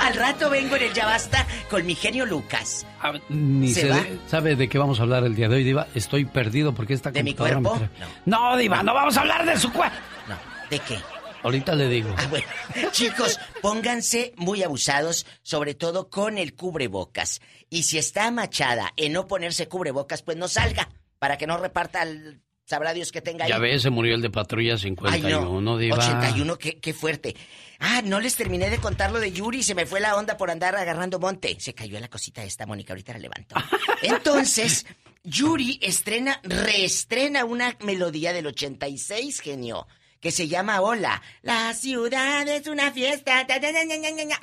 [0.01, 2.86] Al rato vengo en el Ya Basta con mi genio Lucas.
[3.28, 3.97] Ni ¿Se se va?
[3.97, 5.86] de- sabe de qué vamos a hablar el día de hoy, Diva.
[5.94, 7.94] Estoy perdido porque esta ¿De mi computadora me cuerpo?
[7.98, 9.97] trae- No, Diva, no vamos a hablar de su cuerpo.
[10.29, 10.37] No,
[10.70, 10.99] ¿de qué?
[11.43, 12.15] Ahorita le digo.
[12.16, 12.47] Ah, bueno.
[12.93, 17.41] Chicos, pónganse muy abusados, sobre todo con el cubrebocas.
[17.70, 20.89] Y si está machada en no ponerse cubrebocas, pues no salga,
[21.19, 22.43] para que no reparta el...
[22.65, 23.51] Sabrá Dios que tenga ahí.
[23.51, 25.79] Ya ves, se murió el de Patrulla Ay, 51, no.
[25.79, 25.97] Diva.
[25.97, 27.35] 81, qué, qué fuerte.
[27.79, 30.51] Ah, no les terminé de contar lo de Yuri, se me fue la onda por
[30.51, 31.57] andar agarrando monte.
[31.61, 33.55] Se cayó la cosita esta, Mónica, ahorita la levanto.
[34.03, 34.85] Entonces,
[35.24, 39.86] Yuri estrena, reestrena una melodía del 86, genio,
[40.20, 41.23] que se llama Hola.
[41.43, 43.47] La ciudad es una fiesta.
[43.47, 43.69] ta, ta.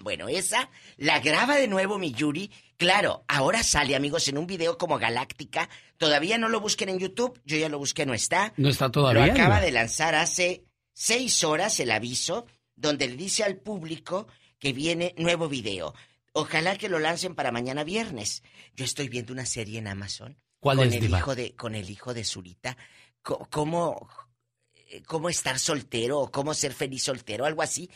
[0.02, 2.52] Bueno, esa la graba de nuevo mi Yuri.
[2.78, 5.70] Claro, ahora sale, amigos, en un video como Galáctica.
[5.98, 8.54] Todavía no lo busquen en YouTube, yo ya lo busqué, no está.
[8.58, 9.28] No está todavía.
[9.28, 12.46] Lo acaba de lanzar hace seis horas el aviso,
[12.76, 14.28] donde le dice al público
[14.60, 15.94] que viene nuevo video.
[16.34, 18.44] Ojalá que lo lancen para mañana viernes.
[18.76, 20.38] Yo estoy viendo una serie en Amazon.
[20.66, 21.20] ¿Cuál con es, el Diva?
[21.20, 22.76] hijo de Con el hijo de Zurita.
[23.22, 24.10] ¿Cómo,
[24.74, 27.88] eh, cómo estar soltero o cómo ser feliz soltero, algo así.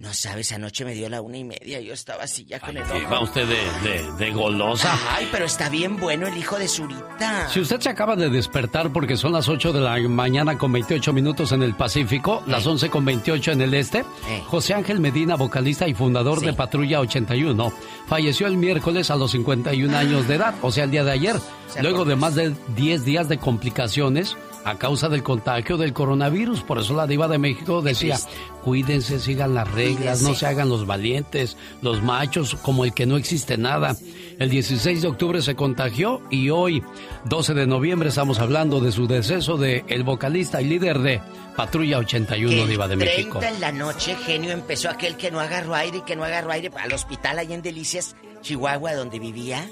[0.00, 2.84] No sabes, anoche me dio la una y media, yo estaba así ya con el
[2.84, 3.10] ojo.
[3.12, 4.96] va usted de, de- de golosa.
[5.10, 7.48] Ay, pero está bien bueno el hijo de Zurita.
[7.48, 11.12] Si usted se acaba de despertar porque son las 8 de la mañana con 28
[11.12, 14.04] minutos en el Pacífico, las 11 con 28 en el Este,
[14.46, 17.72] José Ángel Medina, vocalista y fundador de Patrulla 81,
[18.06, 21.36] falleció el miércoles a los 51 años de edad, o sea, el día de ayer,
[21.68, 26.62] Se luego de más de 10 días de complicaciones a causa del contagio del coronavirus.
[26.62, 28.18] Por eso la diva de México decía,
[28.62, 33.16] cuídense, sigan las reglas, no se hagan los valientes, los machos, como el que no
[33.16, 33.96] existe nada.
[34.38, 36.82] El 16 de octubre se contagió y hoy,
[37.24, 41.20] 12 de noviembre, estamos hablando de su deceso de el vocalista y líder de
[41.56, 43.42] Patrulla 81 Que el Diva de 30 México.
[43.42, 46.70] en la noche, genio, empezó aquel que no agarró aire y que no agarró aire
[46.78, 49.68] al hospital ahí en Delicias, Chihuahua, donde vivía.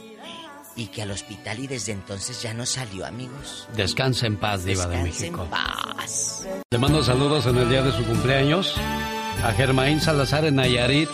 [0.76, 3.66] Y que al hospital y desde entonces ya no salió, amigos.
[3.74, 5.44] Descansa en paz, Diva de México.
[5.44, 6.46] en paz.
[6.70, 8.74] Le mando saludos en el día de su cumpleaños
[9.42, 11.08] a Germaín Salazar en Nayarit,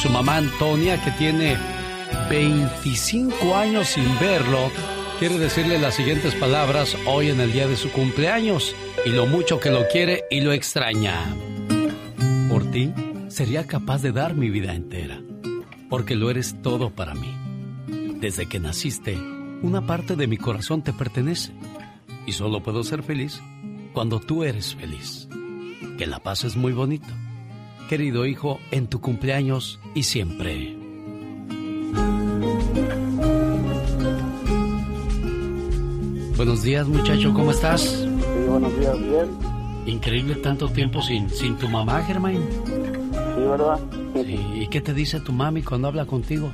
[0.00, 1.56] su mamá Antonia, que tiene
[2.30, 4.70] 25 años sin verlo.
[5.18, 8.74] Quiere decirle las siguientes palabras hoy en el día de su cumpleaños
[9.04, 11.34] y lo mucho que lo quiere y lo extraña.
[12.48, 12.92] Por ti
[13.28, 15.20] sería capaz de dar mi vida entera,
[15.88, 17.37] porque lo eres todo para mí.
[18.20, 19.16] Desde que naciste,
[19.62, 21.52] una parte de mi corazón te pertenece
[22.26, 23.40] y solo puedo ser feliz
[23.92, 25.28] cuando tú eres feliz.
[25.96, 27.06] Que la paz es muy bonito.
[27.88, 30.76] Querido hijo, en tu cumpleaños y siempre.
[36.36, 37.82] Buenos días, muchacho, ¿cómo estás?
[37.82, 38.08] Sí,
[38.48, 39.28] buenos días, bien.
[39.86, 42.42] Increíble tanto tiempo sin, sin tu mamá, Germain.
[42.64, 43.80] Sí, ¿verdad?
[44.14, 46.50] Sí, ¿y qué te dice tu mami cuando habla contigo?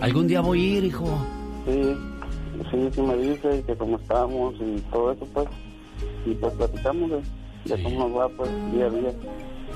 [0.00, 1.06] Algún día voy a ir, hijo.
[1.66, 1.96] Sí,
[2.70, 5.48] sí, sí me dice que cómo estamos y todo eso, pues.
[6.24, 9.10] Y pues platicamos de, de cómo nos va, pues, día a día.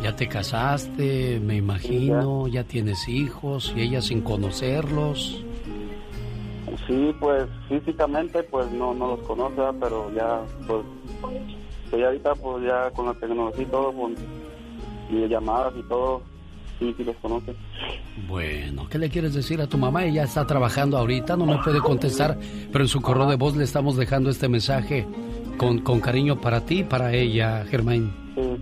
[0.03, 5.45] Ya te casaste, me imagino, ya tienes hijos y ella sin conocerlos.
[6.87, 9.75] Sí, pues, físicamente, pues, no, no los conoce, ¿verdad?
[9.81, 10.83] pero ya, pues,
[11.91, 14.15] pues ya ahorita, pues, ya con la tecnología y todo, con
[15.11, 16.23] videollamadas y todo,
[16.81, 17.55] sí, sí los conoce.
[18.27, 20.05] Bueno, ¿qué le quieres decir a tu mamá?
[20.05, 22.37] Ella está trabajando ahorita, no me puede contestar,
[22.73, 25.07] pero en su correo de voz le estamos dejando este mensaje
[25.59, 28.11] con, con cariño para ti y para ella, Germain.
[28.35, 28.57] Sí.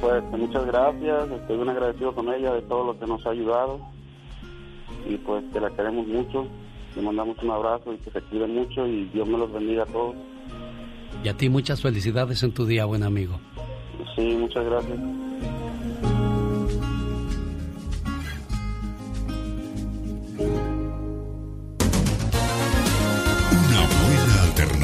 [0.00, 3.78] Pues muchas gracias, estoy bien agradecido con ella de todo lo que nos ha ayudado
[5.06, 6.46] y pues que la queremos mucho,
[6.96, 9.86] le mandamos un abrazo y que se cuide mucho y Dios me los bendiga a
[9.86, 10.16] todos.
[11.22, 13.38] Y a ti muchas felicidades en tu día, buen amigo.
[14.16, 14.98] Sí, muchas gracias.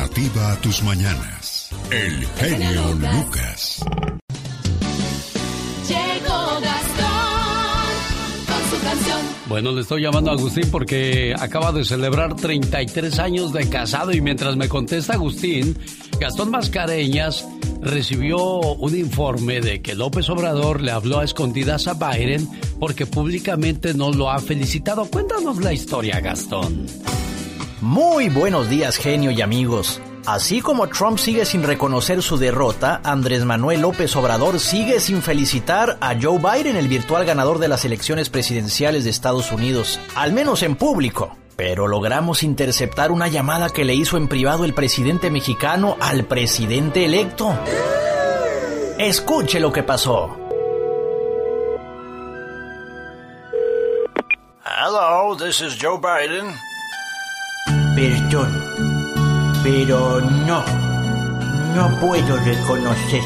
[0.09, 1.71] Alternativa a tus mañanas.
[1.91, 3.85] El genio Lucas.
[5.89, 7.87] Llegó Gastón
[8.47, 9.19] con su canción.
[9.49, 14.21] Bueno, le estoy llamando a Agustín porque acaba de celebrar 33 años de casado y
[14.21, 15.77] mientras me contesta Agustín,
[16.19, 17.47] Gastón Mascareñas
[17.81, 22.49] recibió un informe de que López Obrador le habló a escondidas a Biden
[22.81, 25.07] porque públicamente no lo ha felicitado.
[25.07, 26.87] Cuéntanos la historia, Gastón.
[27.81, 30.01] Muy buenos días, genio y amigos.
[30.27, 35.97] Así como Trump sigue sin reconocer su derrota, Andrés Manuel López Obrador sigue sin felicitar
[36.01, 40.65] a Joe Biden, el virtual ganador de las elecciones presidenciales de Estados Unidos, al menos
[40.65, 41.37] en público.
[41.55, 47.05] Pero logramos interceptar una llamada que le hizo en privado el presidente mexicano al presidente
[47.05, 47.57] electo.
[48.99, 50.37] Escuche lo que pasó.
[54.65, 56.55] Hello, this is Joe Biden.
[57.99, 58.49] Perdón,
[59.65, 60.63] pero no,
[61.75, 63.25] no puedo reconocer.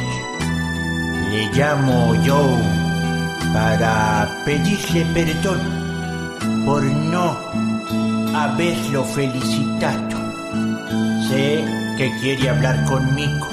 [1.31, 5.61] Le llamo Joe para pedirle perdón
[6.65, 7.37] por no
[8.35, 10.17] haberlo felicitado.
[11.29, 11.67] Sé
[11.99, 13.47] que quiere hablar conmigo,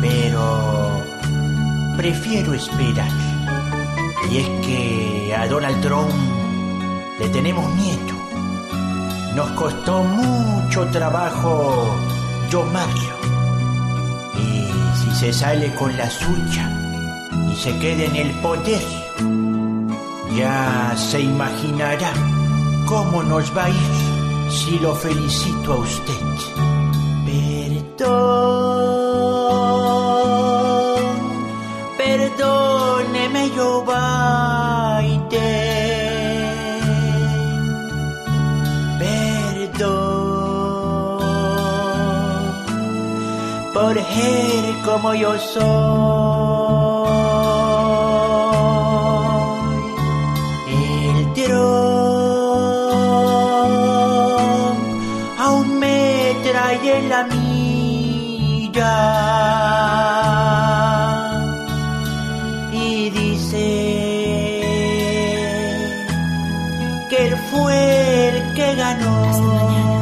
[0.00, 1.02] pero
[1.96, 3.10] prefiero esperar.
[4.30, 6.14] Y es que a Donald Trump
[7.18, 8.23] le tenemos miedo.
[9.34, 11.96] Nos costó mucho trabajo
[12.50, 13.14] domarlo.
[14.38, 16.70] Y si se sale con la suya
[17.52, 18.82] y se queda en el poder,
[20.36, 22.12] ya se imaginará
[22.86, 26.12] cómo nos va a ir si lo felicito a usted.
[27.26, 29.13] Perdón,
[44.84, 45.64] como yo soy.
[50.68, 51.54] El Trump
[55.38, 58.94] aún me trae la mira
[62.72, 63.66] y dice
[67.10, 69.93] que él fue el que ganó.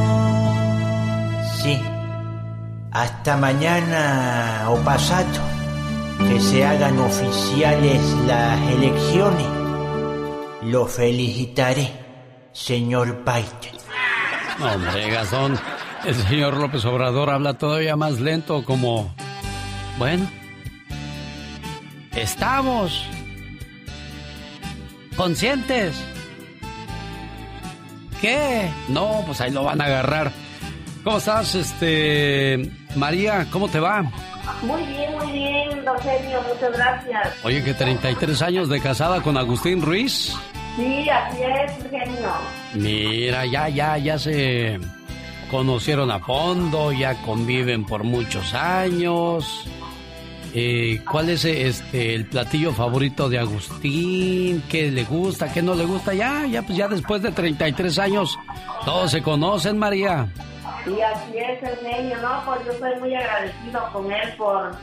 [3.23, 5.29] Hasta mañana o pasado
[6.29, 9.47] que se hagan oficiales las elecciones.
[10.63, 11.89] Lo felicitaré,
[12.51, 13.79] señor Biden.
[14.61, 15.57] Hombre, Gastón,
[16.05, 19.15] el señor López Obrador habla todavía más lento como...
[19.99, 20.29] Bueno,
[22.17, 23.07] estamos
[25.17, 25.95] conscientes
[28.21, 28.69] qué?
[28.89, 30.33] No, pues ahí lo van a agarrar.
[31.05, 33.47] ¿Cómo estás, este María?
[33.51, 34.03] ¿Cómo te va?
[34.63, 37.35] Muy bien, muy bien, don Genio, muchas gracias.
[37.45, 40.35] Oye, que 33 años de casada con Agustín Ruiz.
[40.77, 42.31] Sí, así es, genio.
[42.75, 44.79] Mira, ya, ya, ya se
[45.51, 49.67] conocieron a fondo, ya conviven por muchos años.
[50.55, 54.63] Eh, ¿Cuál es este el platillo favorito de Agustín?
[54.69, 55.53] ¿Qué le gusta?
[55.53, 56.15] ¿Qué no le gusta?
[56.15, 58.39] Ya, ya, pues ya después de 33 años,
[58.85, 60.29] todos se conocen, María.
[60.85, 62.43] Sí, así es, el genio, ¿no?
[62.45, 64.77] Pues yo estoy muy agradecido con él por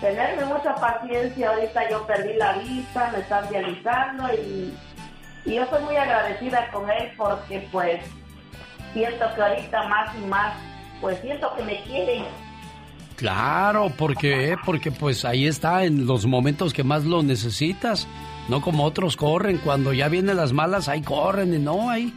[0.00, 1.50] tenerme mucha paciencia.
[1.50, 4.74] Ahorita yo perdí la vista, me están realizando y,
[5.44, 8.00] y yo estoy muy agradecida con él porque pues
[8.94, 10.54] siento que ahorita más y más,
[11.00, 12.24] pues siento que me quiere.
[13.16, 18.08] Claro, porque porque pues ahí está en los momentos que más lo necesitas,
[18.48, 22.12] no como otros corren cuando ya vienen las malas, ahí corren y no ahí.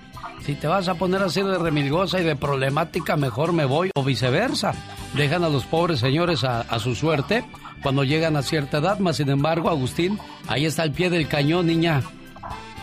[0.46, 4.04] Si te vas a poner así de remilgosa y de problemática, mejor me voy o
[4.04, 4.74] viceversa.
[5.14, 7.44] Dejan a los pobres señores a, a su suerte
[7.82, 11.68] cuando llegan a cierta edad, más sin embargo, Agustín, ahí está al pie del cañón,
[11.68, 12.02] niña.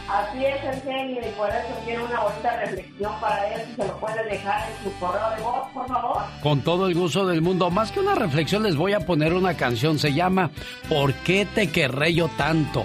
[0.08, 3.62] Así es el genio y por eso tiene una bonita reflexión para él.
[3.66, 6.22] Si se lo puede dejar en su correo de voz, por favor.
[6.42, 7.70] Con todo el gusto del mundo.
[7.70, 9.98] Más que una reflexión, les voy a poner una canción.
[9.98, 10.50] Se llama
[10.88, 12.84] ¿Por qué te querré yo tanto?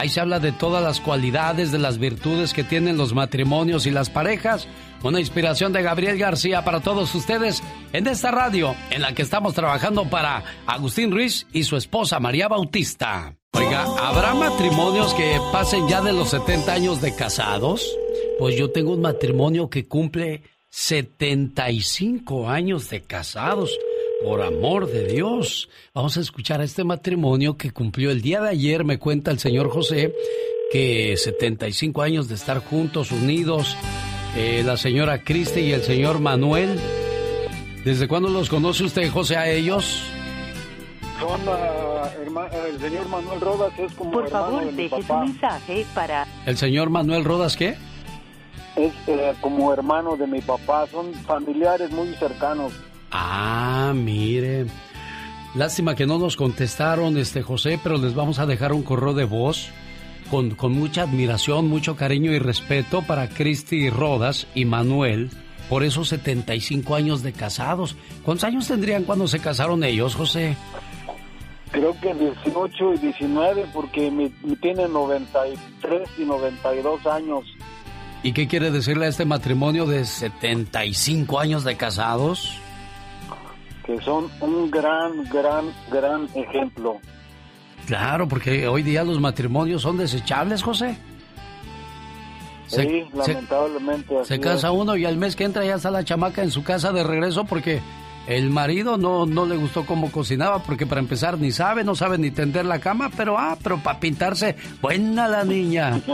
[0.00, 3.90] Ahí se habla de todas las cualidades, de las virtudes que tienen los matrimonios y
[3.90, 4.66] las parejas.
[5.02, 7.62] Una inspiración de Gabriel García para todos ustedes
[7.92, 12.48] en esta radio en la que estamos trabajando para Agustín Ruiz y su esposa María
[12.48, 13.34] Bautista.
[13.52, 17.86] Oiga, ¿habrá matrimonios que pasen ya de los 70 años de casados?
[18.38, 23.78] Pues yo tengo un matrimonio que cumple 75 años de casados.
[24.22, 25.68] Por amor de Dios.
[25.94, 29.38] Vamos a escuchar a este matrimonio que cumplió el día de ayer, me cuenta el
[29.38, 30.14] señor José,
[30.70, 33.76] que 75 años de estar juntos, unidos,
[34.36, 36.78] eh, la señora Cristi y el señor Manuel.
[37.84, 40.02] ¿Desde cuándo los conoce usted, José, a ellos?
[41.18, 41.40] Son
[42.26, 45.86] herma- el señor Manuel Rodas es como Por hermano favor, de mi deje su mensaje
[45.94, 46.26] para...
[46.46, 47.76] ¿El señor Manuel Rodas qué?
[48.76, 52.72] Es eh, como hermano de mi papá, son familiares muy cercanos.
[53.10, 54.66] Ah, mire.
[55.54, 59.24] Lástima que no nos contestaron, este José, pero les vamos a dejar un correo de
[59.24, 59.70] voz
[60.30, 65.30] con, con mucha admiración, mucho cariño y respeto para Cristi Rodas y Manuel
[65.68, 67.96] por esos 75 años de casados.
[68.24, 70.56] ¿Cuántos años tendrían cuando se casaron ellos, José?
[71.72, 77.44] Creo que 18 y 19 porque me, me tienen 93 y 92 años.
[78.22, 82.60] ¿Y qué quiere decirle a este matrimonio de 75 años de casados?
[83.96, 86.98] Que son un gran, gran, gran ejemplo.
[87.86, 90.96] Claro, porque hoy día los matrimonios son desechables, José.
[92.68, 94.16] Se- sí, se- lamentablemente.
[94.18, 94.40] así Se es.
[94.40, 97.02] casa uno y al mes que entra ya está la chamaca en su casa de
[97.02, 97.80] regreso porque
[98.28, 102.16] el marido no, no le gustó cómo cocinaba porque para empezar ni sabe, no sabe
[102.16, 106.00] ni tender la cama, pero ah, pero para pintarse, buena la niña.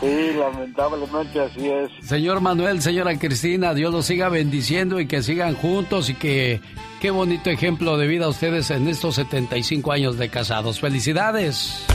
[0.00, 1.90] Sí, lamentablemente así es.
[2.06, 6.60] Señor Manuel, señora Cristina, Dios los siga bendiciendo y que sigan juntos y que
[7.00, 10.80] qué bonito ejemplo de vida ustedes en estos 75 años de casados.
[10.80, 11.86] Felicidades.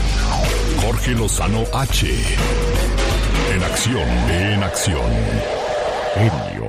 [0.82, 2.06] Jorge Lozano H.
[3.54, 5.10] En acción, en acción.
[6.14, 6.65] Genio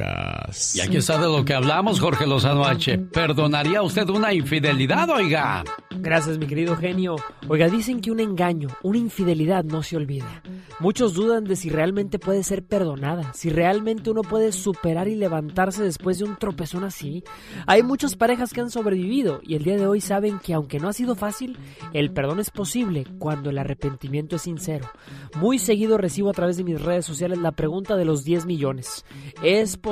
[0.00, 0.76] Lucas.
[0.76, 2.98] Y aquí está de lo que hablamos, Jorge Lozano H.
[2.98, 5.64] ¿Perdonaría usted una infidelidad, oiga?
[5.90, 7.16] Gracias, mi querido genio.
[7.48, 10.42] Oiga, dicen que un engaño, una infidelidad no se olvida.
[10.78, 15.82] Muchos dudan de si realmente puede ser perdonada, si realmente uno puede superar y levantarse
[15.82, 17.22] después de un tropezón así.
[17.66, 20.88] Hay muchas parejas que han sobrevivido y el día de hoy saben que aunque no
[20.88, 21.58] ha sido fácil,
[21.92, 24.88] el perdón es posible cuando el arrepentimiento es sincero.
[25.36, 29.04] Muy seguido recibo a través de mis redes sociales la pregunta de los 10 millones.
[29.42, 29.89] ¿Es posible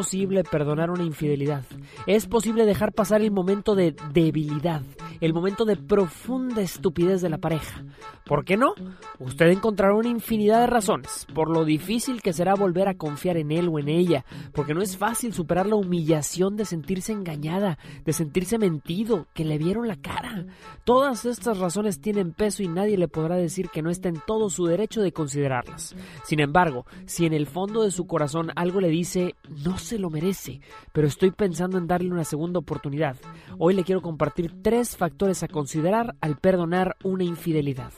[0.50, 1.64] perdonar una infidelidad?
[2.06, 4.82] ¿Es posible dejar pasar el momento de debilidad,
[5.20, 7.84] el momento de profunda estupidez de la pareja?
[8.24, 8.74] ¿Por qué no?
[9.18, 13.50] Usted encontrará una infinidad de razones por lo difícil que será volver a confiar en
[13.50, 18.12] él o en ella, porque no es fácil superar la humillación de sentirse engañada, de
[18.12, 20.46] sentirse mentido, que le vieron la cara.
[20.84, 24.50] Todas estas razones tienen peso y nadie le podrá decir que no está en todo
[24.50, 25.94] su derecho de considerarlas.
[26.24, 29.34] Sin embargo, si en el fondo de su corazón algo le dice
[29.64, 30.60] no se lo merece,
[30.92, 33.16] pero estoy pensando en darle una segunda oportunidad,
[33.56, 37.92] hoy le quiero compartir tres factores a considerar al perdonar una infidelidad.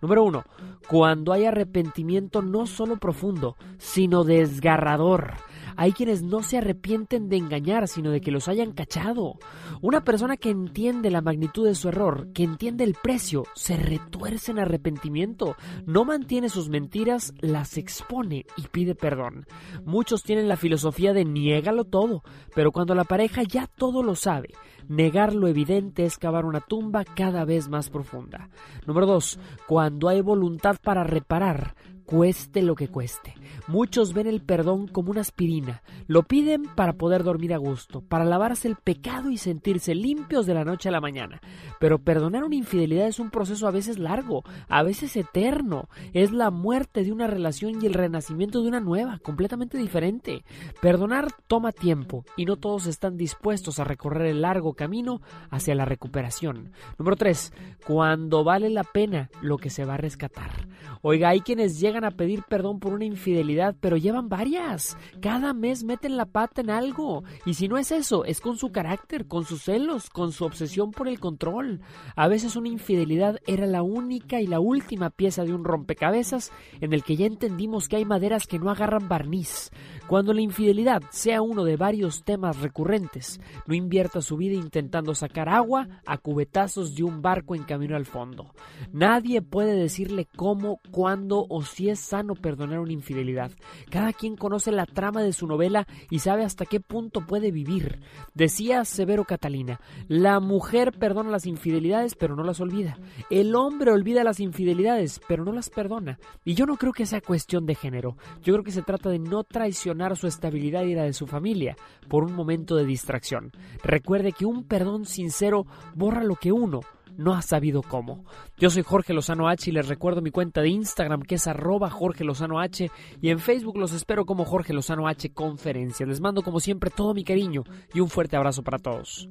[0.00, 0.44] Número uno,
[0.88, 5.34] cuando hay arrepentimiento no solo profundo, sino desgarrador.
[5.76, 9.38] Hay quienes no se arrepienten de engañar, sino de que los hayan cachado.
[9.80, 14.52] Una persona que entiende la magnitud de su error, que entiende el precio, se retuerce
[14.52, 15.56] en arrepentimiento,
[15.86, 19.46] no mantiene sus mentiras, las expone y pide perdón.
[19.84, 22.22] Muchos tienen la filosofía de niégalo todo,
[22.54, 24.50] pero cuando la pareja ya todo lo sabe,
[24.88, 28.48] negar lo evidente es cavar una tumba cada vez más profunda.
[28.86, 29.38] Número 2.
[29.66, 33.34] Cuando hay voluntad para reparar, cueste lo que cueste.
[33.66, 35.82] Muchos ven el perdón como una aspirina.
[36.06, 40.54] Lo piden para poder dormir a gusto, para lavarse el pecado y sentirse limpios de
[40.54, 41.40] la noche a la mañana.
[41.80, 45.88] Pero perdonar una infidelidad es un proceso a veces largo, a veces eterno.
[46.12, 50.44] Es la muerte de una relación y el renacimiento de una nueva, completamente diferente.
[50.80, 55.20] Perdonar toma tiempo y no todos están dispuestos a recorrer el largo camino
[55.50, 56.72] hacia la recuperación.
[56.98, 57.52] Número 3.
[57.86, 60.68] Cuando vale la pena lo que se va a rescatar.
[61.02, 64.96] Oiga, hay quienes llegan a pedir perdón por una infidelidad, pero llevan varias.
[65.20, 67.22] Cada mes meten la pata en algo.
[67.46, 70.90] Y si no es eso, es con su carácter, con sus celos, con su obsesión
[70.90, 71.82] por el control.
[72.16, 76.50] A veces una infidelidad era la única y la última pieza de un rompecabezas
[76.80, 79.70] en el que ya entendimos que hay maderas que no agarran barniz.
[80.06, 85.48] Cuando la infidelidad sea uno de varios temas recurrentes, no invierta su vida intentando sacar
[85.48, 88.52] agua a cubetazos de un barco en camino al fondo.
[88.92, 93.52] Nadie puede decirle cómo, cuándo o si es sano perdonar una infidelidad.
[93.90, 98.00] Cada quien conoce la trama de su novela y sabe hasta qué punto puede vivir.
[98.34, 102.98] Decía Severo Catalina, la mujer perdona las infidelidades pero no las olvida.
[103.30, 106.18] El hombre olvida las infidelidades pero no las perdona.
[106.44, 108.18] Y yo no creo que sea cuestión de género.
[108.42, 111.76] Yo creo que se trata de no traicionar su estabilidad y la de su familia
[112.08, 113.52] por un momento de distracción.
[113.82, 116.80] Recuerde que un perdón sincero borra lo que uno
[117.16, 118.24] no ha sabido cómo.
[118.58, 121.90] Yo soy Jorge Lozano H y les recuerdo mi cuenta de Instagram que es arroba
[121.90, 122.90] Jorge Lozano H
[123.20, 126.06] y en Facebook los espero como Jorge Lozano H Conferencia.
[126.06, 129.28] Les mando como siempre todo mi cariño y un fuerte abrazo para todos.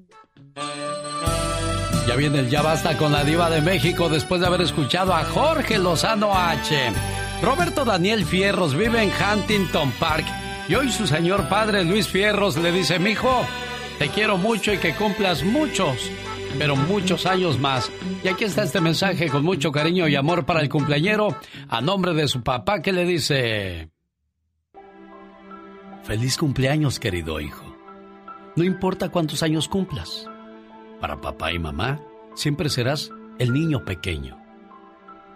[2.07, 5.23] Ya viene el Ya Basta con la Diva de México después de haber escuchado a
[5.23, 6.91] Jorge Lozano H.
[7.41, 10.25] Roberto Daniel Fierros vive en Huntington Park
[10.67, 13.45] y hoy su señor padre Luis Fierros le dice, mijo,
[13.99, 16.09] te quiero mucho y que cumplas muchos,
[16.57, 17.91] pero muchos años más.
[18.23, 21.35] Y aquí está este mensaje con mucho cariño y amor para el cumpleañero
[21.69, 23.89] a nombre de su papá que le dice,
[26.03, 27.65] feliz cumpleaños querido hijo.
[28.55, 30.29] No importa cuántos años cumplas,
[31.01, 31.99] para papá y mamá
[32.35, 34.39] siempre serás el niño pequeño.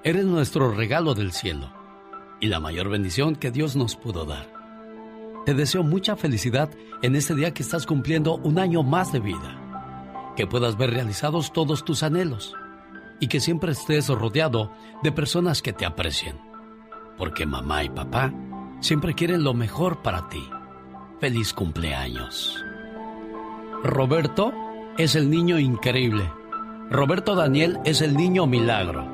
[0.04, 1.74] Eres nuestro regalo del cielo
[2.40, 4.57] y la mayor bendición que Dios nos pudo dar.
[5.48, 6.70] Te deseo mucha felicidad
[7.02, 10.34] en este día que estás cumpliendo un año más de vida.
[10.36, 12.54] Que puedas ver realizados todos tus anhelos
[13.22, 16.38] y que siempre estés rodeado de personas que te aprecien.
[17.18, 18.34] Porque mamá y papá
[18.82, 20.46] siempre quieren lo mejor para ti.
[21.22, 22.62] Feliz cumpleaños.
[23.86, 24.52] Roberto
[24.98, 26.30] es el niño increíble.
[26.90, 29.10] Roberto Daniel es el niño milagro.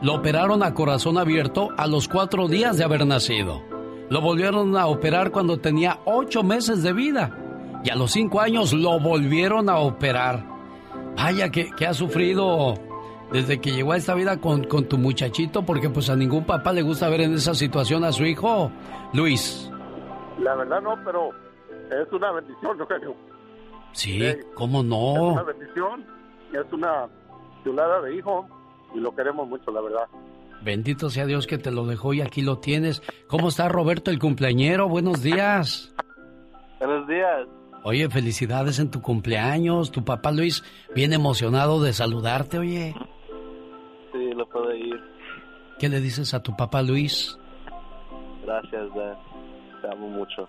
[0.00, 3.74] Lo operaron a corazón abierto a los cuatro días de haber nacido.
[4.10, 7.38] Lo volvieron a operar cuando tenía ocho meses de vida.
[7.84, 10.44] Y a los cinco años lo volvieron a operar.
[11.16, 12.74] Vaya que, ha sufrido
[13.32, 16.72] desde que llegó a esta vida con, con, tu muchachito, porque pues a ningún papá
[16.72, 18.70] le gusta ver en esa situación a su hijo,
[19.12, 19.70] Luis.
[20.38, 21.30] La verdad no, pero
[21.90, 23.14] es una bendición, yo creo.
[23.92, 24.20] Sí,
[24.54, 25.14] ¿cómo no?
[25.14, 26.06] Es una bendición,
[26.52, 27.08] es una
[27.62, 28.46] chulada de hijo
[28.94, 30.06] y lo queremos mucho, la verdad.
[30.64, 33.02] Bendito sea Dios que te lo dejó y aquí lo tienes.
[33.26, 34.88] ¿Cómo está Roberto el cumpleañero?
[34.88, 35.94] Buenos días.
[36.78, 37.46] Buenos días.
[37.82, 39.90] Oye, felicidades en tu cumpleaños.
[39.90, 40.64] Tu papá Luis
[40.94, 42.94] viene emocionado de saludarte, oye.
[44.10, 44.98] Sí, lo puedo ir.
[45.78, 47.38] ¿Qué le dices a tu papá Luis?
[48.42, 49.18] Gracias, Dad.
[49.82, 50.48] Te amo mucho.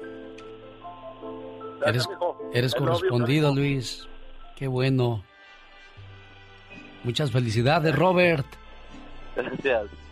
[1.86, 2.08] eres,
[2.54, 4.08] eres correspondido, Luis.
[4.56, 5.26] Qué bueno.
[7.04, 8.46] Muchas felicidades, Robert.
[9.36, 10.05] Gracias.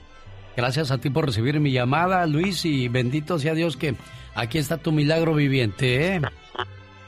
[0.55, 3.95] Gracias a ti por recibir mi llamada, Luis, y bendito sea Dios que
[4.35, 6.21] aquí está tu milagro viviente, ¿eh?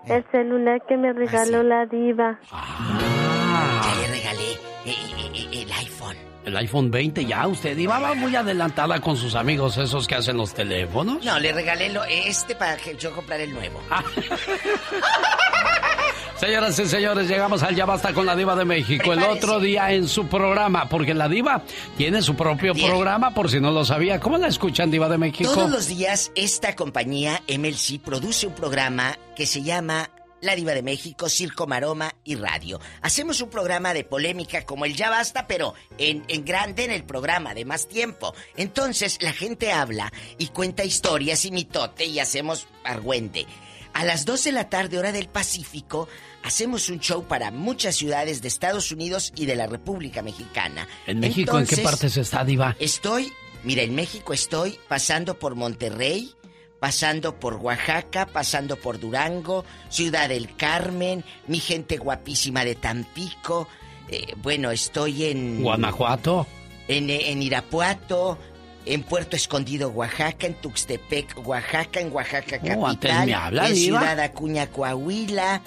[0.07, 2.39] el celular que me regaló la diva.
[2.51, 6.17] Ya le regalé eh, eh, eh, el iPhone.
[6.45, 10.37] El iPhone 20 ya usted iba va muy adelantada con sus amigos esos que hacen
[10.37, 11.23] los teléfonos.
[11.23, 13.79] No, le regalé lo, este para que yo comprar el nuevo.
[13.89, 14.03] Ah.
[16.41, 19.13] Señoras y señores, llegamos al Ya Basta con la Diva de México.
[19.13, 21.61] El otro día en su programa, porque la Diva
[21.97, 24.19] tiene su propio programa, por si no lo sabía.
[24.19, 25.53] ¿Cómo la escuchan, Diva de México?
[25.53, 30.09] Todos los días esta compañía MLC produce un programa que se llama
[30.41, 32.79] La Diva de México, Circo, Maroma y Radio.
[33.03, 37.03] Hacemos un programa de polémica como el Ya Basta, pero en, en grande en el
[37.03, 38.33] programa, de más tiempo.
[38.57, 43.45] Entonces la gente habla y cuenta historias y mitote y hacemos argüente.
[43.93, 46.07] A las 2 de la tarde, hora del Pacífico,
[46.43, 50.87] hacemos un show para muchas ciudades de Estados Unidos y de la República Mexicana.
[51.07, 52.75] ¿En México en qué partes está, Diva?
[52.79, 53.31] Estoy,
[53.63, 56.33] mira, en México estoy pasando por Monterrey,
[56.79, 63.67] pasando por Oaxaca, pasando por Durango, Ciudad del Carmen, mi gente guapísima de Tampico.
[64.09, 65.61] eh, bueno, estoy en.
[65.61, 66.47] Guanajuato.
[66.87, 68.37] En, en Irapuato,
[68.85, 73.75] en Puerto Escondido, Oaxaca, en Tuxtepec, Oaxaca, en Oaxaca capital, Oh, antes me habla, en.
[73.75, 75.61] Ciudad Acuña, Coahuila.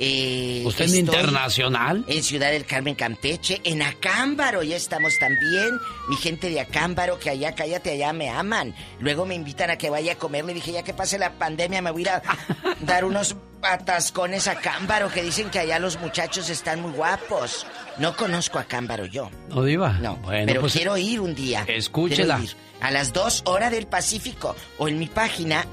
[0.00, 2.04] Eh, ¿Usted es internacional?
[2.06, 5.78] En Ciudad del Carmen, Campeche, en Acámbaro ya estamos también.
[6.08, 8.74] Mi gente de Acámbaro, que allá, cállate, allá me aman.
[9.00, 10.44] Luego me invitan a que vaya a comer.
[10.44, 12.22] Le dije, ya que pase la pandemia, me voy a ir a
[12.80, 17.66] dar unos atascones a Acámbaro, que dicen que allá los muchachos están muy guapos.
[17.98, 19.30] No conozco a Acámbaro yo.
[19.48, 19.94] ¿No, Diva?
[19.94, 21.64] No, bueno, pero pues, quiero ir un día.
[21.66, 22.38] Escúchela.
[22.40, 22.54] Ir.
[22.80, 24.54] A las 2 horas del Pacífico.
[24.78, 25.66] O en mi página,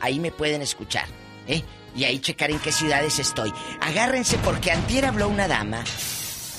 [0.00, 1.06] Ahí me pueden escuchar.
[1.46, 1.62] ¿eh?
[1.94, 3.52] Y ahí checar en qué ciudades estoy.
[3.80, 5.84] Agárrense porque antier habló una dama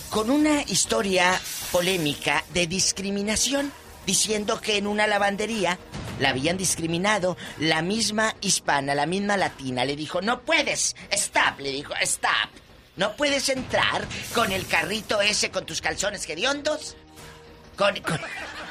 [0.09, 1.41] con una historia
[1.71, 3.71] polémica de discriminación,
[4.05, 5.79] diciendo que en una lavandería
[6.19, 11.71] la habían discriminado, la misma hispana, la misma latina, le dijo, no puedes, stop, le
[11.71, 12.51] dijo, stop,
[12.95, 14.05] no puedes entrar
[14.35, 16.95] con el carrito ese con tus calzones hediondos,
[17.75, 17.95] con,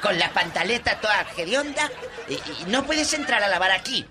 [0.02, 1.90] con la pantaleta toda hedionda,
[2.28, 4.04] y, y no puedes entrar a lavar aquí.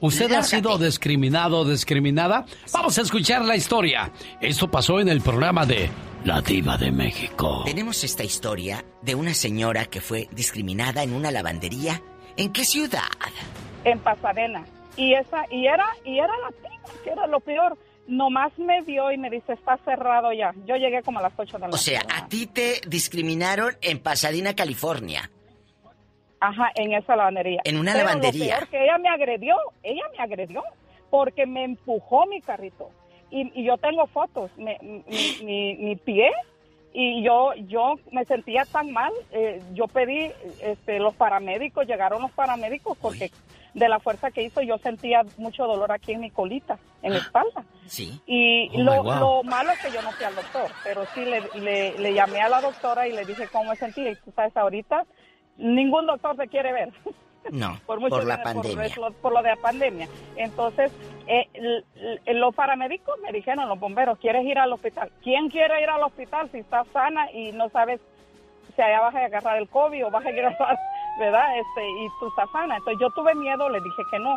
[0.00, 2.46] ¿Usted ha sido discriminado o discriminada?
[2.72, 4.12] Vamos a escuchar la historia.
[4.40, 5.90] Esto pasó en el programa de
[6.24, 7.62] La Diva de México.
[7.64, 12.00] Tenemos esta historia de una señora que fue discriminada en una lavandería.
[12.36, 13.02] ¿En qué ciudad?
[13.84, 14.64] en Pasadena.
[14.96, 17.76] Y esa y era y era latina, que era lo peor.
[18.08, 20.52] Nomás me vio y me dice, está cerrado ya.
[20.66, 21.82] Yo llegué como a las 8 de la O noche.
[21.92, 25.30] sea, a ti te discriminaron en Pasadena, California.
[26.40, 27.60] Ajá, en esa lavandería.
[27.64, 28.54] En una Pero lavandería.
[28.54, 30.62] Lo peor que ella me agredió, ella me agredió
[31.10, 32.90] porque me empujó mi carrito.
[33.30, 35.04] Y, y yo tengo fotos, me- mi,
[35.44, 36.30] mi- mi pie,
[36.94, 39.12] y yo yo me sentía tan mal.
[39.32, 40.30] eh, yo pedí,
[40.62, 43.30] este, los paramédicos, llegaron los paramédicos porque
[43.74, 47.18] de la fuerza que hizo yo sentía mucho dolor aquí en mi colita, en la
[47.18, 47.64] espalda.
[47.86, 48.20] Sí.
[48.26, 51.40] Y Oh, lo, lo malo es que yo no fui al doctor, pero sí le,
[51.60, 54.10] le, le llamé a la doctora y le dije cómo me sentía.
[54.10, 55.04] Y tú sabes, ahorita
[55.56, 56.92] ningún doctor se quiere ver.
[57.50, 58.88] No, por, por, mucho la dinero, pandemia.
[58.94, 60.08] Por, lo- por lo de la pandemia.
[60.36, 60.92] Entonces,
[61.26, 61.84] eh, l-
[62.26, 65.10] l- los paramédicos me dijeron, los bomberos, ¿quieres ir al hospital?
[65.22, 68.00] ¿Quién quiere ir al hospital si estás sana y no sabes
[68.76, 70.78] si allá vas a agarrar el COVID o vas a ir a
[71.18, 71.58] ¿verdad?
[71.58, 72.76] Este, y tú estás sana.
[72.76, 74.36] Entonces yo tuve miedo, le dije que no.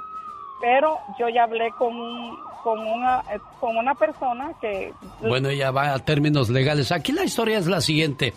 [0.61, 4.93] Pero yo ya hablé con, un- con, una, eh, con una persona que...
[5.21, 6.91] Bueno, ya va a términos legales.
[6.91, 8.33] Aquí la historia es la siguiente.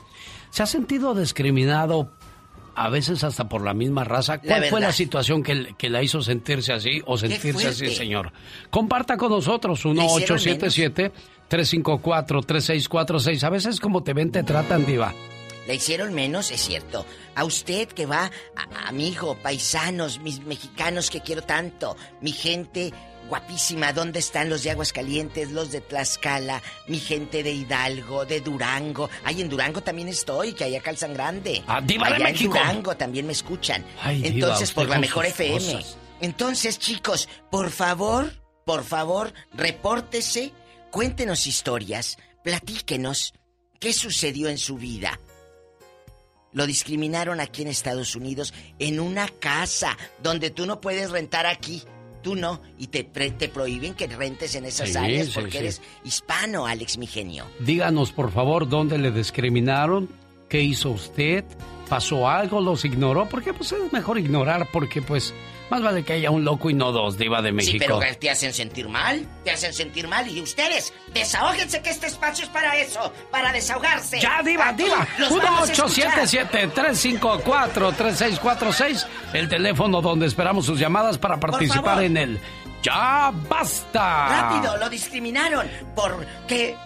[0.50, 2.08] ¿Se ha sentido discriminado
[2.76, 4.38] a veces hasta por la misma raza?
[4.38, 8.32] ¿Cuál La fue la situación que, que la hizo sentirse así o sentirse así, señor?
[8.70, 10.38] Comparta con nosotros, ¿Le hicieron
[11.50, 13.42] 1-877-354-3646.
[13.44, 15.12] A veces como te ven, te tratan, diva.
[15.66, 17.06] Le hicieron menos, es cierto.
[17.34, 22.92] A usted que va, a- amigo, paisanos, mis mexicanos que quiero tanto, mi gente
[23.28, 29.08] guapísima, ¿dónde están los de Aguascalientes, los de Tlaxcala, mi gente de Hidalgo, de Durango?
[29.24, 31.64] Ay, en Durango también estoy, que allá calzan grande.
[31.66, 32.52] Ah, Diva de allá en México.
[32.52, 33.82] Durango también me escuchan.
[34.02, 35.54] Ay, Entonces, por la mejor FM.
[35.54, 35.96] cosas.
[36.20, 38.30] Entonces, chicos, por favor,
[38.66, 40.52] por favor, repórtese,
[40.90, 43.32] cuéntenos historias, platíquenos
[43.80, 45.18] qué sucedió en su vida.
[46.54, 51.82] Lo discriminaron aquí en Estados Unidos en una casa donde tú no puedes rentar aquí.
[52.22, 52.62] Tú no.
[52.78, 55.58] Y te, pre- te prohíben que rentes en esas Sí, áreas porque sí.
[55.58, 57.44] eres hispano, Alex, mi genio.
[57.60, 60.08] Díganos, por favor, dónde le discriminaron,
[60.48, 61.44] qué hizo usted,
[61.88, 65.34] pasó algo, los ignoró, porque pues es mejor ignorar, porque pues
[65.70, 67.98] más vale que haya un loco y no dos, diva de Sí, México.
[68.00, 69.26] pero te hacen sentir mal.
[69.44, 70.28] Te hacen sentir mal.
[70.28, 73.12] Y ustedes, desahóguense que este espacio es para eso.
[73.30, 74.20] Para desahogarse.
[74.20, 75.06] Ya, diva, diva.
[75.18, 76.26] los vamos a escuchar.
[76.26, 79.06] 1-877-354-3646.
[79.32, 82.40] El teléfono donde esperamos sus llamadas para participar en el
[82.82, 84.28] Ya Basta.
[84.28, 86.76] Rápido, lo discriminaron porque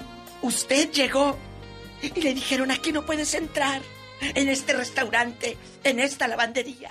[0.42, 1.36] usted llegó
[2.02, 3.80] y le dijeron, aquí no puedes entrar,
[4.20, 6.90] en este restaurante, en esta lavandería.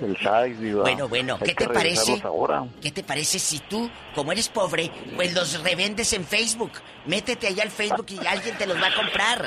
[0.00, 0.82] el size, diva.
[0.82, 2.20] Bueno, bueno, Hay ¿qué que te parece?
[2.24, 2.64] ahora.
[2.82, 6.72] ¿Qué te parece si tú, como eres pobre, pues los revendes en Facebook?
[7.06, 9.44] Métete allá al Facebook y alguien te los va a comprar.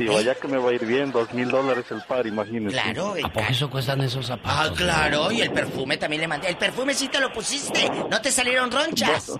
[0.00, 2.74] Diva, ya que me va a ir bien, dos mil dólares el par, imagínese.
[2.80, 4.70] Claro, ¿A poco eso cuestan esos zapatos?
[4.70, 6.48] Ah, claro, y el perfume también le mandé.
[6.48, 9.32] El perfume sí te lo pusiste, no te salieron ronchas.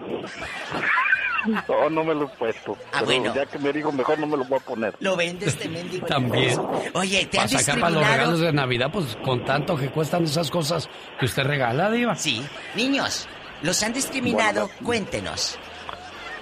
[1.68, 2.76] No, no me lo he puesto.
[2.92, 3.34] Ah, pero bueno.
[3.34, 4.94] ya que me dijo, mejor no me lo voy a poner.
[5.00, 6.06] Lo vendes este mendigo.
[6.06, 6.60] También.
[6.94, 10.24] Oye, te han Para sacar para los regalos de Navidad, pues con tanto que cuestan
[10.24, 10.88] esas cosas
[11.18, 12.14] que usted regala, Diva.
[12.14, 12.44] Sí.
[12.74, 13.26] Niños,
[13.62, 15.58] los han discriminado, cuéntenos.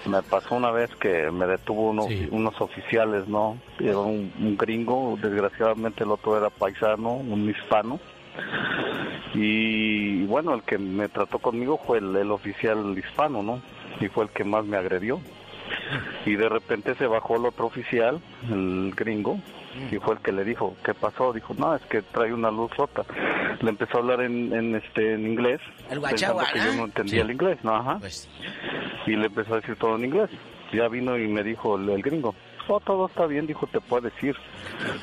[0.07, 3.59] Me pasó una vez que me detuvo uno- unos oficiales, ¿no?
[3.81, 7.99] Era un, un gringo, desgraciadamente el otro era paisano, un hispano.
[9.35, 13.61] Y bueno, el que me trató conmigo fue el, el oficial hispano, ¿no?
[14.01, 15.21] Y fue el que más me agredió.
[16.25, 18.21] Y de repente se bajó el otro oficial,
[18.51, 19.39] el gringo,
[19.91, 21.33] y fue el que le dijo, ¿qué pasó?
[21.33, 23.05] Dijo, no, es que trae una luz rota.
[23.61, 27.15] Le empezó a hablar en, en, este, en inglés, El pensando que yo no entendía
[27.15, 27.21] Sí.
[27.21, 27.75] el inglés, ¿no?
[27.77, 27.99] Ajá.
[29.07, 30.31] Y le empezó a decir todo en inglés.
[30.73, 32.35] Ya vino y me dijo el, el gringo,
[32.69, 34.37] oh, todo está bien, dijo, te puedes ir.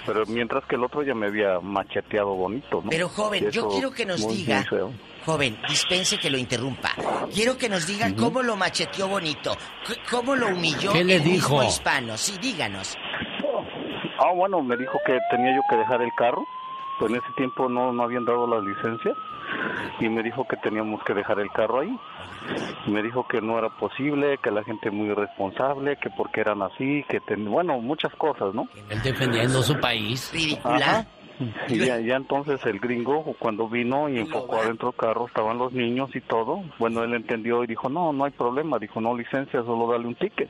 [0.06, 2.90] Pero mientras que el otro ya me había macheteado bonito, ¿no?
[2.90, 4.92] Pero joven, yo quiero que nos muy, diga, muy
[5.26, 6.92] joven, dispense que lo interrumpa.
[7.34, 9.58] Quiero que nos diga cómo lo macheteó bonito,
[10.12, 11.64] cómo lo humilló ¿Qué le el mismo dijo?
[11.64, 12.16] hispano.
[12.16, 12.96] Sí, díganos.
[14.20, 16.44] Ah, bueno, me dijo que tenía yo que dejar el carro.
[17.00, 19.18] Pues en ese tiempo no, no habían dado las licencias.
[20.00, 22.00] Y me dijo que teníamos que dejar el carro ahí.
[22.86, 26.62] Y me dijo que no era posible, que la gente muy irresponsable, que porque eran
[26.62, 27.50] así, que ten...
[27.50, 28.68] bueno, muchas cosas, ¿no?
[28.90, 30.32] Él defendiendo su país.
[30.64, 31.06] Ajá.
[31.70, 35.74] Y ya, ya entonces el gringo cuando vino y enfocó adentro del carro estaban los
[35.74, 36.64] niños y todo.
[36.80, 38.80] Bueno, él entendió y dijo, no, no hay problema.
[38.80, 40.49] Dijo, no licencia, solo dale un ticket.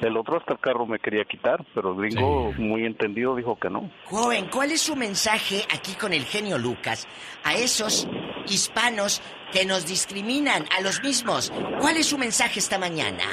[0.00, 3.70] El otro hasta el carro me quería quitar, pero el gringo muy entendido dijo que
[3.70, 3.90] no.
[4.06, 7.06] Joven, ¿cuál es su mensaje aquí con el genio Lucas
[7.44, 8.08] a esos
[8.46, 9.22] hispanos
[9.52, 11.52] que nos discriminan, a los mismos?
[11.80, 13.24] ¿Cuál es su mensaje esta mañana?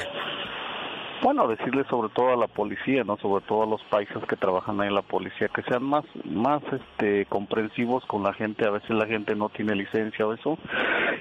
[1.22, 4.80] Bueno, decirle sobre todo a la policía, no, sobre todo a los paisas que trabajan
[4.80, 8.66] ahí en la policía, que sean más, más, este, comprensivos con la gente.
[8.66, 10.58] A veces la gente no tiene licencia o eso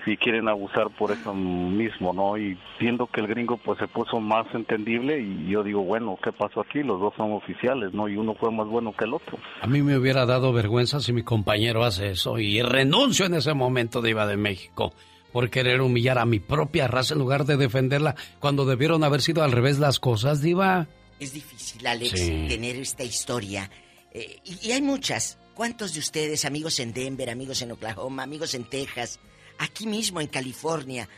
[0.05, 2.37] y quieren abusar por eso mismo, ¿no?
[2.37, 6.31] Y viendo que el gringo pues se puso más entendible y yo digo, bueno, ¿qué
[6.31, 6.81] pasó aquí?
[6.81, 8.07] Los dos son oficiales, ¿no?
[8.07, 9.37] Y uno fue más bueno que el otro.
[9.61, 13.53] A mí me hubiera dado vergüenza si mi compañero hace eso y renuncio en ese
[13.53, 14.93] momento de Iba de México
[15.31, 19.43] por querer humillar a mi propia raza en lugar de defenderla cuando debieron haber sido
[19.43, 20.87] al revés las cosas, Diva.
[21.19, 22.45] Es difícil, Alex, Sí.
[22.47, 23.69] tener esta historia.
[24.11, 25.37] Eh, y, y hay muchas.
[25.53, 29.19] ¿Cuántos de ustedes, amigos en Denver, amigos en Oklahoma, amigos en Texas,
[29.57, 31.09] aquí mismo en California,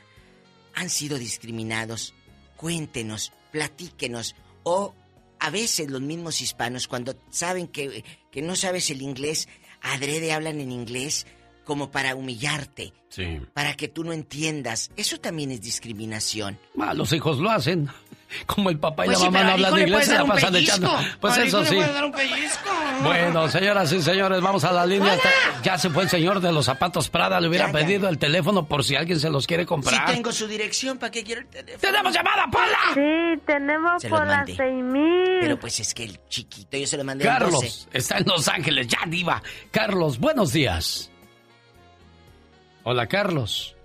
[0.74, 2.14] han sido discriminados?
[2.58, 4.36] Cuéntenos, platíquenos.
[4.64, 4.94] O
[5.40, 9.48] a veces los mismos hispanos, cuando saben que, que no sabes el inglés,
[9.82, 11.26] adrede hablan en inglés
[11.64, 13.40] como para humillarte, Sí.
[13.54, 14.92] para que tú no entiendas.
[14.96, 16.58] Eso también es discriminación.
[16.80, 17.90] Ah, los hijos lo hacen.
[18.46, 20.24] Como el papá y Pues la sí, mamá pero no hablan le inglés, se la
[20.26, 20.78] pasan pellizco.
[20.78, 20.98] echando.
[21.20, 21.76] Pues Al eso sí.
[21.76, 22.14] dar un.
[23.04, 25.18] Bueno, señoras y señores, vamos a la línea.
[25.64, 27.42] Ya se fue el señor de los zapatos Prada.
[27.42, 27.80] Le hubiera Ya, ya.
[27.86, 30.06] pedido el teléfono por si alguien se los quiere Si comprar.
[30.14, 31.80] tengo su dirección, ¿para qué quiero el teléfono?
[31.82, 32.80] ¡Tenemos llamada, Pola!
[32.94, 35.40] Sí, tenemos por las seis mil.
[35.42, 37.52] Pero pues es que el chiquito yo se lo mandé al 12.
[37.52, 39.44] Carlos está en Los Ángeles, ya diva.
[39.72, 41.11] Carlos, buenos días.
[42.84, 43.76] Hola, Carlos.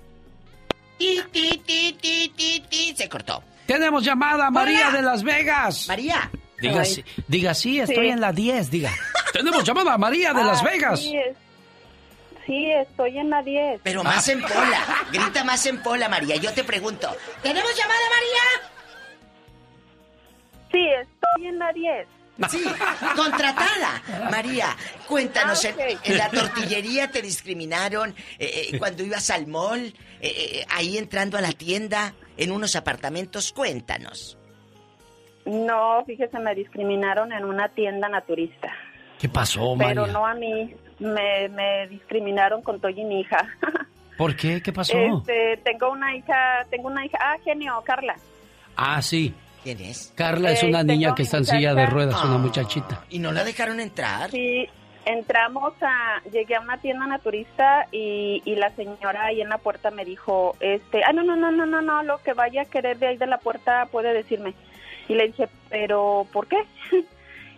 [0.98, 2.94] Ti, ti, ti, ti, ti, ti.
[2.96, 3.42] Se cortó.
[3.66, 4.96] Tenemos llamada, María Hola.
[4.96, 5.86] de Las Vegas.
[5.88, 6.30] María.
[6.60, 8.10] Diga, sí, diga sí, estoy Sí.
[8.12, 8.90] en la 10, diga.
[9.32, 11.00] Tenemos llamada, María de Las Ah, Vegas.
[11.00, 11.36] Sí, es-
[12.46, 13.80] sí, estoy en la 10.
[13.82, 15.04] Pero más en pola.
[15.12, 16.36] Grita más en pola, María.
[16.36, 17.14] Yo te pregunto.
[17.42, 18.70] ¿Tenemos llamada, María?
[20.72, 22.08] Sí, estoy en la 10.
[22.50, 22.62] Sí,
[23.16, 24.02] contratada.
[24.30, 24.76] María,
[25.08, 30.66] cuéntanos, Ah, en- la tortillería te discriminaron, eh, eh, cuando ibas al mall, eh, eh,
[30.70, 34.36] ahí entrando a la tienda, en unos apartamentos, cuéntanos.
[35.46, 38.68] No, fíjese, me discriminaron en una tienda naturista.
[39.18, 40.12] ¿Qué pasó, pero María?
[40.12, 40.74] no a mí.
[40.98, 43.38] Me, me discriminaron con Toy y mi hija.
[44.18, 44.62] ¿Por qué?
[44.62, 44.96] ¿Qué pasó?
[44.96, 48.16] Este, tengo una hija, tengo una hija, ah, genio, Carla.
[48.76, 49.34] Ah, sí.
[49.66, 50.12] ¿Quién es?
[50.14, 52.38] Carla es Eh, una niña que está en silla de ruedas, una Ah.
[52.38, 53.02] muchachita.
[53.10, 54.30] ¿Y no la dejaron entrar?
[54.30, 54.68] Sí,
[55.04, 59.90] entramos a, llegué a una tienda naturista y, y la señora ahí en la puerta
[59.90, 62.98] me dijo, este, ah, no, no, no, no, no, no, lo que vaya a querer
[63.00, 64.54] de ahí de la puerta puede decirme.
[65.08, 66.58] Y le dije, pero, ¿por qué?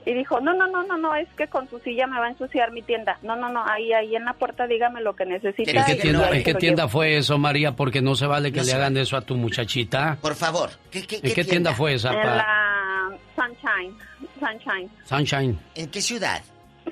[0.09, 2.31] Y dijo, no, no, no, no, no, es que con su silla me va a
[2.31, 3.19] ensuciar mi tienda.
[3.23, 5.71] No, no, no, ahí, ahí en la puerta dígame lo que necesita.
[5.71, 7.73] ¿En qué tienda, en qué tienda fue eso, María?
[7.73, 10.17] Porque no se vale que No le hagan eso a tu muchachita.
[10.23, 12.11] Por favor, ¿qué, qué, ¿En qué tienda fue esa?
[12.15, 13.95] En pa- la Sunshine,
[14.41, 15.59] Sunshine, Sunshine.
[15.75, 16.43] ¿En qué ciudad?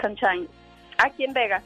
[0.00, 0.46] Sunshine.
[0.98, 1.62] Aquí en Vegas.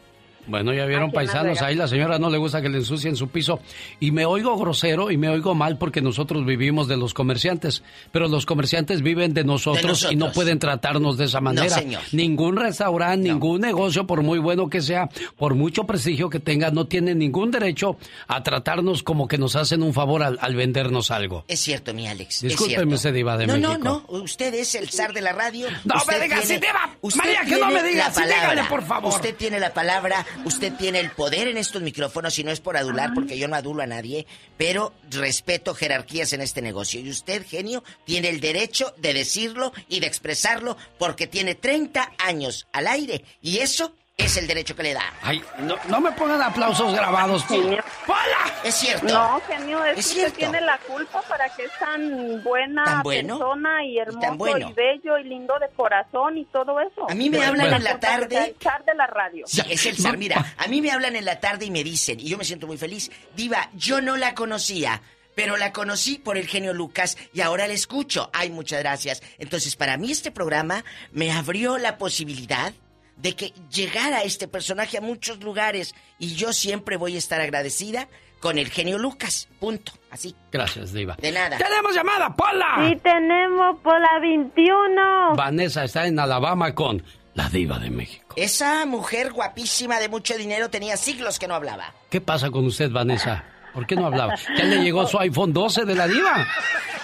[0.51, 3.61] Bueno, ya vieron paisanos, ahí la señora no le gusta que le ensucien su piso.
[4.01, 7.83] Y me oigo grosero y me oigo mal porque nosotros vivimos de los comerciantes.
[8.13, 11.69] Pero los comerciantes viven de nosotros, y no pueden tratarnos de esa manera.
[11.71, 12.03] señor.
[12.13, 16.87] Ningún restaurante, ningún negocio, por muy bueno que sea, por mucho prestigio que tenga, no
[16.87, 17.97] tiene ningún derecho
[18.27, 21.45] a tratarnos como que nos hacen un favor al, al vendernos algo.
[21.49, 22.43] Es cierto, mi Alex.
[22.43, 23.79] Discúlpeme, usted, Diva de no, México.
[23.79, 25.67] No, no, usted es el zar de la radio.
[25.85, 26.91] No, Usted me diga así, Diva.
[27.01, 28.51] usted María, que no me diga la así, palabra.
[28.53, 29.13] dígale, por favor.
[29.15, 32.77] Usted tiene la palabra, usted tiene el poder en estos micrófonos y no es por
[32.77, 34.27] adular, porque yo no adulo a nadie,
[34.57, 37.01] pero respeto jerarquías en este negocio.
[37.01, 42.67] Y usted, genio, tiene el derecho de decirlo y de expresarlo porque tiene 30 años
[42.73, 45.03] al aire y eso es el derecho que le da.
[45.23, 47.45] Ay, no, no me pongan aplausos grabados.
[47.51, 48.55] ¡Hola!
[48.65, 49.07] Es cierto.
[49.07, 50.29] No, genio, es, Es que cierto.
[50.33, 53.39] usted tiene la culpa para que es tan buena ¿Tan bueno?
[53.39, 54.71] persona y hermoso tan bueno.
[54.71, 57.09] y bello y lindo de corazón y todo eso.
[57.11, 58.55] A mí me hablan en la tarde.
[58.87, 59.45] De la radio.
[59.47, 60.17] Sí, es el zar.
[60.17, 62.67] Mira, a mí me hablan en la tarde y me dicen, y yo me siento
[62.67, 65.03] muy feliz, Diva, yo no la conocía,
[65.35, 68.31] pero la conocí por el genio Lucas y ahora la escucho.
[68.33, 69.23] Ay, muchas gracias.
[69.39, 72.73] Entonces, para mí este programa me abrió la posibilidad
[73.21, 78.09] de que llegara este personaje a muchos lugares y yo siempre voy a estar agradecida
[78.41, 79.49] con el genio Lucas.
[79.59, 79.93] Punto.
[80.11, 80.35] Así.
[80.51, 81.17] Gracias, Diva.
[81.21, 81.59] De nada.
[81.59, 82.89] ¡Tenemos llamada, Pola!
[82.89, 85.35] Sí, tenemos por la 21.
[85.37, 88.35] Vanessa está en Alabama con la Diva de México.
[88.37, 91.95] Esa mujer guapísima de mucho dinero tenía siglos que no hablaba.
[92.09, 93.45] ¿Qué pasa con usted, Vanessa?
[93.75, 94.35] ¿Por qué no hablaba?
[94.57, 96.47] ¿Ya le llegó su iPhone 12 de la Diva?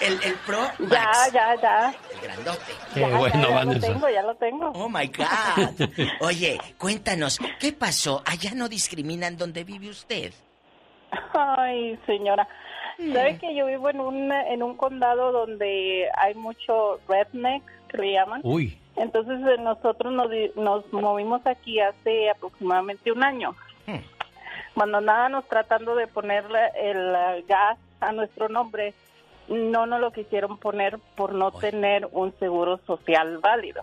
[0.01, 1.93] El, el Pro Ya, Max, ya, ya.
[2.13, 2.71] el grandote.
[2.93, 3.87] Qué Ya, ya, bueno, ya lo Vanessa.
[3.87, 4.71] tengo, ya lo tengo.
[4.75, 5.89] Oh my God.
[6.21, 8.21] Oye, cuéntanos, ¿qué pasó?
[8.25, 10.33] Allá no discriminan donde vive usted.
[11.33, 12.47] Ay, señora.
[13.13, 18.13] ¿Sabe que yo vivo en un, en un condado donde hay mucho redneck, que le
[18.13, 18.41] llaman?
[18.43, 23.55] Uy, Entonces eh, nosotros nos, di- nos movimos aquí hace aproximadamente un año.
[23.85, 23.97] Hmm.
[24.77, 28.93] Cuando andábamos tratando de ponerle el eh, gas a nuestro nombre,
[29.47, 33.81] no nos lo quisieron poner por no tener un seguro social válido.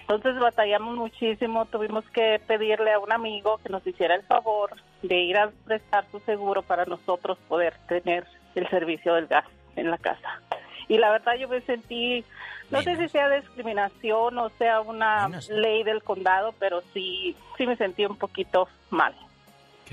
[0.00, 4.70] Entonces batallamos muchísimo, tuvimos que pedirle a un amigo que nos hiciera el favor
[5.02, 9.44] de ir a prestar su seguro para nosotros poder tener el servicio del gas
[9.76, 10.40] en la casa.
[10.88, 12.24] Y la verdad yo me sentí,
[12.70, 17.76] no sé si sea discriminación o sea una ley del condado, pero sí, sí me
[17.76, 19.14] sentí un poquito mal.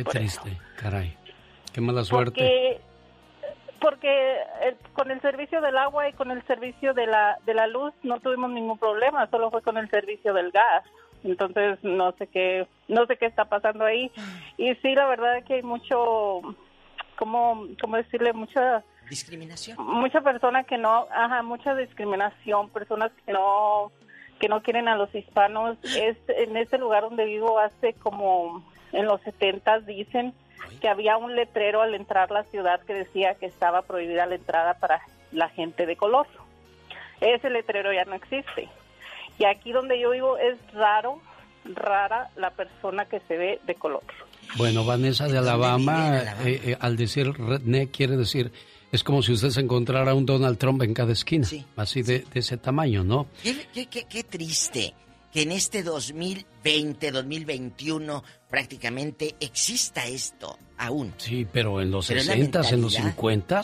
[0.03, 1.15] Qué triste, caray.
[1.73, 2.31] Qué mala suerte.
[2.31, 2.81] Porque,
[3.81, 7.67] porque eh, con el servicio del agua y con el servicio de la, de la
[7.67, 10.85] luz no tuvimos ningún problema, solo fue con el servicio del gas.
[11.23, 14.09] Entonces no sé qué, no sé qué está pasando ahí.
[14.57, 16.41] Y sí, la verdad es que hay mucho,
[17.17, 18.31] ¿cómo, cómo decirle?
[18.31, 19.77] Mucha discriminación.
[19.85, 23.91] Mucha persona que no, ajá, mucha discriminación, personas que no
[24.39, 25.77] que no quieren a los hispanos.
[25.83, 28.63] Es en este lugar donde vivo hace como
[28.93, 30.33] en los 70 dicen
[30.81, 34.75] que había un letrero al entrar la ciudad que decía que estaba prohibida la entrada
[34.75, 35.01] para
[35.31, 36.27] la gente de color.
[37.21, 38.67] Ese letrero ya no existe.
[39.37, 41.19] Y aquí donde yo vivo es raro,
[41.65, 44.03] rara la persona que se ve de color.
[44.57, 48.51] Bueno, Vanessa de Alabama, eh, eh, al decir redneck quiere decir,
[48.91, 52.39] es como si usted se encontrara un Donald Trump en cada esquina, así de, de
[52.39, 53.27] ese tamaño, ¿no?
[53.43, 54.93] Qué, qué- qué- qué triste
[55.31, 61.13] que en este 2020, 2021, prácticamente exista esto aún.
[61.17, 63.11] Sí, pero en los Pero es la 60 en los mentalidad.
[63.15, 63.61] 50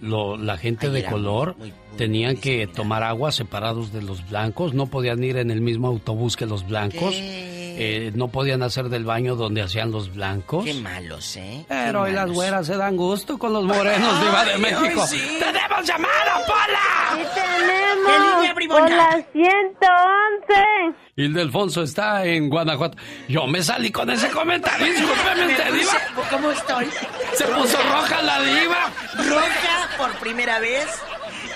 [0.00, 4.86] lo, la gente de color muy- tenían que tomar agua separados de los blancos, no
[4.86, 7.14] podían ir en el mismo autobús que los blancos.
[7.14, 7.61] ¿Qué?
[7.78, 10.64] Eh, no podían hacer del baño donde hacían los blancos.
[10.64, 11.64] Qué malos, ¿eh?
[11.68, 15.02] Pero hoy las güeras se dan gusto con los morenos, Diva de Ay, México.
[15.02, 15.38] ay, sí.
[15.38, 17.16] ¡Tenemos llamada, Pola!
[17.16, 18.36] ¡Sí ¡Qué tenemos!
[18.36, 18.80] línea, bribona!
[18.80, 20.96] ¡Por la 111!
[21.16, 22.96] Ildefonso está en Guanajuato.
[23.28, 25.92] Yo me salí con ese comentario, discúlpeme Me usted, Diva.
[26.30, 26.86] ¿Cómo estoy?
[27.34, 28.90] Se puso roja la Diva.
[29.28, 30.86] Roja por primera vez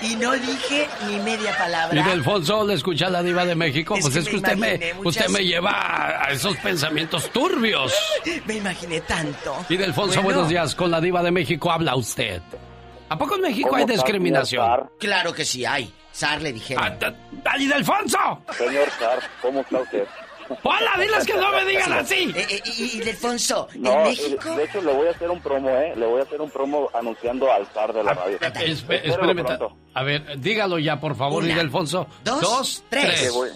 [0.01, 1.99] y no dije ni media palabra.
[1.99, 3.95] Ildefonso, ¿le escucha la Diva de México?
[3.95, 6.55] Es pues que es que me usted me, muchas- usted me lleva a- a esos
[6.57, 7.93] pensamientos turbios.
[8.45, 9.55] Me imaginé tanto.
[9.69, 10.75] Ildefonso, Bueno, buenos días.
[10.75, 12.41] Con la Diva de México habla usted.
[13.09, 14.89] ¿A poco en México hay discriminación?
[14.99, 15.93] Claro que sí hay.
[16.11, 16.83] Sar le dijeron.
[17.45, 18.41] ¡Ay, Ildefonso!
[18.57, 20.03] Señor Sar, ¿cómo está usted?
[20.63, 22.33] ¡Hola, diles que no me digan así!
[22.35, 23.01] Eh, eh, y,
[23.79, 24.55] No, en México.
[24.55, 25.93] de hecho le voy a hacer un promo, ¿eh?
[25.95, 28.37] Le voy a hacer un promo anunciando al Sar de la radio.
[28.41, 29.77] Espéreme, ta- pronto.
[29.93, 32.07] a ver, dígalo ya, por favor, Una, Ildefonso.
[32.23, 33.21] dos, tres.
[33.21, 33.51] Que, voy-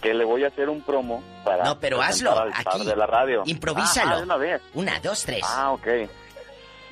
[0.00, 2.84] que le voy a hacer un promo para No, pero hazlo, al aquí.
[2.84, 3.42] de la radio.
[3.46, 4.10] Improvísalo.
[4.10, 4.62] Ah, ah, de una vez.
[4.74, 5.42] Una, dos, tres.
[5.46, 5.86] Ah, ok.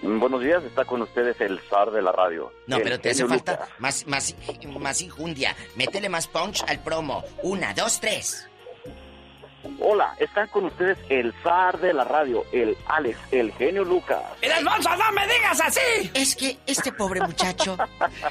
[0.03, 2.53] Mm, Buenos días, está con ustedes el Sar de la radio.
[2.67, 3.69] No, pero te hace falta Lucas.
[3.81, 4.35] más, más,
[4.79, 5.55] más injundia.
[5.77, 7.23] Métele más punch al promo.
[7.43, 8.47] Una, dos, tres.
[9.79, 14.19] Hola, están con ustedes el Zar de la radio, el Alex, el genio Lucas.
[14.41, 16.11] ¡Ildefonso, no me digas así!
[16.15, 17.77] Es que este pobre muchacho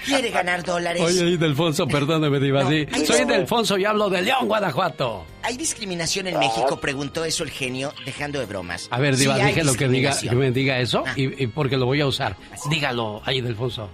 [0.06, 1.02] quiere ganar dólares.
[1.04, 2.88] Oye, Ildefonso, perdóneme, Diva, sí.
[2.92, 3.34] ay, Soy no.
[3.36, 5.24] Ildefonso y hablo de León, Guanajuato.
[5.44, 6.80] ¿Hay discriminación en México?
[6.80, 8.88] Preguntó eso el genio, dejando de bromas.
[8.92, 11.14] A ver, Sí Diva, hay dije lo que diga, que me diga eso Ah.
[11.16, 12.36] y, y porque lo voy a usar.
[12.70, 13.88] Dígalo, ahí, Ildefonso.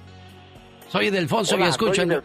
[0.89, 1.93] Soy Ildefonso y Hola, escucho...
[1.95, 2.23] soy en- Del-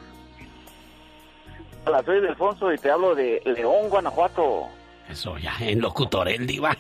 [1.86, 4.68] Hola, soy Delfonso y te hablo de León, Guanajuato.
[5.10, 6.76] Eso, ya, en locutorel, Diva.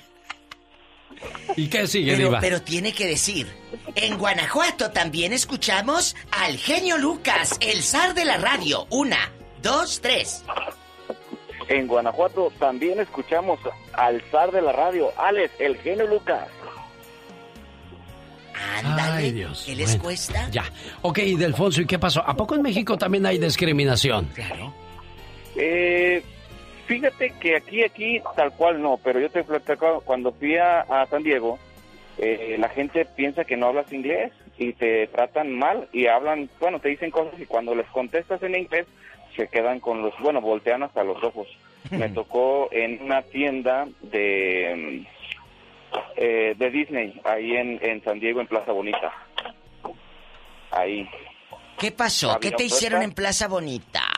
[1.56, 2.40] ¿Y qué sigue, Pero, Diva?
[2.40, 3.46] pero tiene que decir,
[3.94, 8.86] en Guanajuato también escuchamos al genio Lucas, el zar de la radio.
[8.90, 9.30] Una,
[9.62, 10.44] dos, tres.
[11.68, 13.60] En Guanajuato también escuchamos
[13.92, 16.48] al zar de la radio, Alex, el genio Lucas.
[18.84, 19.62] Ándale, Ay, Dios.
[19.66, 20.48] ¿qué les Bueno, cuesta?
[20.50, 20.64] Ya.
[21.02, 22.20] Ok, Delfonso, ¿y qué pasó?
[22.26, 24.26] ¿A poco en México también hay discriminación?
[24.34, 24.72] Claro.
[25.56, 26.22] Eh,
[26.90, 31.06] fíjate que aquí, aquí, tal cual no, pero yo te platico, cuando fui a, a
[31.06, 31.56] San Diego,
[32.18, 36.80] eh, la gente piensa que no hablas inglés y te tratan mal y hablan, bueno,
[36.80, 38.88] te dicen cosas y cuando les contestas en inglés
[39.36, 41.46] se quedan con los, bueno, voltean hasta los ojos.
[41.92, 45.06] Me tocó en una tienda de,
[46.16, 49.12] eh, de Disney, ahí en, en San Diego, en Plaza Bonita.
[50.72, 51.08] Ahí.
[51.78, 52.40] ¿Qué pasó?
[52.40, 54.09] ¿Qué te hicieron en Plaza Bonita?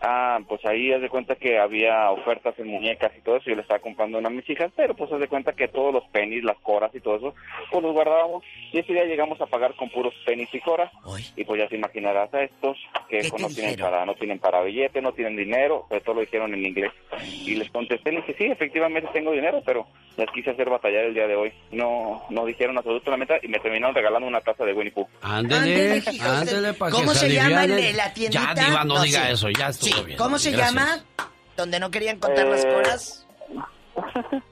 [0.00, 3.56] Ah, pues ahí haz de cuenta que había ofertas en muñecas y todo eso, yo
[3.56, 6.04] le estaba comprando una a mis hijas, pero pues haz de cuenta que todos los
[6.08, 7.34] penis, las coras y todo eso,
[7.70, 10.92] pues los guardábamos y ese día llegamos a pagar con puros penis y coras.
[11.36, 12.76] Y pues ya te imaginarás a estos
[13.08, 16.14] que ¿Qué pues, no tienen para no tienen para billete, no tienen dinero, pero todo
[16.16, 16.92] lo dijeron en inglés.
[17.44, 21.14] Y les contesté, le dije sí, efectivamente tengo dinero, pero les quise hacer batallar el
[21.14, 24.92] día de hoy, no no dijeron absolutamente y me terminaron regalando una taza de Winnie
[24.92, 25.08] Pooh.
[25.22, 28.54] Ándele, ándele, para ¿Cómo que se llama el de la tiendita?
[28.54, 29.32] Ya, Diva, no, diga sé.
[29.32, 30.18] eso, ya estuvo Sí, bien.
[30.18, 30.74] ¿Cómo se Gracias.
[30.74, 31.04] llama?
[31.56, 33.26] Donde no querían contar las Eh, coras.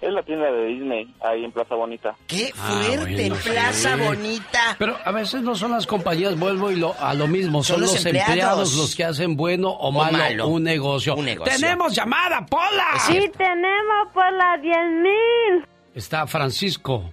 [0.00, 2.14] Es la tienda de Disney, ahí en Plaza Bonita.
[2.26, 3.28] ¡Qué Ah, fuerte!
[3.30, 4.02] bueno, Plaza sí.
[4.04, 4.76] Bonita.
[4.78, 7.80] Pero a veces no son las compañías, vuelvo y lo, a lo mismo, son, Son
[7.80, 8.28] los los empleados.
[8.30, 8.74] empleados.
[8.74, 10.48] los que hacen bueno o, malo, malo.
[10.48, 11.16] un negocio.
[11.16, 11.52] Un negocio.
[11.58, 12.84] ¡Tenemos llamada, Pola!
[13.06, 15.66] Sí tenemos por la 10.000.
[15.94, 17.10] Está Francisco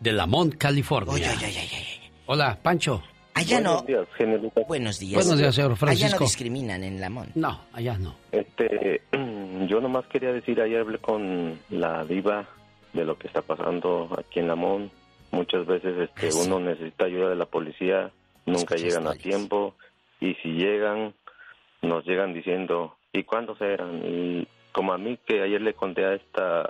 [0.00, 1.32] de Lamont, California.
[2.26, 3.02] Hola, Pancho.
[3.34, 3.82] Allá no.
[3.82, 4.64] Buenos días, genio Lucas.
[4.68, 5.24] Buenos días.
[5.24, 6.20] Buenos días, señor Allá Francisco.
[6.20, 7.34] no discriminan en Lamont.
[7.34, 8.14] No, allá no.
[8.30, 9.02] Este,
[9.68, 12.48] yo nomás quería decir, ayer hablé con la diva
[12.92, 14.90] de lo que está pasando aquí en Lamón.
[15.32, 18.12] Muchas veces este, uno necesita ayuda de la policía,
[18.46, 19.74] nunca llegan a tiempo
[20.20, 21.12] y si llegan,
[21.82, 24.00] nos llegan diciendo, ¿y cuándo serán?
[24.04, 26.64] Y como a mí que ayer le conté a esta,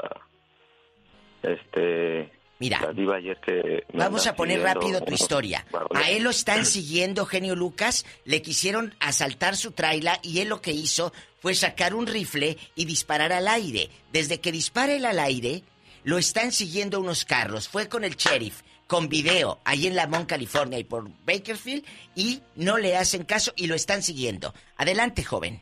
[1.43, 2.31] este,
[2.65, 2.81] Mira.
[3.15, 3.85] ayer que...
[3.93, 5.67] Vamos a poner siguiendo rápido tu historia.
[5.95, 8.07] A él lo están siguiendo, genio Lucas.
[8.25, 12.87] Le quisieron asaltar su traila y él lo que hizo fue sacar un rifle y
[12.87, 13.91] disparar al aire.
[14.13, 15.63] Desde que dispara él al aire,
[16.05, 17.69] lo están siguiendo unos carros.
[17.69, 21.85] Fue con el sheriff, con video, ahí en Lamont, California y por Bakerfield,
[22.15, 24.55] y no le hacen caso y lo están siguiendo.
[24.79, 25.61] Adelante, joven.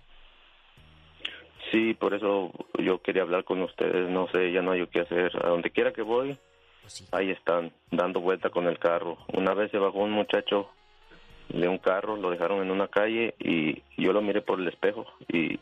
[1.72, 4.08] Sí, por eso yo quería hablar con ustedes.
[4.08, 5.32] No sé, ya no hay qué hacer.
[5.44, 6.38] A donde quiera que voy,
[7.12, 9.18] ahí están, dando vuelta con el carro.
[9.32, 10.68] Una vez se bajó un muchacho
[11.48, 15.06] de un carro, lo dejaron en una calle y yo lo miré por el espejo
[15.28, 15.58] y,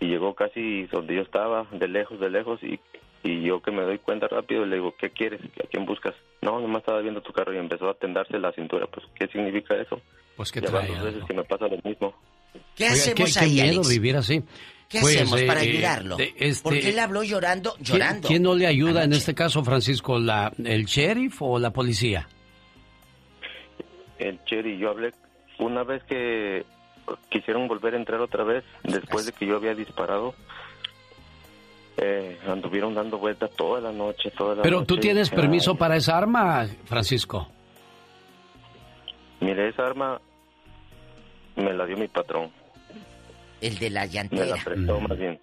[0.00, 2.80] y llegó casi donde yo estaba, de lejos, de lejos, y,
[3.22, 5.40] y yo que me doy cuenta rápido le digo, ¿qué quieres?
[5.62, 6.14] ¿A quién buscas?
[6.40, 8.86] No, nomás estaba viendo tu carro y empezó a tendarse la cintura.
[8.86, 10.00] Pues, ¿qué significa eso?
[10.36, 12.14] Pues que trae dos veces que me pasa lo mismo.
[12.74, 13.88] ¿Qué Oiga, hacemos qué, ahí, qué miedo Alex?
[13.88, 14.42] vivir así.
[14.92, 16.16] ¿Qué Pues, hacemos eh, para eh, ayudarlo?
[16.16, 18.28] de- este- Porque él habló llorando, ¿Quién- llorando.
[18.28, 20.18] ¿Quién, no le ayuda en este caso, Francisco?
[20.18, 22.28] La, ¿El sheriff o la policía?
[24.18, 25.12] El Cherry, yo hablé
[25.58, 26.64] una vez que
[27.28, 30.34] quisieron volver a entrar otra vez, después de que yo había disparado.
[31.96, 34.86] Eh, anduvieron dando vueltas toda la noche, toda la Pero noche.
[34.86, 37.48] tú tienes Ay, permiso para esa arma, Francisco.
[39.40, 40.20] Mire, esa arma
[41.56, 42.50] me la dio mi patrón.
[43.62, 44.46] El de la Me llantera.
[44.56, 45.40] la prestó más bien.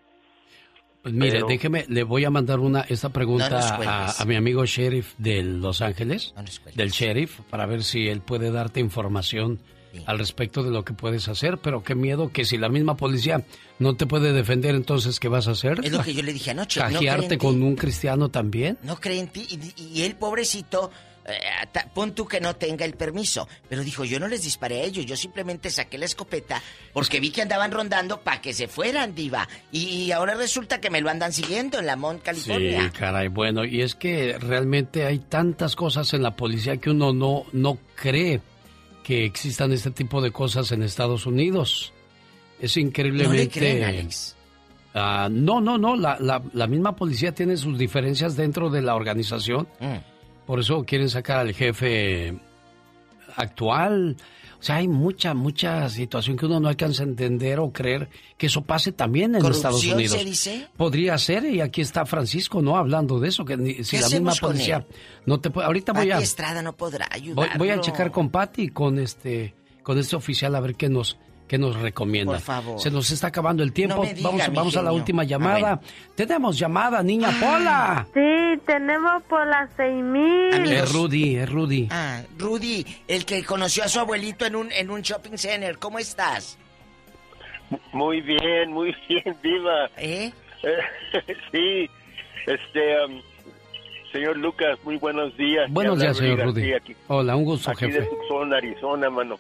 [1.01, 4.25] Pues mire, Pero- déjeme, le voy a mandar una esta No pregunta nos a, a
[4.25, 6.33] mi amigo sheriff de Los Ángeles,
[6.75, 9.59] del sheriff, para ver si él puede darte información
[10.05, 11.57] al respecto de lo que puedes hacer.
[11.59, 13.45] Pero qué miedo que si la misma policía
[13.79, 15.79] no te puede defender, entonces ¿qué vas a hacer?
[15.83, 16.81] Es lo que yo le dije anoche.
[16.81, 17.37] no ¿Cajearte en ti.
[17.37, 18.77] con un cristiano también?
[18.83, 19.47] No cree en ti.
[19.49, 20.91] Y, y él, pobrecito,
[21.30, 23.47] eh, pon tú que no tenga el permiso.
[23.69, 26.61] Pero dijo, yo no les disparé a ellos, yo simplemente saqué la escopeta
[26.93, 29.47] porque vi que andaban rondando para que se fueran, diva.
[29.72, 32.91] Y, y ahora resulta que me lo andan siguiendo en la Mont, Sí, California.
[32.97, 37.45] caray, bueno, y es que realmente hay tantas cosas en la policía que uno no,
[37.53, 38.41] no cree
[39.03, 41.93] que existan este tipo de cosas en Estados Unidos.
[42.60, 43.38] Es increíblemente...
[43.38, 44.35] No le creen, Alex.
[44.93, 48.95] Ah, no, no, no, la, la- la misma policía tiene sus diferencias dentro de la
[48.95, 49.68] organización.
[49.80, 49.95] Mm.
[50.49, 52.34] Por eso quieren sacar al jefe
[53.35, 54.17] actual.
[54.59, 58.47] O sea, hay mucha, mucha situación que uno no alcanza a entender o creer que
[58.47, 60.17] eso pase también en Estados ¿Corrupción Unidos.
[60.17, 60.67] se dice?
[60.76, 62.77] Podría ser, y aquí está Francisco, ¿no?
[62.77, 64.88] Hablando de eso, que ni- si ¿Qué la misma policía
[65.27, 65.67] no te puede...
[65.67, 67.57] Ahorita voy a, Estrada no podrá voy, ayudarlo.
[67.59, 69.53] voy a checar con Patty y con este,
[69.84, 71.15] con este oficial a ver qué nos,
[71.49, 72.34] qué nos recomienda.
[72.34, 72.80] Por favor.
[72.80, 73.97] Se nos está acabando el tiempo.
[73.97, 75.59] No me diga, vamos mi vamos a la última Ah, llamada.
[75.59, 75.81] bueno.
[76.15, 78.07] Tenemos llamada, niña Pola.
[78.13, 80.53] Sí, tenemos por las seis mil.
[80.71, 81.88] Es Rudy, es Rudy.
[81.91, 85.77] Ah, Rudy, el que conoció a su abuelito en un, en un shopping center.
[85.77, 86.57] ¿Cómo estás?
[87.91, 89.89] Muy bien, muy bien, Diva.
[89.97, 90.31] ¿Eh?
[91.51, 91.89] sí,
[92.47, 93.21] este, um,
[94.11, 95.69] señor Lucas, muy buenos días.
[95.71, 96.73] Buenos días, señor Rudy.
[96.73, 98.01] aquí- Hola, un gusto, aquí jefe.
[98.01, 99.38] de Tucson, Arizona, mano.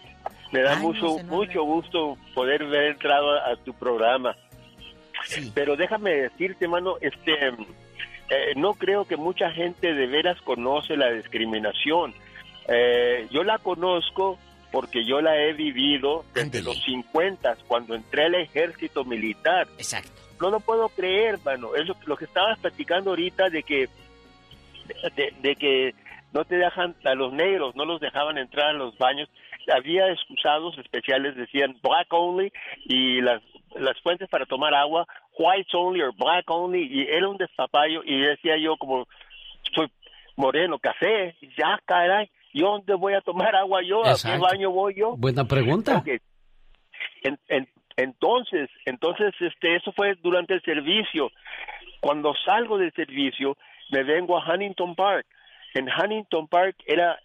[0.51, 4.35] Me da Ay, mucho, no mucho gusto poder haber entrado a, a tu programa.
[5.53, 7.33] Pero déjame decirte, mano, este,
[8.29, 12.13] eh, no creo que mucha gente de veras conoce la discriminación.
[12.67, 14.39] Eh, yo la conozco
[14.71, 19.67] porque yo la he vivido desde los 50, cuando entré al ejército militar.
[19.77, 20.11] Exacto.
[20.39, 21.75] No lo puedo creer, mano.
[21.75, 23.89] Es lo, lo que estabas platicando ahorita de que
[25.15, 25.95] de, de que
[26.33, 29.27] no te dejan a los negros, no los dejaban entrar a los baños.
[29.73, 32.51] Había excusados especiales, decían black only
[32.85, 33.41] y las
[33.75, 35.05] las fuentes para tomar agua
[35.37, 39.07] white only or black only y era un despapallo y decía yo como
[39.75, 39.87] soy
[40.35, 44.03] moreno, café, ya caray, ¿y dónde voy a tomar agua yo?
[44.05, 45.15] ¿A qué baño voy yo?
[45.17, 46.01] Buena pregunta.
[47.23, 47.67] En- en-
[47.97, 51.31] entonces, entonces, este, eso fue durante el servicio.
[51.99, 53.57] Cuando salgo del servicio,
[53.91, 55.27] me vengo a Huntington Park.
[55.73, 57.19] En Huntington Park era,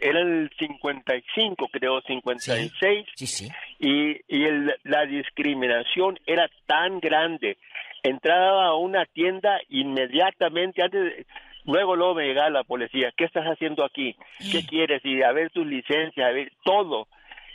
[0.00, 2.72] era el 55, creo, 56.
[3.14, 3.48] Sí, sí.
[3.78, 7.58] Y, y el- la discriminación era tan grande.
[8.02, 11.26] Entraba a una tienda inmediatamente antes de-
[11.64, 13.12] Luego, luego me llegaba la policía.
[13.16, 14.14] ¿Qué estás haciendo aquí?
[14.52, 15.04] ¿Qué quieres?
[15.04, 17.08] Y a ver tus licencias, a ver todo.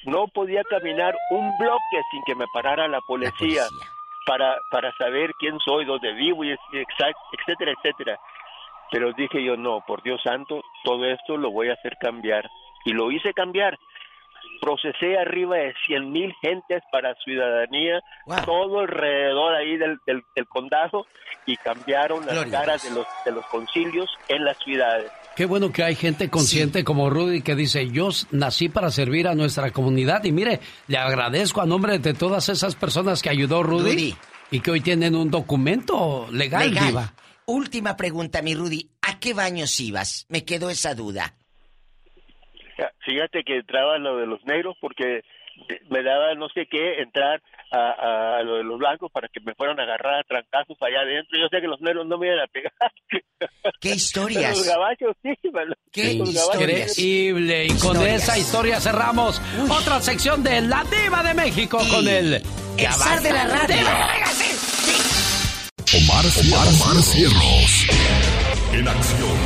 [0.03, 3.63] No podía caminar un bloque sin que me parara la policía,
[4.25, 8.19] para para saber quién soy, dónde vivo, y etcétera, etcétera.
[8.91, 12.49] Pero dije yo, no, por Dios santo, todo esto lo voy a hacer cambiar.
[12.85, 13.79] Y lo hice cambiar.
[14.59, 18.01] Procesé arriba de 100 mil gentes para ciudadanía,
[18.45, 21.07] todo alrededor ahí del, del, del condado,
[21.45, 25.11] y cambiaron las Gloria caras de los, de los concilios en las ciudades.
[25.35, 29.33] Qué bueno que hay gente consciente como Rudy que dice, yo nací para servir a
[29.33, 33.91] nuestra comunidad y mire, le agradezco a nombre de todas esas personas que ayudó Rudy,
[33.91, 34.15] Rudy.
[34.51, 36.87] y que hoy tienen un documento legal, Legal.
[36.87, 37.13] Diva.
[37.51, 38.89] Última pregunta, mi Rudy.
[39.01, 40.25] ¿A qué baños ibas?
[40.29, 41.33] Me quedó esa duda.
[43.05, 45.21] Fíjate que entraba lo de los negros porque
[45.89, 47.41] me daba no sé qué entrar
[47.71, 51.01] a, a lo de los blancos para que me fueran a agarrar a trancazos allá
[51.01, 51.37] adentro.
[51.37, 52.71] Yo sé que los negros no me iban a pegar.
[53.81, 54.57] ¿Qué historias?
[54.57, 55.73] Los gabachos sí, mano.
[55.93, 57.27] Los gabachos sí.
[57.27, 57.65] Increíble.
[57.65, 62.35] Y con esa historia cerramos otra sección de La Diva de México con el...
[62.77, 64.70] El zar de la radio.
[65.93, 66.81] Omar, Cierros.
[66.81, 67.87] Omar Cierros.
[68.71, 69.37] En acción.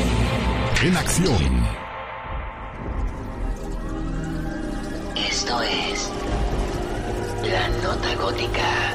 [0.84, 1.68] En acción.
[5.16, 6.12] Esto es
[7.50, 8.94] La Nota Gótica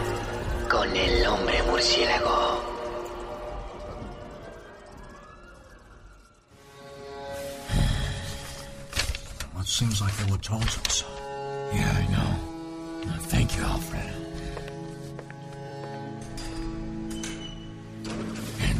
[0.70, 2.62] con el hombre murciélago.
[9.54, 11.04] Well, it seems like they were told so.
[11.74, 13.18] Yeah, I know.
[13.28, 14.19] Thank you, Alfred.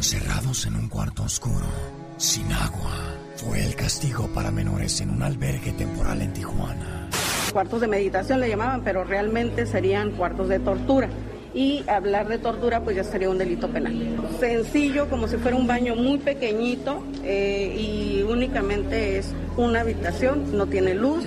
[0.01, 1.67] Encerrados en un cuarto oscuro,
[2.17, 2.91] sin agua.
[3.35, 7.07] Fue el castigo para menores en un albergue temporal en Tijuana.
[7.53, 11.07] Cuartos de meditación le llamaban, pero realmente serían cuartos de tortura.
[11.53, 14.17] Y hablar de tortura pues ya sería un delito penal.
[14.39, 20.65] Sencillo, como si fuera un baño muy pequeñito eh, y únicamente es una habitación, no
[20.65, 21.25] tiene luz,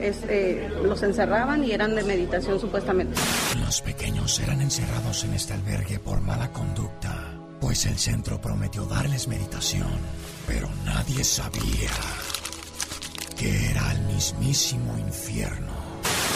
[0.00, 3.20] este, los encerraban y eran de meditación supuestamente.
[3.60, 7.33] Los pequeños eran encerrados en este albergue por mala conducta,
[7.64, 9.88] pues el centro prometió darles meditación,
[10.46, 11.88] pero nadie sabía
[13.38, 15.72] que era el mismísimo infierno.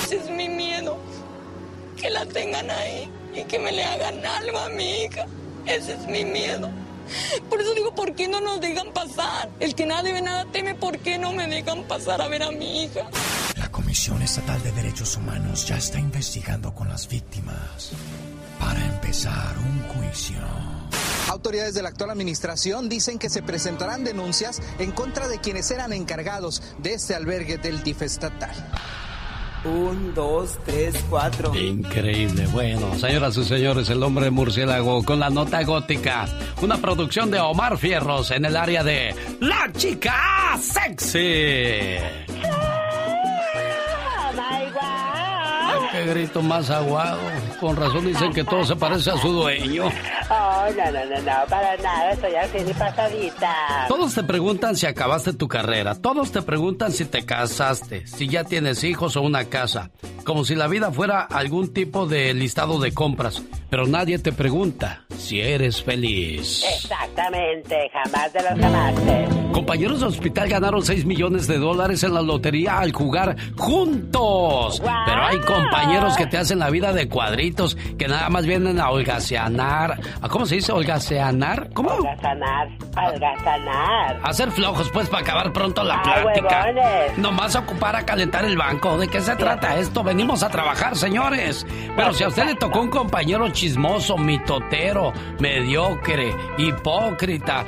[0.04, 0.96] Ese es mi miedo,
[1.98, 5.26] que la tengan ahí y que me le hagan algo a mi hija.
[5.66, 6.70] Ese es mi miedo.
[7.50, 9.50] Por eso digo, ¿por qué no nos dejan pasar?
[9.60, 12.50] El que nada debe nada teme, ¿por qué no me dejan pasar a ver a
[12.50, 13.02] mi hija?
[13.58, 17.90] La Comisión Estatal de Derechos Humanos ya está investigando con las víctimas
[18.58, 20.67] para empezar un juicio.
[21.28, 25.92] Autoridades de la actual administración dicen que se presentarán denuncias en contra de quienes eran
[25.92, 28.50] encargados de este albergue del DIF estatal.
[29.64, 31.54] Un, dos, tres, cuatro.
[31.54, 32.46] Increíble.
[32.52, 36.26] Bueno, señoras y señores, el hombre murciélago con la nota gótica.
[36.62, 41.98] Una producción de Omar Fierros en el área de La Chica Sexy.
[45.98, 47.18] Qué grito más aguado.
[47.58, 49.86] Con razón dicen que todo se parece a su dueño.
[50.30, 53.52] Oh, no, no, no, no, para nada, estoy así ni pasadita.
[53.88, 55.96] Todos te preguntan si acabaste tu carrera.
[55.96, 59.90] Todos te preguntan si te casaste, si ya tienes hijos o una casa.
[60.22, 63.42] Como si la vida fuera algún tipo de listado de compras.
[63.68, 66.62] Pero nadie te pregunta si eres feliz.
[66.76, 69.38] Exactamente, jamás de los jamases.
[69.52, 74.80] Compañeros de hospital ganaron 6 millones de dólares en la lotería al jugar juntos.
[74.80, 78.90] Pero hay compañeros que te hacen la vida de cuadritos, que nada más vienen a
[78.90, 79.98] holgazanar.
[80.20, 81.70] ¿A ¿Cómo se dice holgazanar?
[81.72, 81.90] ¿Cómo?
[81.90, 84.20] Holgazanar, holgazanar.
[84.22, 86.64] Hacer flojos, pues, para acabar pronto la Ah, plática.
[86.66, 87.18] huevones.
[87.18, 88.98] Nomás ocupar a calentar el banco.
[88.98, 90.02] ¿De qué se trata esto?
[90.02, 91.66] Venimos a trabajar, señores.
[91.96, 97.64] Pero si a usted le tocó un compañero chismoso, mitotero, mediocre, hipócrita.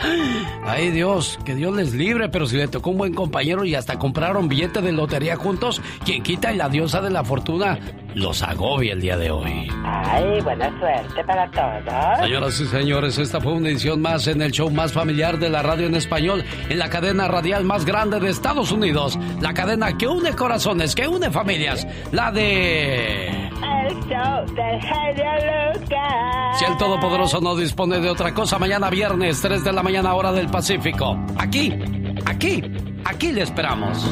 [0.66, 2.28] Ay, Dios, que Dios les libre.
[2.28, 6.22] Pero si le tocó un buen compañero y hasta compraron billete de lotería juntos, quien
[6.22, 7.78] quita y la diosa de la fortuna
[8.14, 9.68] los agobia el día de hoy.
[9.84, 12.20] Ay, buena suerte para todos.
[12.20, 15.62] Señoras y señores, esta fue una edición más en el show más familiar de la
[15.62, 20.06] radio en español, en la cadena radial más grande de Estados Unidos, la cadena que
[20.06, 23.28] une corazones, que une familias, la de...
[23.28, 25.30] El show del genio
[25.74, 26.58] Lucas.
[26.58, 30.32] Si el Todopoderoso no dispone de otra cosa, mañana viernes, 3 de la mañana hora
[30.32, 31.18] del Pacífico.
[31.38, 31.72] Aquí,
[32.26, 32.62] aquí,
[33.04, 34.10] aquí le esperamos.